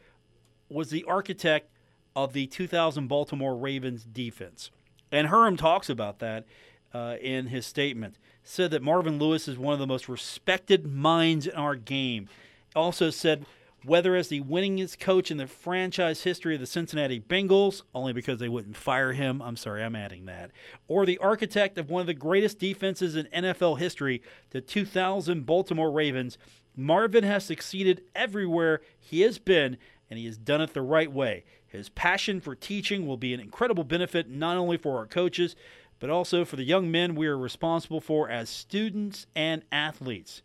was 0.69 0.89
the 0.89 1.03
architect 1.05 1.69
of 2.15 2.33
the 2.33 2.47
2000 2.47 3.07
Baltimore 3.07 3.55
Ravens 3.55 4.03
defense. 4.03 4.71
And 5.11 5.27
Herm 5.27 5.57
talks 5.57 5.89
about 5.89 6.19
that 6.19 6.45
uh, 6.93 7.17
in 7.21 7.47
his 7.47 7.65
statement. 7.65 8.17
Said 8.43 8.71
that 8.71 8.81
Marvin 8.81 9.19
Lewis 9.19 9.47
is 9.47 9.57
one 9.57 9.73
of 9.73 9.79
the 9.79 9.87
most 9.87 10.07
respected 10.07 10.85
minds 10.85 11.47
in 11.47 11.55
our 11.55 11.75
game. 11.75 12.29
Also 12.75 13.09
said 13.09 13.45
whether 13.85 14.15
as 14.15 14.29
the 14.29 14.41
winningest 14.41 14.99
coach 14.99 15.29
in 15.29 15.37
the 15.37 15.47
franchise 15.47 16.23
history 16.23 16.55
of 16.55 16.61
the 16.61 16.67
Cincinnati 16.67 17.19
Bengals, 17.19 17.83
only 17.93 18.13
because 18.13 18.39
they 18.39 18.49
wouldn't 18.49 18.77
fire 18.77 19.13
him, 19.13 19.41
I'm 19.41 19.55
sorry, 19.55 19.83
I'm 19.83 19.95
adding 19.95 20.25
that, 20.25 20.51
or 20.87 21.05
the 21.05 21.17
architect 21.19 21.77
of 21.77 21.89
one 21.89 22.01
of 22.01 22.07
the 22.07 22.13
greatest 22.13 22.59
defenses 22.59 23.15
in 23.15 23.27
NFL 23.27 23.79
history, 23.79 24.21
the 24.49 24.61
2000 24.61 25.45
Baltimore 25.45 25.91
Ravens, 25.91 26.37
Marvin 26.75 27.23
has 27.23 27.45
succeeded 27.45 28.01
everywhere 28.15 28.81
he 28.99 29.21
has 29.21 29.39
been, 29.39 29.77
and 30.09 30.19
he 30.19 30.25
has 30.25 30.37
done 30.37 30.61
it 30.61 30.73
the 30.73 30.81
right 30.81 31.11
way. 31.11 31.45
His 31.65 31.89
passion 31.89 32.41
for 32.41 32.55
teaching 32.55 33.05
will 33.05 33.17
be 33.17 33.33
an 33.33 33.39
incredible 33.39 33.83
benefit 33.83 34.29
not 34.29 34.57
only 34.57 34.77
for 34.77 34.97
our 34.97 35.05
coaches, 35.05 35.55
but 35.99 36.09
also 36.09 36.43
for 36.43 36.55
the 36.55 36.63
young 36.63 36.91
men 36.91 37.15
we 37.15 37.27
are 37.27 37.37
responsible 37.37 38.01
for 38.01 38.29
as 38.29 38.49
students 38.49 39.27
and 39.35 39.63
athletes. 39.71 40.41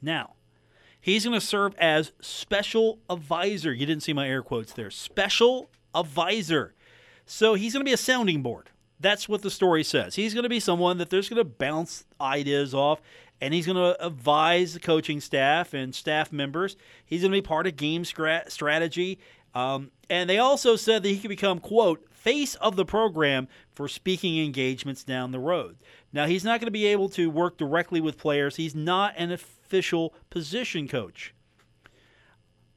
Now, 0.00 0.35
he's 1.06 1.24
going 1.24 1.38
to 1.38 1.46
serve 1.46 1.72
as 1.78 2.10
special 2.20 2.98
advisor. 3.08 3.72
You 3.72 3.86
didn't 3.86 4.02
see 4.02 4.12
my 4.12 4.28
air 4.28 4.42
quotes 4.42 4.72
there. 4.72 4.90
Special 4.90 5.70
advisor. 5.94 6.74
So 7.24 7.54
he's 7.54 7.72
going 7.72 7.84
to 7.84 7.88
be 7.88 7.92
a 7.92 7.96
sounding 7.96 8.42
board. 8.42 8.70
That's 8.98 9.28
what 9.28 9.42
the 9.42 9.50
story 9.50 9.84
says. 9.84 10.16
He's 10.16 10.34
going 10.34 10.42
to 10.42 10.48
be 10.48 10.58
someone 10.58 10.98
that 10.98 11.10
there's 11.10 11.28
going 11.28 11.38
to 11.38 11.44
bounce 11.44 12.04
ideas 12.20 12.74
off 12.74 13.00
and 13.40 13.54
he's 13.54 13.66
going 13.66 13.76
to 13.76 14.04
advise 14.04 14.74
the 14.74 14.80
coaching 14.80 15.20
staff 15.20 15.72
and 15.74 15.94
staff 15.94 16.32
members. 16.32 16.76
He's 17.04 17.20
going 17.20 17.30
to 17.30 17.36
be 17.36 17.42
part 17.42 17.68
of 17.68 17.76
game 17.76 18.04
strategy. 18.04 19.20
Um, 19.54 19.92
and 20.10 20.28
they 20.28 20.38
also 20.38 20.74
said 20.74 21.04
that 21.04 21.08
he 21.08 21.20
could 21.20 21.28
become, 21.28 21.60
quote, 21.60 22.04
face 22.10 22.56
of 22.56 22.74
the 22.74 22.84
program 22.84 23.46
for 23.72 23.86
speaking 23.86 24.44
engagements 24.44 25.04
down 25.04 25.30
the 25.30 25.38
road. 25.38 25.76
Now, 26.12 26.26
he's 26.26 26.44
not 26.44 26.58
going 26.58 26.66
to 26.66 26.72
be 26.72 26.86
able 26.86 27.08
to 27.10 27.30
work 27.30 27.58
directly 27.58 28.00
with 28.00 28.18
players. 28.18 28.56
He's 28.56 28.74
not 28.74 29.14
an 29.16 29.30
official 29.66 30.14
position 30.30 30.86
coach. 30.86 31.34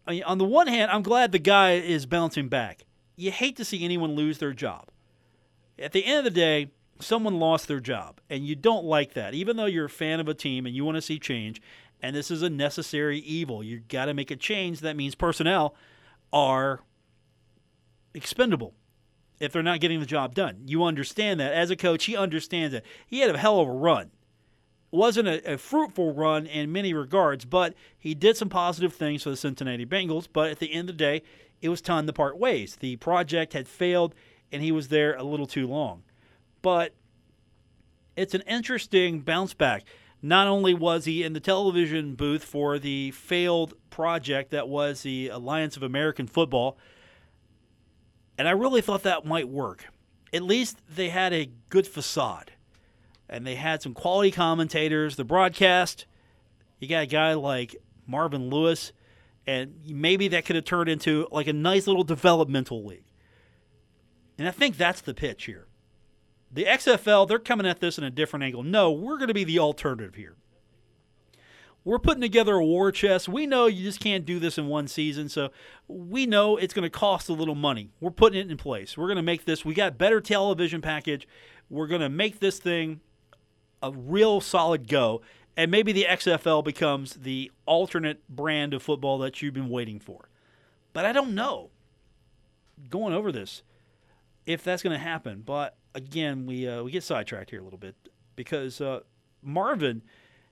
I 0.08 0.12
mean, 0.12 0.24
on 0.24 0.40
the 0.40 0.46
one 0.46 0.68
hand, 0.68 0.90
I'm 0.92 1.04
glad 1.04 1.32
the 1.32 1.40
guy 1.40 1.74
is 1.74 2.08
bouncing 2.08 2.50
back. 2.50 2.84
You 3.16 3.32
hate 3.32 3.56
to 3.58 3.66
see 3.66 3.86
anyone 3.86 4.16
lose 4.16 4.40
their 4.40 4.54
job. 4.54 4.88
At 5.78 5.92
the 5.92 6.04
end 6.06 6.20
of 6.20 6.24
the 6.24 6.32
day, 6.32 6.72
someone 7.00 7.40
lost 7.40 7.68
their 7.68 7.80
job, 7.80 8.20
and 8.30 8.46
you 8.46 8.56
don't 8.56 8.86
like 8.86 9.14
that. 9.14 9.34
Even 9.36 9.56
though 9.56 9.66
you're 9.66 9.86
a 9.86 9.90
fan 9.90 10.20
of 10.20 10.28
a 10.28 10.34
team 10.34 10.66
and 10.66 10.76
you 10.76 10.84
want 10.84 10.96
to 10.96 11.02
see 11.02 11.20
change, 11.20 11.62
and 12.02 12.16
this 12.16 12.32
is 12.32 12.42
a 12.42 12.50
necessary 12.50 13.20
evil, 13.20 13.64
you 13.64 13.82
got 13.88 14.06
to 14.06 14.14
make 14.14 14.32
a 14.32 14.36
change. 14.36 14.80
That 14.80 14.96
means 14.96 15.14
personnel 15.14 15.76
are 16.34 16.82
expendable 18.14 18.74
if 19.40 19.52
they're 19.52 19.62
not 19.62 19.80
getting 19.80 20.00
the 20.00 20.06
job 20.06 20.34
done. 20.34 20.64
You 20.66 20.84
understand 20.84 21.40
that. 21.40 21.54
As 21.54 21.70
a 21.70 21.76
coach, 21.76 22.06
he 22.06 22.18
understands 22.18 22.74
that. 22.74 22.84
He 23.06 23.20
had 23.20 23.34
a 23.34 23.38
hell 23.38 23.60
of 23.60 23.68
a 23.68 23.72
run. 23.72 24.12
Wasn't 24.92 25.28
a, 25.28 25.54
a, 25.54 25.58
fruitful 25.58 26.14
run 26.14 26.48
in 26.48 26.72
many 26.72 26.94
regards, 26.94 27.46
but 27.46 27.76
he 27.98 28.16
did 28.16 28.36
some 28.36 28.50
positive 28.50 28.94
things 28.94 29.22
for 29.22 29.30
the 29.30 29.38
Cincinnati 29.38 29.86
Bengals. 29.86 30.28
But 30.32 30.50
at 30.50 30.60
the 30.60 30.74
end 30.74 30.90
of 30.90 30.98
the 30.98 31.04
day, 31.04 31.22
it 31.62 31.70
was 31.70 31.82
time 31.82 32.08
to 32.08 32.14
part 32.14 32.40
ways. 32.40 32.76
The 32.78 32.96
project 32.96 33.54
had 33.54 33.68
failed, 33.68 34.16
and 34.52 34.64
he 34.64 34.72
was 34.72 34.88
there 34.88 35.16
a 35.16 35.24
little 35.24 35.46
too 35.46 35.68
long. 35.68 36.04
But 36.62 36.94
it's 38.16 38.34
an 38.34 38.42
interesting 38.42 39.22
bounce 39.22 39.54
back. 39.54 39.84
Not 40.22 40.48
only 40.48 40.74
was 40.74 41.06
he 41.06 41.24
in 41.24 41.34
the 41.34 41.40
television 41.40 42.16
booth 42.16 42.44
for 42.44 42.78
the 42.78 43.12
failed 43.12 43.74
project 43.90 44.52
that 44.52 44.68
was 44.68 45.04
the 45.04 45.30
Alliance 45.30 45.78
of 45.78 45.84
American 45.84 46.28
Football, 46.28 46.78
and 48.38 48.48
I 48.48 48.52
really 48.52 48.82
thought 48.82 49.04
that 49.04 49.26
might 49.26 49.48
work. 49.48 49.86
At 50.34 50.44
least 50.44 50.78
they 50.90 51.10
had 51.10 51.34
a 51.34 51.50
good 51.70 51.88
facade. 51.88 52.52
And 53.30 53.46
they 53.46 53.56
had 53.56 53.82
some 53.82 53.94
quality 53.94 54.32
commentators. 54.32 55.16
The 55.16 55.24
broadcast, 55.24 56.06
you 56.80 56.88
got 56.88 57.04
a 57.04 57.08
guy 57.08 57.34
like 57.34 57.76
Marvin 58.08 58.50
Lewis, 58.50 58.92
and 59.46 59.76
maybe 59.88 60.28
that 60.30 60.46
could 60.46 60.56
have 60.56 60.66
turned 60.66 60.90
into 60.90 61.28
like 61.32 61.48
a 61.48 61.54
nice 61.54 61.86
little 61.86 62.04
developmental 62.04 62.84
league. 62.86 63.06
And 64.38 64.48
I 64.48 64.52
think 64.52 64.78
that's 64.78 65.02
the 65.02 65.14
pitch 65.14 65.46
here. 65.46 65.68
The 66.52 66.66
XFL, 66.66 67.28
they're 67.28 67.38
coming 67.38 67.68
at 67.68 67.80
this 67.80 67.98
in 67.98 68.04
a 68.04 68.10
different 68.10 68.44
angle. 68.44 68.64
No, 68.64 68.92
we're 68.92 69.18
going 69.18 69.28
to 69.28 69.34
be 69.34 69.44
the 69.44 69.60
alternative 69.60 70.16
here 70.16 70.36
we're 71.84 72.00
putting 72.00 72.22
together 72.22 72.56
a 72.56 72.66
war 72.66 72.92
chest. 72.92 73.30
We 73.30 73.48
know 73.48 73.66
you 73.66 73.84
just 73.84 74.00
can't 74.00 74.26
do 74.26 74.40
this 74.40 74.58
in 74.58 74.68
one 74.68 74.88
season, 74.88 75.30
so 75.30 75.50
we 75.88 76.26
know 76.26 76.58
it's 76.58 76.74
going 76.74 76.84
to 76.84 76.90
cost 76.90 77.30
a 77.30 77.34
little 77.34 77.56
money. 77.56 77.92
We're 78.00 78.12
putting 78.12 78.40
it 78.40 78.52
in 78.52 78.58
place. 78.58 78.98
We're 78.98 79.08
going 79.08 79.18
to 79.18 79.24
make 79.24 79.46
this. 79.46 79.64
We 79.64 79.74
got 79.74 79.98
better 79.98 80.22
television 80.22 80.82
package. 80.82 81.28
We're 81.70 81.88
going 81.88 82.02
to 82.02 82.10
make 82.10 82.40
this 82.40 82.60
thing 82.60 83.02
a 83.82 83.92
real 83.92 84.42
solid 84.42 84.88
go, 84.88 85.22
and 85.58 85.72
maybe 85.72 85.92
the 85.92 86.06
XFL 86.10 86.64
becomes 86.64 87.16
the 87.16 87.52
alternate 87.66 88.28
brand 88.28 88.74
of 88.74 88.82
football 88.82 89.18
that 89.20 89.42
you've 89.42 89.54
been 89.54 89.70
waiting 89.70 90.00
for. 90.00 90.30
But 90.94 91.06
I 91.06 91.12
don't 91.12 91.36
know. 91.36 91.70
Going 92.90 93.14
over 93.14 93.32
this, 93.32 93.62
if 94.46 94.64
that's 94.64 94.82
going 94.82 94.98
to 94.98 95.04
happen, 95.04 95.44
but 95.46 95.76
again, 95.94 96.46
we 96.46 96.66
uh, 96.66 96.82
we 96.82 96.92
get 96.92 97.04
sidetracked 97.04 97.50
here 97.50 97.60
a 97.60 97.64
little 97.64 97.78
bit 97.78 97.96
because 98.36 98.80
uh, 98.80 99.02
Marvin 99.42 100.02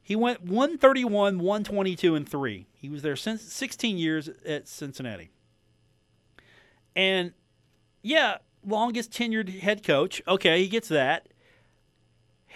he 0.08 0.16
went 0.16 0.42
131, 0.42 1.40
122, 1.40 2.16
and 2.16 2.30
3. 2.30 2.68
He 2.74 2.88
was 2.88 3.02
there 3.02 3.18
since 3.18 3.42
16 3.42 3.98
years 3.98 4.30
at 4.46 4.66
Cincinnati. 4.66 5.32
And 6.96 7.34
yeah, 8.02 8.38
longest 8.66 9.12
tenured 9.12 9.60
head 9.60 9.84
coach. 9.84 10.22
Okay, 10.26 10.62
he 10.62 10.70
gets 10.70 10.88
that. 10.88 11.28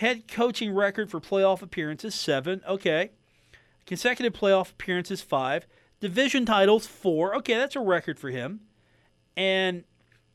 Head 0.01 0.27
coaching 0.27 0.73
record 0.73 1.11
for 1.11 1.19
playoff 1.19 1.61
appearances, 1.61 2.15
seven. 2.15 2.63
Okay. 2.67 3.11
Consecutive 3.85 4.33
playoff 4.33 4.71
appearances, 4.71 5.21
five. 5.21 5.67
Division 5.99 6.43
titles, 6.43 6.87
four. 6.87 7.35
Okay, 7.35 7.53
that's 7.53 7.75
a 7.75 7.81
record 7.81 8.17
for 8.17 8.31
him. 8.31 8.61
And 9.37 9.83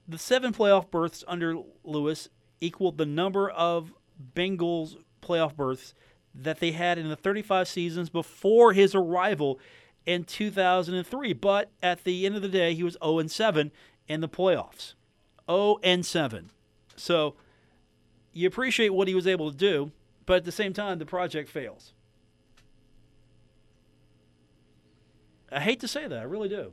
the 0.06 0.18
seven 0.18 0.52
playoff 0.52 0.88
berths 0.88 1.24
under 1.26 1.56
Lewis 1.82 2.28
equaled 2.60 2.96
the 2.96 3.06
number 3.06 3.50
of 3.50 3.92
Bengals 4.36 4.98
playoff 5.20 5.56
berths 5.56 5.94
that 6.32 6.60
they 6.60 6.70
had 6.70 6.96
in 6.96 7.08
the 7.08 7.16
35 7.16 7.66
seasons 7.66 8.08
before 8.08 8.72
his 8.72 8.94
arrival 8.94 9.58
in 10.06 10.22
2003. 10.22 11.32
But 11.32 11.72
at 11.82 12.04
the 12.04 12.24
end 12.24 12.36
of 12.36 12.42
the 12.42 12.48
day, 12.48 12.72
he 12.74 12.84
was 12.84 12.96
0 13.02 13.26
7 13.26 13.72
in 14.06 14.20
the 14.20 14.28
playoffs. 14.28 14.94
0 15.50 15.80
7. 16.02 16.50
So 16.94 17.34
you 18.36 18.46
appreciate 18.46 18.90
what 18.90 19.08
he 19.08 19.14
was 19.14 19.26
able 19.26 19.50
to 19.50 19.56
do, 19.56 19.92
but 20.26 20.36
at 20.36 20.44
the 20.44 20.52
same 20.52 20.74
time, 20.74 20.98
the 20.98 21.06
project 21.06 21.48
fails. 21.48 21.94
I 25.50 25.60
hate 25.60 25.80
to 25.80 25.88
say 25.88 26.06
that, 26.06 26.18
I 26.18 26.24
really 26.24 26.50
do. 26.50 26.72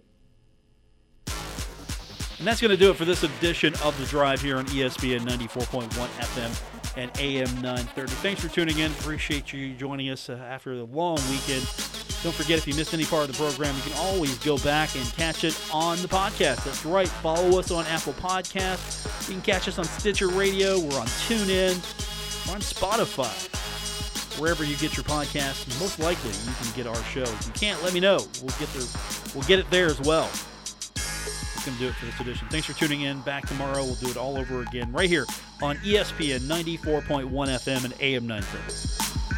And 1.28 2.48
that's 2.48 2.60
going 2.60 2.72
to 2.72 2.78
do 2.78 2.92
it 2.92 2.98
for 2.98 3.06
this 3.06 3.24
edition 3.24 3.74
of 3.82 3.98
The 3.98 4.06
Drive 4.08 4.42
here 4.42 4.58
on 4.58 4.66
ESPN 4.66 5.22
94.1 5.22 5.90
FM 5.90 6.98
and 6.98 7.10
AM 7.18 7.62
930. 7.62 8.12
Thanks 8.16 8.42
for 8.42 8.50
tuning 8.50 8.80
in. 8.80 8.92
Appreciate 8.92 9.54
you 9.54 9.74
joining 9.74 10.10
us 10.10 10.30
uh, 10.30 10.34
after 10.34 10.76
the 10.76 10.84
long 10.84 11.18
weekend. 11.30 12.03
Don't 12.24 12.34
forget, 12.34 12.58
if 12.58 12.68
you 12.68 12.74
missed 12.74 12.94
any 12.94 13.06
part 13.06 13.30
of 13.30 13.36
the 13.36 13.44
program, 13.44 13.76
you 13.76 13.82
can 13.82 13.94
always 13.98 14.38
go 14.40 14.58
back 14.60 14.96
and 14.96 15.06
catch 15.14 15.44
it 15.44 15.60
on 15.74 16.02
the 16.02 16.08
podcast. 16.08 16.64
That's 16.64 16.86
right. 16.86 17.08
Follow 17.08 17.60
us 17.60 17.70
on 17.70 17.86
Apple 17.88 18.14
Podcasts. 18.14 19.28
You 19.28 19.36
can 19.36 19.44
catch 19.44 19.68
us 19.68 19.78
on 19.78 19.86
Stitcher 19.86 20.30
Radio. 20.30 20.80
We're 20.80 21.00
on 21.00 21.08
TuneIn. 21.28 21.76
We're 22.48 22.56
on 22.56 22.62
Spotify. 22.62 23.50
Wherever 24.40 24.64
you 24.64 24.76
get 24.78 24.98
your 24.98 25.04
podcast, 25.04 25.80
most 25.80 26.00
likely 26.00 26.32
you 26.32 26.56
can 26.62 26.76
get 26.76 26.88
our 26.88 27.04
show. 27.12 27.24
If 27.24 27.46
you 27.46 27.52
can't, 27.54 27.84
let 27.84 27.94
me 27.94 28.00
know. 28.00 28.18
We'll 28.42 28.56
get 28.58 28.70
there. 28.74 28.88
We'll 29.36 29.44
get 29.44 29.60
it 29.60 29.70
there 29.70 29.88
as 29.88 30.00
well 30.02 30.30
going 31.66 31.78
to 31.78 31.84
do 31.84 31.90
it 31.90 31.96
for 31.96 32.06
this 32.06 32.20
edition. 32.20 32.48
Thanks 32.50 32.68
for 32.68 32.74
tuning 32.74 33.02
in. 33.02 33.22
Back 33.22 33.48
tomorrow. 33.48 33.84
We'll 33.84 33.96
do 33.96 34.10
it 34.10 34.18
all 34.18 34.38
over 34.38 34.62
again 34.62 34.92
right 34.92 35.10
here 35.10 35.26
on 35.62 35.78
ESPN 35.78 36.42
94.1 36.42 37.30
FM 37.30 37.86
and 37.86 37.94
AM 38.02 38.28
930. 38.28 39.33